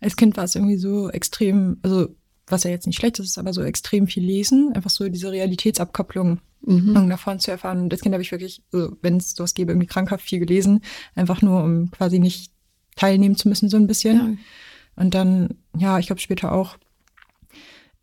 als 0.00 0.16
Kind 0.16 0.36
war 0.36 0.44
es 0.44 0.54
irgendwie 0.54 0.78
so 0.78 1.10
extrem, 1.10 1.78
also 1.82 2.08
was 2.46 2.64
ja 2.64 2.70
jetzt 2.70 2.86
nicht 2.86 2.96
schlecht 2.98 3.18
ist, 3.18 3.38
aber 3.38 3.52
so 3.52 3.62
extrem 3.62 4.06
viel 4.06 4.24
lesen, 4.24 4.72
einfach 4.74 4.90
so 4.90 5.08
diese 5.08 5.32
Realitätsabkopplung 5.32 6.40
mhm. 6.62 7.08
davon 7.08 7.40
zu 7.40 7.50
erfahren. 7.50 7.82
Und 7.82 7.88
das 7.90 8.00
Kind 8.00 8.14
habe 8.14 8.22
ich 8.22 8.30
wirklich, 8.30 8.62
also 8.72 8.96
wenn 9.02 9.16
es 9.16 9.32
sowas 9.32 9.54
gäbe, 9.54 9.72
irgendwie 9.72 9.88
krankhaft 9.88 10.24
viel 10.24 10.38
gelesen, 10.38 10.82
einfach 11.14 11.42
nur, 11.42 11.62
um 11.62 11.90
quasi 11.90 12.18
nicht 12.18 12.52
teilnehmen 12.94 13.36
zu 13.36 13.48
müssen, 13.48 13.68
so 13.68 13.76
ein 13.76 13.86
bisschen. 13.86 14.16
Ja. 14.16 15.02
Und 15.02 15.14
dann, 15.14 15.56
ja, 15.76 15.98
ich 15.98 16.06
glaube 16.06 16.20
später 16.20 16.52
auch, 16.52 16.76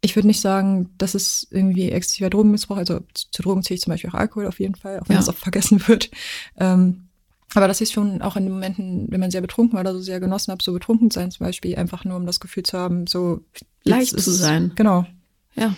ich 0.01 0.15
würde 0.17 0.27
nicht 0.27 0.41
sagen, 0.41 0.89
dass 0.97 1.15
es 1.15 1.47
irgendwie 1.49 1.89
exzessiver 1.89 2.29
Drogenmissbrauch, 2.29 2.77
also 2.77 2.99
zu 3.13 3.41
Drogen 3.41 3.63
zähle 3.63 3.75
ich 3.75 3.81
zum 3.81 3.91
Beispiel 3.91 4.09
auch 4.09 4.15
Alkohol 4.15 4.47
auf 4.47 4.59
jeden 4.59 4.75
Fall, 4.75 4.99
auch 4.99 5.07
wenn 5.07 5.15
ja. 5.15 5.19
das 5.19 5.29
oft 5.29 5.39
vergessen 5.39 5.87
wird. 5.87 6.11
Ähm, 6.59 7.07
aber 7.55 7.67
dass 7.67 7.81
ich 7.81 7.91
schon 7.91 8.21
auch 8.21 8.35
in 8.35 8.43
den 8.43 8.53
Momenten, 8.53 9.07
wenn 9.09 9.19
man 9.19 9.31
sehr 9.31 9.41
betrunken 9.41 9.73
war 9.73 9.81
oder 9.81 9.93
so 9.93 10.01
sehr 10.01 10.19
genossen 10.19 10.51
habe, 10.51 10.63
so 10.63 10.73
betrunken 10.73 11.11
sein 11.11 11.31
zum 11.31 11.45
Beispiel, 11.45 11.75
einfach 11.75 12.05
nur 12.05 12.17
um 12.17 12.25
das 12.25 12.39
Gefühl 12.39 12.63
zu 12.63 12.77
haben, 12.77 13.07
so 13.07 13.41
leicht 13.83 14.19
zu 14.19 14.31
sein. 14.31 14.71
Genau. 14.75 15.05
Ja. 15.55 15.75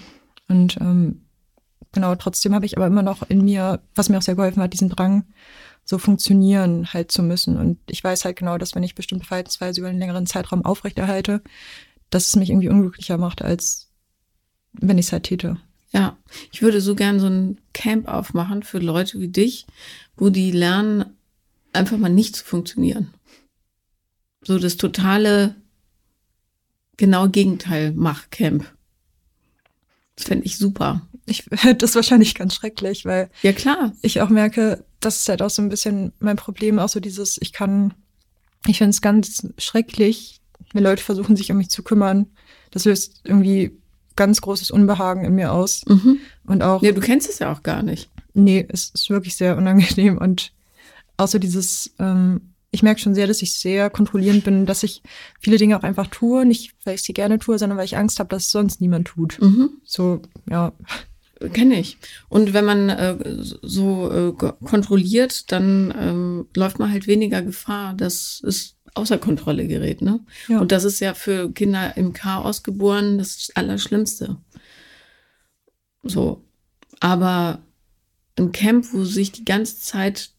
Und 0.47 0.77
ähm, 0.79 1.21
genau, 1.91 2.15
trotzdem 2.15 2.53
habe 2.53 2.65
ich 2.65 2.77
aber 2.77 2.87
immer 2.87 3.01
noch 3.01 3.29
in 3.29 3.43
mir, 3.43 3.81
was 3.95 4.09
mir 4.09 4.17
auch 4.17 4.21
sehr 4.21 4.35
geholfen 4.35 4.61
hat, 4.61 4.73
diesen 4.73 4.89
Drang, 4.89 5.25
so 5.85 5.97
funktionieren 5.99 6.91
halt 6.93 7.11
zu 7.11 7.21
müssen. 7.21 7.57
Und 7.57 7.77
ich 7.87 8.03
weiß 8.03 8.25
halt 8.25 8.37
genau, 8.37 8.57
dass 8.57 8.75
wenn 8.75 8.83
ich 8.83 8.95
bestimmte 8.95 9.25
Verhaltensweise 9.25 9.79
über 9.79 9.89
einen 9.89 9.99
längeren 9.99 10.25
Zeitraum 10.25 10.65
aufrechterhalte, 10.65 11.41
dass 12.09 12.27
es 12.27 12.35
mich 12.35 12.49
irgendwie 12.49 12.69
unglücklicher 12.69 13.17
macht, 13.17 13.41
als 13.41 13.89
wenn 14.73 14.97
ich 14.97 15.07
es 15.07 15.11
halt 15.11 15.23
täte. 15.23 15.57
Ja, 15.91 16.17
ich 16.51 16.61
würde 16.61 16.81
so 16.81 16.95
gern 16.95 17.19
so 17.19 17.27
ein 17.27 17.61
Camp 17.73 18.07
aufmachen 18.07 18.63
für 18.63 18.79
Leute 18.79 19.19
wie 19.19 19.29
dich, 19.29 19.65
wo 20.17 20.29
die 20.29 20.51
lernen, 20.51 21.05
einfach 21.75 21.97
mal 21.97 22.09
nicht 22.09 22.35
zu 22.35 22.45
funktionieren. 22.45 23.13
So 24.43 24.59
das 24.59 24.77
totale 24.77 25.55
genau 26.97 27.29
Gegenteil 27.29 27.93
mach 27.95 28.29
Camp. 28.29 28.65
Das 30.15 30.27
fände 30.27 30.45
ich 30.45 30.57
super. 30.57 31.01
Ich 31.25 31.43
finde 31.43 31.75
das 31.75 31.95
wahrscheinlich 31.95 32.35
ganz 32.35 32.55
schrecklich, 32.55 33.05
weil 33.05 33.29
ja 33.41 33.51
klar. 33.51 33.93
ich 34.01 34.21
auch 34.21 34.29
merke, 34.29 34.85
das 34.99 35.19
ist 35.19 35.29
halt 35.29 35.41
auch 35.41 35.49
so 35.49 35.61
ein 35.61 35.69
bisschen 35.69 36.13
mein 36.19 36.35
Problem, 36.35 36.79
auch 36.79 36.89
so 36.89 36.99
dieses, 36.99 37.37
ich 37.41 37.51
kann, 37.51 37.93
ich 38.67 38.77
finde 38.77 38.91
es 38.91 39.01
ganz 39.01 39.47
schrecklich, 39.57 40.41
wenn 40.73 40.83
Leute 40.83 41.03
versuchen, 41.03 41.35
sich 41.35 41.51
um 41.51 41.57
mich 41.57 41.69
zu 41.69 41.83
kümmern. 41.83 42.27
Das 42.71 42.85
löst 42.85 43.21
irgendwie 43.23 43.77
ganz 44.15 44.41
großes 44.41 44.71
Unbehagen 44.71 45.25
in 45.25 45.35
mir 45.35 45.51
aus. 45.51 45.83
Mhm. 45.87 46.19
Und 46.45 46.61
auch. 46.61 46.81
Ja, 46.81 46.91
du 46.91 47.01
kennst 47.01 47.29
es 47.29 47.39
ja 47.39 47.51
auch 47.51 47.63
gar 47.63 47.83
nicht. 47.83 48.09
Nee, 48.33 48.65
es 48.69 48.91
ist 48.93 49.09
wirklich 49.09 49.35
sehr 49.35 49.57
unangenehm. 49.57 50.17
Und 50.17 50.51
außer 51.17 51.39
dieses, 51.39 51.93
ähm, 51.99 52.53
ich 52.71 52.83
merke 52.83 52.99
schon 52.99 53.15
sehr, 53.15 53.27
dass 53.27 53.41
ich 53.41 53.57
sehr 53.57 53.89
kontrollierend 53.89 54.43
bin, 54.43 54.65
dass 54.65 54.83
ich 54.83 55.01
viele 55.39 55.57
Dinge 55.57 55.77
auch 55.77 55.83
einfach 55.83 56.07
tue. 56.07 56.45
Nicht, 56.45 56.73
weil 56.83 56.95
ich 56.95 57.03
sie 57.03 57.13
gerne 57.13 57.39
tue, 57.39 57.57
sondern 57.57 57.77
weil 57.77 57.85
ich 57.85 57.97
Angst 57.97 58.19
habe, 58.19 58.29
dass 58.29 58.45
es 58.45 58.51
sonst 58.51 58.81
niemand 58.81 59.07
tut. 59.07 59.39
Mhm. 59.41 59.69
So, 59.83 60.21
ja. 60.49 60.73
Kenne 61.53 61.79
ich. 61.79 61.97
Und 62.29 62.53
wenn 62.53 62.65
man 62.65 62.89
äh, 62.89 63.17
so 63.61 64.11
äh, 64.11 64.51
kontrolliert, 64.65 65.51
dann 65.51 65.93
ähm, 65.97 66.47
läuft 66.55 66.79
man 66.79 66.91
halt 66.91 67.07
weniger 67.07 67.41
Gefahr, 67.41 67.93
dass 67.93 68.41
es 68.45 68.77
außer 68.93 69.17
Kontrolle 69.17 69.67
gerät. 69.67 70.01
Ne? 70.01 70.21
Ja. 70.47 70.59
Und 70.59 70.71
das 70.71 70.85
ist 70.85 70.99
ja 71.01 71.13
für 71.13 71.51
Kinder 71.51 71.95
im 71.97 72.13
Chaos 72.13 72.63
geboren 72.63 73.17
das 73.17 73.51
Allerschlimmste. 73.53 74.37
So. 76.03 76.43
Aber 76.99 77.59
ein 78.37 78.51
Camp, 78.51 78.93
wo 78.93 79.03
sich 79.03 79.31
die 79.31 79.45
ganze 79.45 79.79
Zeit 79.79 80.31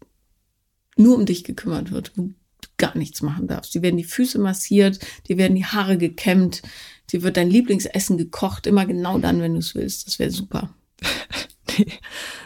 nur 0.96 1.16
um 1.16 1.26
dich 1.26 1.44
gekümmert 1.44 1.92
wird, 1.92 2.12
wo 2.16 2.22
du 2.22 2.34
gar 2.78 2.96
nichts 2.96 3.22
machen 3.22 3.46
darfst. 3.46 3.74
Die 3.74 3.82
werden 3.82 3.96
die 3.96 4.04
Füße 4.04 4.38
massiert, 4.38 4.98
die 5.28 5.38
werden 5.38 5.54
die 5.54 5.64
Haare 5.64 5.98
gekämmt, 5.98 6.62
dir 7.10 7.22
wird 7.22 7.36
dein 7.36 7.50
Lieblingsessen 7.50 8.18
gekocht, 8.18 8.66
immer 8.66 8.86
genau 8.86 9.18
dann, 9.18 9.40
wenn 9.40 9.54
du 9.54 9.60
es 9.60 9.74
willst. 9.74 10.06
Das 10.06 10.18
wäre 10.18 10.30
super. 10.30 10.74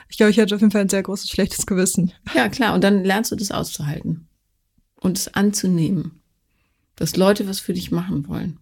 ich 0.08 0.16
glaube, 0.16 0.30
ich 0.30 0.36
hätte 0.36 0.54
auf 0.54 0.60
jeden 0.60 0.72
Fall 0.72 0.82
ein 0.82 0.88
sehr 0.88 1.02
großes 1.02 1.30
schlechtes 1.30 1.66
Gewissen. 1.66 2.12
Ja, 2.34 2.48
klar. 2.48 2.74
Und 2.74 2.84
dann 2.84 3.04
lernst 3.04 3.32
du 3.32 3.36
das 3.36 3.50
auszuhalten 3.50 4.28
und 5.00 5.18
es 5.18 5.34
anzunehmen, 5.34 6.20
dass 6.96 7.16
Leute 7.16 7.48
was 7.48 7.60
für 7.60 7.72
dich 7.72 7.90
machen 7.90 8.28
wollen. 8.28 8.58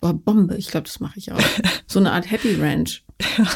Boah, 0.00 0.14
Bombe. 0.14 0.56
Ich 0.56 0.68
glaube, 0.68 0.84
das 0.84 1.00
mache 1.00 1.18
ich 1.18 1.32
auch. 1.32 1.40
So 1.90 1.98
eine 2.00 2.12
Art 2.12 2.30
Happy 2.30 2.54
Ranch. 2.56 3.02
Ja. 3.38 3.48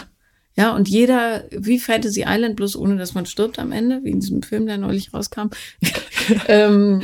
Ja, 0.54 0.74
und 0.74 0.88
jeder, 0.88 1.44
wie 1.50 1.78
Fantasy 1.78 2.24
Island, 2.26 2.56
bloß 2.56 2.76
ohne 2.76 2.96
dass 2.96 3.14
man 3.14 3.24
stirbt 3.24 3.58
am 3.58 3.72
Ende, 3.72 4.00
wie 4.04 4.10
in 4.10 4.20
diesem 4.20 4.42
Film, 4.42 4.66
der 4.66 4.76
neulich 4.76 5.14
rauskam. 5.14 5.48
ähm, 6.48 7.02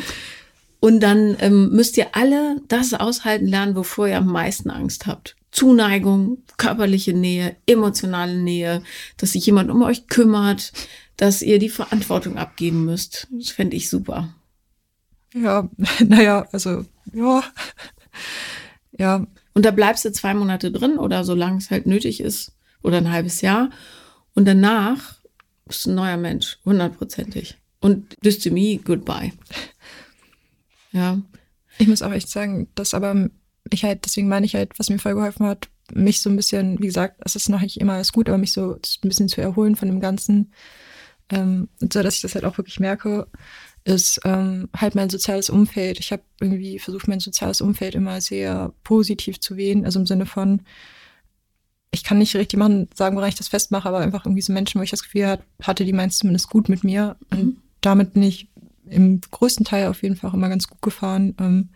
und 0.81 1.01
dann 1.01 1.37
ähm, 1.41 1.71
müsst 1.71 1.97
ihr 1.97 2.09
alle 2.13 2.61
das 2.69 2.93
aushalten 2.95 3.47
lernen, 3.47 3.75
wovor 3.75 4.09
ihr 4.09 4.19
am 4.19 4.31
meisten 4.31 4.71
Angst 4.71 5.07
habt. 5.07 5.35
Zuneigung, 5.51 6.43
körperliche 6.59 7.15
Nähe, 7.15 7.57
emotionale 7.67 8.37
Nähe, 8.37 8.83
dass 9.17 9.33
sich 9.33 9.47
jemand 9.47 9.71
um 9.71 9.83
euch 9.83 10.07
kümmert, 10.09 10.73
dass 11.17 11.41
ihr 11.41 11.59
die 11.59 11.71
Verantwortung 11.71 12.37
abgeben 12.37 12.85
müsst. 12.85 13.29
Das 13.31 13.49
fände 13.49 13.77
ich 13.77 13.89
super. 13.89 14.35
Ja, 15.35 15.69
naja, 16.07 16.47
also, 16.53 16.85
ja. 17.13 17.43
Ja. 18.91 19.25
Und 19.55 19.65
da 19.65 19.71
bleibst 19.71 20.05
du 20.05 20.11
zwei 20.11 20.35
Monate 20.35 20.73
drin 20.73 20.99
oder 20.99 21.23
solange 21.23 21.59
es 21.59 21.71
halt 21.71 21.87
nötig 21.87 22.21
ist 22.21 22.58
oder 22.83 22.99
ein 22.99 23.11
halbes 23.11 23.41
Jahr. 23.41 23.71
Und 24.35 24.47
danach 24.47 25.17
bist 25.67 25.87
du 25.87 25.91
ein 25.91 25.97
neuer 25.97 26.17
Mensch, 26.17 26.59
hundertprozentig. 26.65 27.57
Und 27.81 28.15
Dystemie, 28.25 28.81
goodbye. 28.83 29.33
Ja. 30.93 31.21
Ich 31.79 31.87
muss 31.87 32.03
auch 32.03 32.13
echt 32.13 32.29
sagen, 32.29 32.69
dass 32.75 32.95
aber 32.95 33.29
ich 33.71 33.85
halt, 33.85 34.05
deswegen 34.05 34.29
meine 34.29 34.47
ich 34.47 34.55
halt, 34.55 34.79
was 34.79 34.91
mir 34.91 34.99
voll 34.99 35.15
geholfen 35.15 35.47
hat, 35.47 35.69
mich 35.93 36.21
so 36.21 36.31
ein 36.31 36.37
bisschen, 36.37 36.79
wie 36.81 36.87
gesagt, 36.87 37.21
es 37.25 37.37
ist 37.37 37.49
noch 37.49 37.61
nicht 37.61 37.81
immer 37.81 37.95
alles 37.95 38.13
gut, 38.13 38.29
aber 38.29 38.39
mich 38.39 38.53
so 38.53 38.75
ein 38.75 39.09
bisschen 39.09 39.29
zu 39.29 39.41
erholen 39.41 39.77
von 39.77 39.89
dem 39.89 40.01
Ganzen, 40.01 40.53
ähm, 41.31 41.69
so 41.81 42.03
dass 42.03 42.17
ich 42.17 42.23
das 42.23 42.35
halt 42.35 42.45
auch 42.45 42.59
wirklich 42.59 42.81
merke, 42.81 43.27
ist 43.85 44.21
ähm, 44.25 44.69
halt 44.77 44.95
mein 44.95 45.09
soziales 45.09 45.51
Umfeld. 45.51 45.99
Ich 45.99 46.13
habe 46.13 46.23
irgendwie 46.41 46.79
versucht, 46.79 47.09
mein 47.09 47.21
soziales 47.21 47.61
Umfeld 47.61 47.95
immer 47.95 48.21
sehr 48.21 48.73
positiv 48.85 49.41
zu 49.41 49.57
wählen, 49.57 49.85
also 49.85 50.01
im 50.01 50.07
Sinne 50.07 50.27
von, 50.27 50.63
ich 51.91 52.05
kann 52.05 52.19
nicht 52.19 52.35
richtig 52.37 52.59
machen, 52.59 52.89
sagen, 52.95 53.17
woran 53.17 53.29
ich 53.29 53.35
das 53.35 53.49
festmache, 53.49 53.89
aber 53.89 53.99
einfach 53.99 54.25
irgendwie 54.27 54.43
so 54.43 54.53
Menschen, 54.53 54.79
wo 54.79 54.83
ich 54.83 54.91
das 54.91 55.03
Gefühl 55.03 55.39
hatte, 55.63 55.85
die 55.85 55.93
meinen 55.93 56.11
zumindest 56.11 56.51
gut 56.51 56.69
mit 56.69 56.85
mir. 56.85 57.17
Und 57.31 57.39
Mhm. 57.43 57.57
damit 57.81 58.13
bin 58.15 58.23
ich 58.23 58.49
im 58.91 59.21
größten 59.31 59.65
Teil 59.65 59.89
auf 59.89 60.03
jeden 60.03 60.17
Fall 60.17 60.31
auch 60.31 60.35
immer 60.35 60.49
ganz 60.49 60.67
gut 60.69 60.83
gefahren. 60.83 61.35
Ähm, 61.41 61.71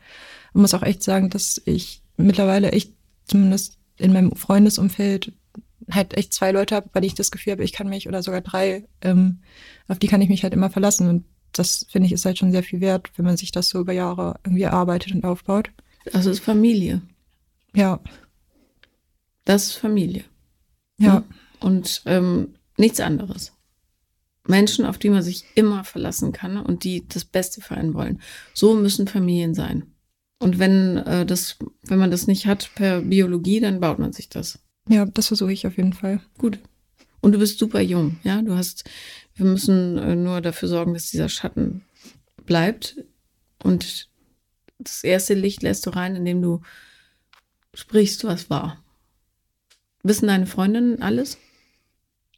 und 0.52 0.60
muss 0.60 0.74
auch 0.74 0.82
echt 0.82 1.02
sagen, 1.02 1.30
dass 1.30 1.60
ich 1.64 2.02
mittlerweile 2.16 2.72
echt 2.72 2.92
zumindest 3.26 3.78
in 3.96 4.12
meinem 4.12 4.32
Freundesumfeld 4.36 5.32
halt 5.90 6.14
echt 6.16 6.32
zwei 6.32 6.52
Leute 6.52 6.74
habe, 6.76 6.88
bei 6.92 7.00
denen 7.00 7.08
ich 7.08 7.14
das 7.14 7.30
Gefühl 7.30 7.52
habe, 7.52 7.64
ich 7.64 7.72
kann 7.72 7.88
mich 7.88 8.06
oder 8.08 8.22
sogar 8.22 8.40
drei, 8.40 8.84
ähm, 9.00 9.40
auf 9.88 9.98
die 9.98 10.06
kann 10.06 10.20
ich 10.22 10.28
mich 10.28 10.42
halt 10.42 10.54
immer 10.54 10.70
verlassen. 10.70 11.08
Und 11.08 11.24
das 11.52 11.86
finde 11.90 12.06
ich 12.06 12.12
ist 12.12 12.24
halt 12.24 12.38
schon 12.38 12.52
sehr 12.52 12.62
viel 12.62 12.80
wert, 12.80 13.10
wenn 13.16 13.24
man 13.24 13.36
sich 13.36 13.50
das 13.52 13.68
so 13.68 13.80
über 13.80 13.92
Jahre 13.92 14.38
irgendwie 14.44 14.62
erarbeitet 14.62 15.12
und 15.14 15.24
aufbaut. 15.24 15.70
Das 16.12 16.26
ist 16.26 16.40
Familie. 16.40 17.02
Ja, 17.74 18.00
Das 19.44 19.64
ist 19.64 19.72
Familie. 19.72 20.24
ja, 20.98 21.24
Und 21.60 22.02
ähm, 22.06 22.54
nichts 22.76 23.00
anderes. 23.00 23.52
Menschen, 24.46 24.84
auf 24.84 24.98
die 24.98 25.10
man 25.10 25.22
sich 25.22 25.44
immer 25.54 25.84
verlassen 25.84 26.32
kann 26.32 26.56
und 26.56 26.84
die 26.84 27.06
das 27.08 27.24
Beste 27.24 27.60
für 27.60 27.76
einen 27.76 27.94
wollen. 27.94 28.20
So 28.54 28.74
müssen 28.74 29.06
Familien 29.06 29.54
sein. 29.54 29.92
Und 30.38 30.58
wenn 30.58 30.96
äh, 30.98 31.24
das, 31.24 31.58
wenn 31.84 31.98
man 31.98 32.10
das 32.10 32.26
nicht 32.26 32.46
hat 32.46 32.70
per 32.74 33.02
Biologie, 33.02 33.60
dann 33.60 33.78
baut 33.78 34.00
man 34.00 34.12
sich 34.12 34.28
das. 34.28 34.58
ja, 34.88 35.06
das 35.06 35.28
versuche 35.28 35.52
ich 35.52 35.66
auf 35.66 35.76
jeden 35.76 35.92
Fall. 35.92 36.20
Gut. 36.38 36.58
Und 37.20 37.32
du 37.32 37.38
bist 37.38 37.60
super 37.60 37.80
jung, 37.80 38.18
ja. 38.24 38.42
Du 38.42 38.56
hast, 38.56 38.82
wir 39.36 39.46
müssen 39.46 39.96
äh, 39.98 40.16
nur 40.16 40.40
dafür 40.40 40.68
sorgen, 40.68 40.94
dass 40.94 41.10
dieser 41.10 41.28
Schatten 41.28 41.84
bleibt. 42.44 42.96
Und 43.62 44.08
das 44.78 45.04
erste 45.04 45.34
Licht 45.34 45.62
lässt 45.62 45.86
du 45.86 45.90
rein, 45.90 46.16
indem 46.16 46.42
du 46.42 46.60
sprichst, 47.74 48.24
was 48.24 48.50
war. 48.50 48.81
Wissen 50.02 50.28
deine 50.28 50.46
Freundinnen 50.46 51.02
alles? 51.02 51.38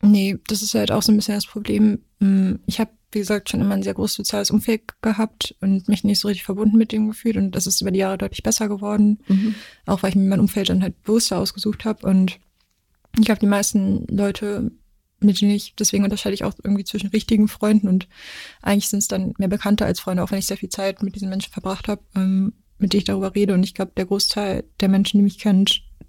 Nee, 0.03 0.37
das 0.49 0.62
ist 0.62 0.75
halt 0.75 0.93
auch 0.93 1.03
so 1.03 1.12
ein 1.12 1.17
bisschen 1.17 1.35
das 1.35 1.47
Problem. 1.47 2.01
Mm, 2.19 2.57
Ich 2.67 2.79
habe, 2.79 2.91
wie 3.12 3.21
gesagt, 3.21 3.49
schon 3.49 3.61
immer 3.61 3.75
ein 3.75 3.83
sehr 3.83 3.95
großes 3.95 4.17
soziales 4.17 4.51
Umfeld 4.51 4.83
gehabt 5.01 5.55
und 5.61 5.89
mich 5.89 6.05
nicht 6.05 6.21
so 6.21 6.29
richtig 6.29 6.45
verbunden 6.45 6.77
mit 6.77 6.93
dem 6.93 7.09
gefühlt. 7.09 7.37
Und 7.37 7.53
das 7.53 7.67
ist 7.67 7.81
über 7.81 7.91
die 7.91 8.01
Jahre 8.01 8.19
deutlich 8.19 8.43
besser 8.43 8.69
geworden. 8.69 9.21
Mhm. 9.29 9.55
Auch 9.87 10.03
weil 10.03 10.11
ich 10.11 10.17
mir 10.17 10.29
mein 10.29 10.41
Umfeld 10.41 10.69
dann 10.69 10.83
halt 10.83 11.01
bewusster 11.03 11.39
ausgesucht 11.39 11.85
habe. 11.85 12.07
Und 12.07 12.39
ich 13.19 13.25
glaube, 13.25 13.41
die 13.41 13.47
meisten 13.47 14.07
Leute, 14.09 14.73
mit 15.21 15.41
denen 15.41 15.53
ich, 15.53 15.75
deswegen 15.77 16.05
unterscheide 16.05 16.35
ich 16.35 16.45
auch 16.45 16.55
irgendwie 16.62 16.85
zwischen 16.85 17.09
richtigen 17.09 17.49
Freunden 17.49 17.89
und 17.89 18.09
eigentlich 18.61 18.89
sind 18.89 18.99
es 18.99 19.09
dann 19.09 19.33
mehr 19.39 19.49
Bekannte 19.49 19.87
als 19.87 20.01
Freunde, 20.01 20.23
auch 20.23 20.31
wenn 20.31 20.39
ich 20.39 20.47
sehr 20.47 20.57
viel 20.57 20.69
Zeit 20.69 21.03
mit 21.03 21.15
diesen 21.15 21.31
Menschen 21.31 21.53
verbracht 21.53 21.89
habe, 21.89 22.03
ähm, 22.15 22.53
mit 22.79 22.93
denen 22.93 22.99
ich 22.99 23.05
darüber 23.05 23.35
rede. 23.35 23.55
Und 23.55 23.62
ich 23.62 23.73
glaube, 23.73 23.93
der 23.97 24.07
Großteil 24.07 24.65
der 24.81 24.89
Menschen, 24.89 25.19
die 25.19 25.23
mich 25.25 25.39
kennen, 25.39 25.65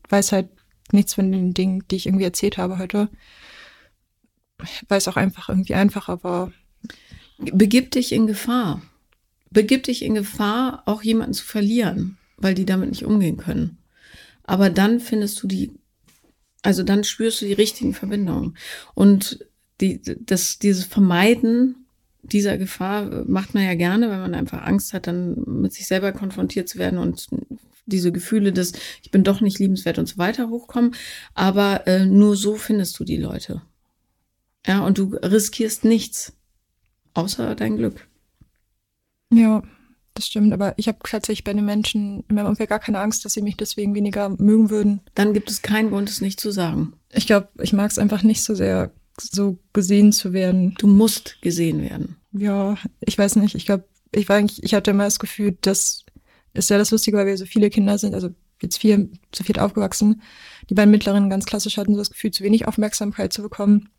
weiß 0.09 0.31
halt 0.31 0.49
nichts 0.91 1.13
von 1.13 1.31
den 1.31 1.53
Dingen, 1.53 1.83
die 1.89 1.95
ich 1.95 2.05
irgendwie 2.05 2.25
erzählt 2.25 2.57
habe 2.57 2.77
heute. 2.77 3.09
Weil 4.87 4.97
es 4.97 5.07
auch 5.07 5.17
einfach 5.17 5.49
irgendwie 5.49 5.75
einfacher 5.75 6.23
war. 6.23 6.51
Begib 7.37 7.91
dich 7.91 8.11
in 8.11 8.27
Gefahr. 8.27 8.81
Begib 9.49 9.83
dich 9.83 10.03
in 10.03 10.15
Gefahr, 10.15 10.83
auch 10.85 11.03
jemanden 11.03 11.33
zu 11.33 11.45
verlieren, 11.45 12.17
weil 12.37 12.55
die 12.55 12.65
damit 12.65 12.89
nicht 12.89 13.05
umgehen 13.05 13.37
können. 13.37 13.77
Aber 14.43 14.69
dann 14.69 14.99
findest 14.99 15.41
du 15.41 15.47
die, 15.47 15.71
also 16.61 16.83
dann 16.83 17.03
spürst 17.03 17.41
du 17.41 17.45
die 17.45 17.53
richtigen 17.53 17.93
Verbindungen. 17.93 18.57
Und 18.93 19.45
die, 19.81 20.01
das, 20.01 20.59
dieses 20.59 20.85
Vermeiden 20.85 21.85
dieser 22.21 22.57
Gefahr 22.57 23.23
macht 23.27 23.53
man 23.53 23.63
ja 23.63 23.75
gerne, 23.75 24.09
wenn 24.09 24.19
man 24.19 24.33
einfach 24.33 24.63
Angst 24.63 24.93
hat, 24.93 25.07
dann 25.07 25.35
mit 25.45 25.73
sich 25.73 25.87
selber 25.87 26.11
konfrontiert 26.11 26.67
zu 26.67 26.79
werden 26.79 26.97
und 26.97 27.27
diese 27.85 28.11
Gefühle 28.11 28.51
des, 28.51 28.73
ich 29.03 29.11
bin 29.11 29.23
doch 29.23 29.41
nicht 29.41 29.59
liebenswert 29.59 29.99
und 29.99 30.07
so 30.07 30.17
weiter 30.17 30.49
hochkommen. 30.49 30.95
Aber 31.33 31.87
äh, 31.87 32.05
nur 32.05 32.35
so 32.35 32.55
findest 32.55 32.99
du 32.99 33.03
die 33.03 33.17
Leute. 33.17 33.61
Ja, 34.65 34.79
und 34.79 34.97
du 34.97 35.15
riskierst 35.15 35.85
nichts, 35.85 36.33
außer 37.13 37.55
dein 37.55 37.77
Glück. 37.77 38.07
Ja, 39.31 39.61
das 40.15 40.27
stimmt. 40.27 40.53
Aber 40.53 40.73
ich 40.77 40.87
habe 40.87 40.97
tatsächlich 41.03 41.43
bei 41.43 41.53
den 41.53 41.65
Menschen 41.65 42.23
in 42.27 42.35
meinem 42.35 42.47
Umfeld 42.47 42.69
gar 42.69 42.79
keine 42.79 42.99
Angst, 42.99 43.25
dass 43.25 43.33
sie 43.33 43.41
mich 43.41 43.57
deswegen 43.57 43.93
weniger 43.93 44.29
mögen 44.29 44.69
würden. 44.69 45.01
Dann 45.13 45.33
gibt 45.33 45.51
es 45.51 45.61
keinen 45.61 45.89
Grund, 45.89 46.09
es 46.09 46.21
nicht 46.21 46.39
zu 46.39 46.51
sagen. 46.51 46.93
Ich 47.11 47.27
glaube, 47.27 47.49
ich 47.61 47.73
mag 47.73 47.91
es 47.91 47.99
einfach 47.99 48.23
nicht 48.23 48.43
so 48.43 48.55
sehr, 48.55 48.91
so 49.19 49.59
gesehen 49.73 50.11
zu 50.11 50.33
werden. 50.33 50.75
Du 50.77 50.87
musst 50.87 51.41
gesehen 51.41 51.81
werden. 51.81 52.15
Ja, 52.31 52.77
ich 53.01 53.17
weiß 53.17 53.35
nicht. 53.35 53.55
Ich 53.55 53.65
glaube, 53.65 53.85
ich 54.11 54.27
war 54.29 54.37
eigentlich, 54.37 54.63
ich 54.63 54.73
hatte 54.73 54.91
immer 54.91 55.03
das 55.03 55.19
Gefühl, 55.19 55.57
das 55.61 56.04
ist 56.55 56.69
ja 56.69 56.77
das 56.77 56.91
Lustige, 56.91 57.17
weil 57.17 57.25
wir 57.27 57.37
so 57.37 57.45
viele 57.45 57.69
Kinder 57.69 57.97
sind, 57.97 58.13
also 58.15 58.29
jetzt 58.61 58.77
vier, 58.77 59.07
zu 59.31 59.43
viert 59.43 59.59
aufgewachsen. 59.59 60.21
Die 60.69 60.73
beiden 60.73 60.91
mittleren 60.91 61.29
ganz 61.29 61.45
klassisch 61.45 61.77
hatten 61.77 61.93
so 61.93 61.99
das 61.99 62.09
Gefühl, 62.09 62.31
zu 62.31 62.43
wenig 62.43 62.67
Aufmerksamkeit 62.67 63.33
zu 63.33 63.41
bekommen. 63.41 63.89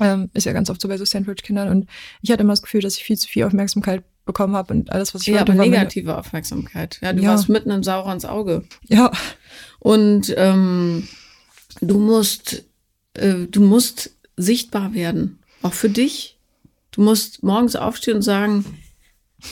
Ähm, 0.00 0.30
ist 0.34 0.44
ja 0.46 0.52
ganz 0.52 0.70
oft 0.70 0.80
so 0.80 0.88
bei 0.88 0.98
so 0.98 1.04
Sandwich-Kindern. 1.04 1.68
Und 1.68 1.88
ich 2.22 2.30
hatte 2.30 2.42
immer 2.42 2.52
das 2.52 2.62
Gefühl, 2.62 2.80
dass 2.80 2.96
ich 2.96 3.04
viel 3.04 3.16
zu 3.18 3.28
viel 3.28 3.44
Aufmerksamkeit 3.44 4.04
bekommen 4.24 4.54
habe 4.54 4.72
und 4.74 4.92
alles, 4.92 5.14
was 5.14 5.22
ich 5.22 5.28
Ja, 5.28 5.38
wollte, 5.38 5.54
meine- 5.54 5.70
negative 5.70 6.16
Aufmerksamkeit. 6.16 6.98
Ja, 7.02 7.12
du 7.12 7.22
Ja. 7.22 7.30
warst 7.30 7.48
mitten 7.48 7.70
im 7.70 7.82
Saurer 7.82 8.12
ins 8.12 8.24
Auge. 8.24 8.64
Ja, 8.88 9.10
Und 9.80 10.32
ähm, 10.36 11.08
du 11.80 11.98
musst, 11.98 12.64
äh, 13.14 13.46
du 13.50 13.60
musst 13.60 14.14
sichtbar 14.36 14.94
werden. 14.94 15.38
Auch 15.62 15.72
für 15.74 15.88
dich. 15.90 16.38
Du 16.92 17.02
musst 17.02 17.42
morgens 17.42 17.76
aufstehen 17.76 18.16
und 18.16 18.22
sagen, 18.22 18.64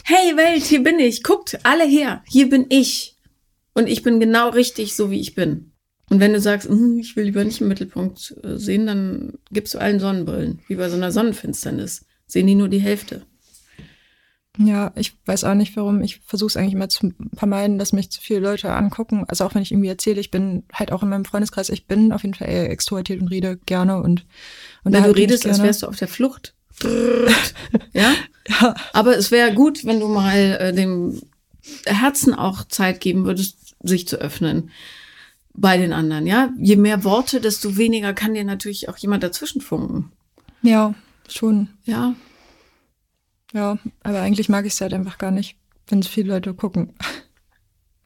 hey 0.04 0.36
Welt, 0.36 0.64
hier 0.64 0.82
bin 0.82 0.98
ich. 0.98 1.22
Guckt 1.22 1.58
alle 1.64 1.84
her. 1.84 2.22
Hier 2.28 2.48
bin 2.48 2.66
ich. 2.68 3.16
Und 3.74 3.88
ich 3.88 4.02
bin 4.02 4.20
genau 4.20 4.48
richtig, 4.50 4.94
so 4.94 5.10
wie 5.10 5.20
ich 5.20 5.34
bin. 5.34 5.72
Und 6.10 6.20
wenn 6.20 6.32
du 6.32 6.40
sagst, 6.40 6.68
hm, 6.68 6.98
ich 6.98 7.16
will 7.16 7.24
lieber 7.24 7.44
nicht 7.44 7.60
im 7.60 7.68
Mittelpunkt 7.68 8.34
äh, 8.42 8.56
sehen, 8.56 8.86
dann 8.86 9.34
gibst 9.50 9.74
du 9.74 9.78
allen 9.78 10.00
Sonnenbrillen, 10.00 10.60
wie 10.66 10.76
bei 10.76 10.88
so 10.88 10.96
einer 10.96 11.12
Sonnenfinsternis. 11.12 12.06
Sehen 12.26 12.46
die 12.46 12.54
nur 12.54 12.68
die 12.68 12.80
Hälfte. 12.80 13.26
Ja, 14.58 14.92
ich 14.96 15.16
weiß 15.24 15.44
auch 15.44 15.54
nicht, 15.54 15.76
warum. 15.76 16.02
Ich 16.02 16.20
versuche 16.26 16.48
es 16.48 16.56
eigentlich 16.56 16.74
immer 16.74 16.88
zu 16.88 17.12
vermeiden, 17.34 17.78
dass 17.78 17.92
mich 17.92 18.10
zu 18.10 18.20
viele 18.20 18.40
Leute 18.40 18.72
angucken. 18.72 19.24
Also 19.28 19.44
auch 19.44 19.54
wenn 19.54 19.62
ich 19.62 19.70
irgendwie 19.70 19.88
erzähle, 19.88 20.20
ich 20.20 20.32
bin 20.32 20.64
halt 20.72 20.90
auch 20.90 21.04
in 21.04 21.08
meinem 21.08 21.24
Freundeskreis, 21.24 21.68
ich 21.68 21.86
bin 21.86 22.12
auf 22.12 22.22
jeden 22.22 22.34
Fall 22.34 22.48
eher 22.48 22.68
extrovertiert 22.68 23.20
und 23.20 23.28
rede 23.28 23.56
gerne 23.56 24.02
und, 24.02 24.26
und 24.82 24.92
wenn 24.92 25.04
du 25.04 25.14
redest, 25.14 25.46
als 25.46 25.62
wärst 25.62 25.82
du 25.82 25.86
auf 25.86 25.96
der 25.96 26.08
Flucht. 26.08 26.54
Ja? 27.92 28.14
ja. 28.48 28.74
Aber 28.92 29.16
es 29.16 29.30
wäre 29.30 29.52
gut, 29.52 29.84
wenn 29.84 30.00
du 30.00 30.08
mal 30.08 30.36
äh, 30.60 30.72
dem 30.72 31.20
Herzen 31.86 32.34
auch 32.34 32.64
Zeit 32.64 33.00
geben 33.00 33.24
würdest, 33.24 33.76
sich 33.82 34.08
zu 34.08 34.16
öffnen 34.16 34.70
bei 35.54 35.76
den 35.76 35.92
anderen, 35.92 36.26
ja? 36.26 36.50
Je 36.58 36.76
mehr 36.76 37.02
Worte, 37.04 37.40
desto 37.40 37.76
weniger 37.76 38.14
kann 38.14 38.34
dir 38.34 38.44
natürlich 38.44 38.88
auch 38.88 38.96
jemand 38.96 39.22
dazwischen 39.24 39.60
funken. 39.60 40.12
Ja, 40.62 40.94
schon. 41.28 41.70
Ja. 41.84 42.14
Ja, 43.52 43.78
aber 44.02 44.20
eigentlich 44.20 44.48
mag 44.48 44.66
ich 44.66 44.74
es 44.74 44.80
halt 44.80 44.94
einfach 44.94 45.18
gar 45.18 45.30
nicht, 45.30 45.56
wenn 45.88 46.02
so 46.02 46.08
viele 46.08 46.34
Leute 46.34 46.54
gucken. 46.54 46.94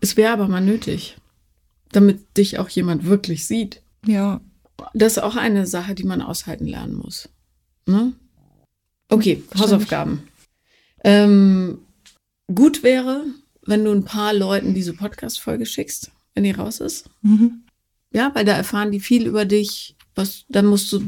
Es 0.01 0.17
wäre 0.17 0.33
aber 0.33 0.49
mal 0.49 0.61
nötig, 0.61 1.17
damit 1.91 2.37
dich 2.37 2.59
auch 2.59 2.69
jemand 2.69 3.05
wirklich 3.05 3.47
sieht. 3.47 3.83
Ja. 4.07 4.41
Das 4.95 5.13
ist 5.13 5.23
auch 5.23 5.37
eine 5.37 5.67
Sache, 5.67 5.95
die 5.95 6.05
man 6.05 6.23
aushalten 6.23 6.67
lernen 6.67 6.95
muss. 6.95 7.29
Ne? 7.87 8.15
Okay, 9.13 9.43
Hausaufgaben. 9.59 10.27
Ähm, 11.05 11.81
gut 12.53 12.83
wäre, 12.83 13.27
wenn 13.67 13.85
du 13.85 13.93
ein 13.93 14.05
paar 14.05 14.33
Leuten 14.33 14.73
diese 14.73 14.95
Podcast-Folge 14.95 15.67
schickst, 15.67 16.11
wenn 16.35 16.45
die 16.45 16.53
raus 16.53 16.81
ist. 16.81 17.11
Mhm. 17.21 17.65
Ja, 18.11 18.35
weil 18.35 18.47
da 18.47 18.53
erfahren 18.57 18.91
die 18.91 19.01
viel 19.01 19.27
über 19.27 19.45
dich. 19.45 19.97
Was, 20.15 20.45
dann 20.49 20.65
musst 20.65 20.91
du 20.93 21.05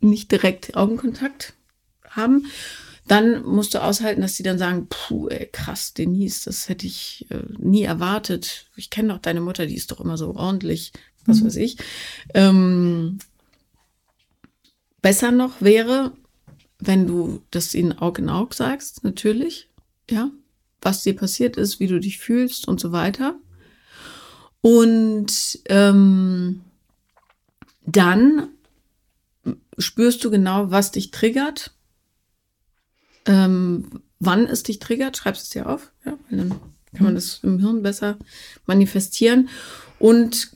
nicht 0.00 0.32
direkt 0.32 0.76
Augenkontakt 0.76 1.52
haben. 2.08 2.46
Dann 3.06 3.44
musst 3.44 3.74
du 3.74 3.82
aushalten, 3.82 4.22
dass 4.22 4.36
die 4.36 4.42
dann 4.42 4.58
sagen, 4.58 4.86
puh, 4.88 5.28
ey, 5.28 5.46
krass, 5.52 5.92
Denise, 5.92 6.44
das 6.46 6.70
hätte 6.70 6.86
ich 6.86 7.26
äh, 7.28 7.42
nie 7.58 7.82
erwartet. 7.82 8.70
Ich 8.76 8.88
kenne 8.88 9.12
doch 9.12 9.18
deine 9.18 9.42
Mutter, 9.42 9.66
die 9.66 9.76
ist 9.76 9.90
doch 9.90 10.00
immer 10.00 10.16
so 10.16 10.34
ordentlich, 10.36 10.92
was 11.26 11.40
mhm. 11.40 11.46
weiß 11.46 11.56
ich. 11.56 11.76
Ähm, 12.32 13.18
besser 15.02 15.32
noch 15.32 15.60
wäre, 15.60 16.12
wenn 16.84 17.06
du 17.06 17.42
das 17.50 17.74
ihnen 17.74 17.96
Aug 17.96 18.18
in 18.18 18.28
Aug 18.28 18.54
sagst, 18.54 19.04
natürlich, 19.04 19.68
ja, 20.10 20.30
was 20.80 21.04
dir 21.04 21.14
passiert 21.14 21.56
ist, 21.56 21.78
wie 21.78 21.86
du 21.86 22.00
dich 22.00 22.18
fühlst 22.18 22.66
und 22.66 22.80
so 22.80 22.90
weiter. 22.90 23.36
Und 24.60 25.60
ähm, 25.66 26.62
dann 27.86 28.48
spürst 29.78 30.24
du 30.24 30.30
genau, 30.30 30.70
was 30.70 30.90
dich 30.90 31.12
triggert, 31.12 31.72
ähm, 33.26 34.02
wann 34.18 34.46
es 34.46 34.64
dich 34.64 34.80
triggert, 34.80 35.16
schreibst 35.16 35.44
es 35.44 35.50
dir 35.50 35.68
auf, 35.68 35.92
ja, 36.04 36.18
weil 36.28 36.38
dann 36.38 36.50
kann 36.94 37.04
man 37.04 37.14
das 37.14 37.40
im 37.42 37.60
Hirn 37.60 37.82
besser 37.82 38.18
manifestieren. 38.66 39.48
Und 39.98 40.52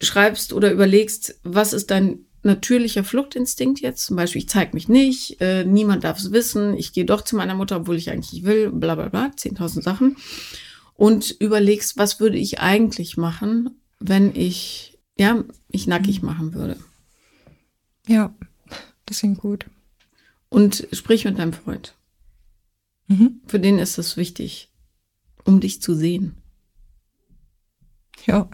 schreibst 0.00 0.52
oder 0.52 0.70
überlegst, 0.70 1.40
was 1.42 1.72
ist 1.72 1.90
dein 1.90 2.26
natürlicher 2.44 3.04
Fluchtinstinkt 3.04 3.80
jetzt, 3.80 4.06
zum 4.06 4.16
Beispiel, 4.16 4.42
ich 4.42 4.48
zeige 4.48 4.74
mich 4.74 4.88
nicht, 4.88 5.40
äh, 5.40 5.64
niemand 5.64 6.04
darf 6.04 6.18
es 6.18 6.32
wissen, 6.32 6.74
ich 6.74 6.92
gehe 6.92 7.04
doch 7.04 7.22
zu 7.22 7.36
meiner 7.36 7.54
Mutter, 7.54 7.76
obwohl 7.76 7.96
ich 7.96 8.10
eigentlich 8.10 8.32
nicht 8.32 8.44
will, 8.44 8.70
bla 8.70 8.94
bla 8.94 9.08
bla, 9.08 9.26
10.000 9.26 9.82
Sachen. 9.82 10.16
Und 10.94 11.30
überlegst, 11.30 11.96
was 11.96 12.20
würde 12.20 12.38
ich 12.38 12.60
eigentlich 12.60 13.16
machen, 13.16 13.80
wenn 13.98 14.34
ich, 14.34 14.98
ja, 15.18 15.44
mich 15.68 15.86
nackig 15.86 16.22
mhm. 16.22 16.26
machen 16.26 16.54
würde. 16.54 16.76
Ja, 18.06 18.34
das 19.06 19.20
klingt 19.20 19.38
gut. 19.38 19.66
Und 20.48 20.86
sprich 20.92 21.24
mit 21.24 21.38
deinem 21.38 21.52
Freund. 21.52 21.94
Mhm. 23.08 23.40
Für 23.46 23.58
den 23.58 23.78
ist 23.78 23.98
das 23.98 24.16
wichtig, 24.16 24.70
um 25.44 25.60
dich 25.60 25.82
zu 25.82 25.94
sehen. 25.94 26.36
Ja, 28.26 28.48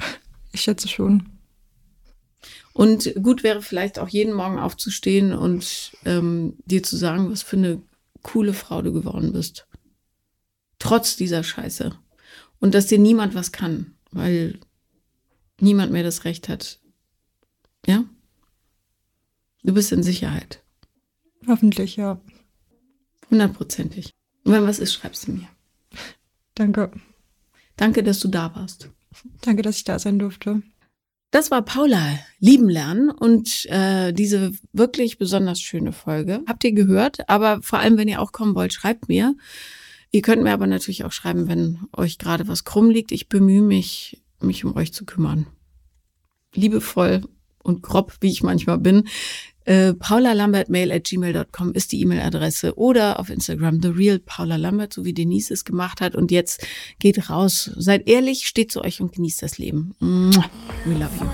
ich 0.52 0.62
schätze 0.62 0.88
schon. 0.88 1.29
Und 2.80 3.14
gut 3.22 3.42
wäre 3.42 3.60
vielleicht 3.60 3.98
auch 3.98 4.08
jeden 4.08 4.32
Morgen 4.32 4.58
aufzustehen 4.58 5.34
und 5.34 5.92
ähm, 6.06 6.54
dir 6.64 6.82
zu 6.82 6.96
sagen, 6.96 7.30
was 7.30 7.42
für 7.42 7.58
eine 7.58 7.82
coole 8.22 8.54
Frau 8.54 8.80
du 8.80 8.90
geworden 8.90 9.34
bist. 9.34 9.66
Trotz 10.78 11.14
dieser 11.14 11.42
Scheiße. 11.42 11.94
Und 12.58 12.72
dass 12.72 12.86
dir 12.86 12.98
niemand 12.98 13.34
was 13.34 13.52
kann, 13.52 13.92
weil 14.12 14.58
niemand 15.60 15.92
mehr 15.92 16.02
das 16.02 16.24
Recht 16.24 16.48
hat. 16.48 16.80
Ja? 17.84 18.06
Du 19.62 19.74
bist 19.74 19.92
in 19.92 20.02
Sicherheit. 20.02 20.62
Hoffentlich, 21.46 21.96
ja. 21.96 22.18
Hundertprozentig. 23.30 24.10
Und 24.44 24.52
wenn 24.52 24.66
was 24.66 24.78
ist, 24.78 24.94
schreibst 24.94 25.28
du 25.28 25.32
mir. 25.32 25.48
Danke. 26.54 26.90
Danke, 27.76 28.02
dass 28.02 28.20
du 28.20 28.28
da 28.28 28.56
warst. 28.56 28.88
Danke, 29.42 29.60
dass 29.60 29.76
ich 29.76 29.84
da 29.84 29.98
sein 29.98 30.18
durfte. 30.18 30.62
Das 31.30 31.52
war 31.52 31.62
Paula 31.62 32.18
lieben 32.40 32.68
lernen 32.68 33.08
und 33.10 33.64
äh, 33.66 34.12
diese 34.12 34.52
wirklich 34.72 35.16
besonders 35.16 35.60
schöne 35.60 35.92
Folge. 35.92 36.42
Habt 36.48 36.64
ihr 36.64 36.72
gehört? 36.72 37.28
Aber 37.28 37.62
vor 37.62 37.78
allem, 37.78 37.96
wenn 37.96 38.08
ihr 38.08 38.20
auch 38.20 38.32
kommen 38.32 38.56
wollt, 38.56 38.72
schreibt 38.72 39.08
mir. 39.08 39.36
Ihr 40.10 40.22
könnt 40.22 40.42
mir 40.42 40.52
aber 40.52 40.66
natürlich 40.66 41.04
auch 41.04 41.12
schreiben, 41.12 41.46
wenn 41.46 41.78
euch 41.96 42.18
gerade 42.18 42.48
was 42.48 42.64
krumm 42.64 42.90
liegt. 42.90 43.12
Ich 43.12 43.28
bemühe 43.28 43.62
mich, 43.62 44.20
mich 44.40 44.64
um 44.64 44.74
euch 44.76 44.92
zu 44.92 45.04
kümmern. 45.04 45.46
Liebevoll 46.52 47.22
und 47.62 47.82
grob, 47.82 48.16
wie 48.20 48.30
ich 48.30 48.42
manchmal 48.42 48.78
bin. 48.78 49.06
Äh, 49.64 49.94
paulalambertmail 49.94 50.90
at 50.92 51.04
gmail.com 51.04 51.72
ist 51.74 51.92
die 51.92 52.00
E-Mail-Adresse 52.00 52.76
oder 52.78 53.20
auf 53.20 53.30
Instagram 53.30 53.80
The 53.82 53.88
Real 53.88 54.18
Paula 54.18 54.56
Lambert, 54.56 54.92
so 54.92 55.04
wie 55.04 55.12
Denise 55.12 55.52
es 55.52 55.64
gemacht 55.64 56.00
hat. 56.00 56.14
Und 56.14 56.30
jetzt 56.30 56.66
geht 56.98 57.30
raus, 57.30 57.70
seid 57.76 58.08
ehrlich, 58.08 58.46
steht 58.46 58.72
zu 58.72 58.82
euch 58.82 59.00
und 59.00 59.12
genießt 59.12 59.42
das 59.42 59.58
Leben. 59.58 59.94
We 60.00 60.94
love 60.94 61.10
you. 61.20 61.26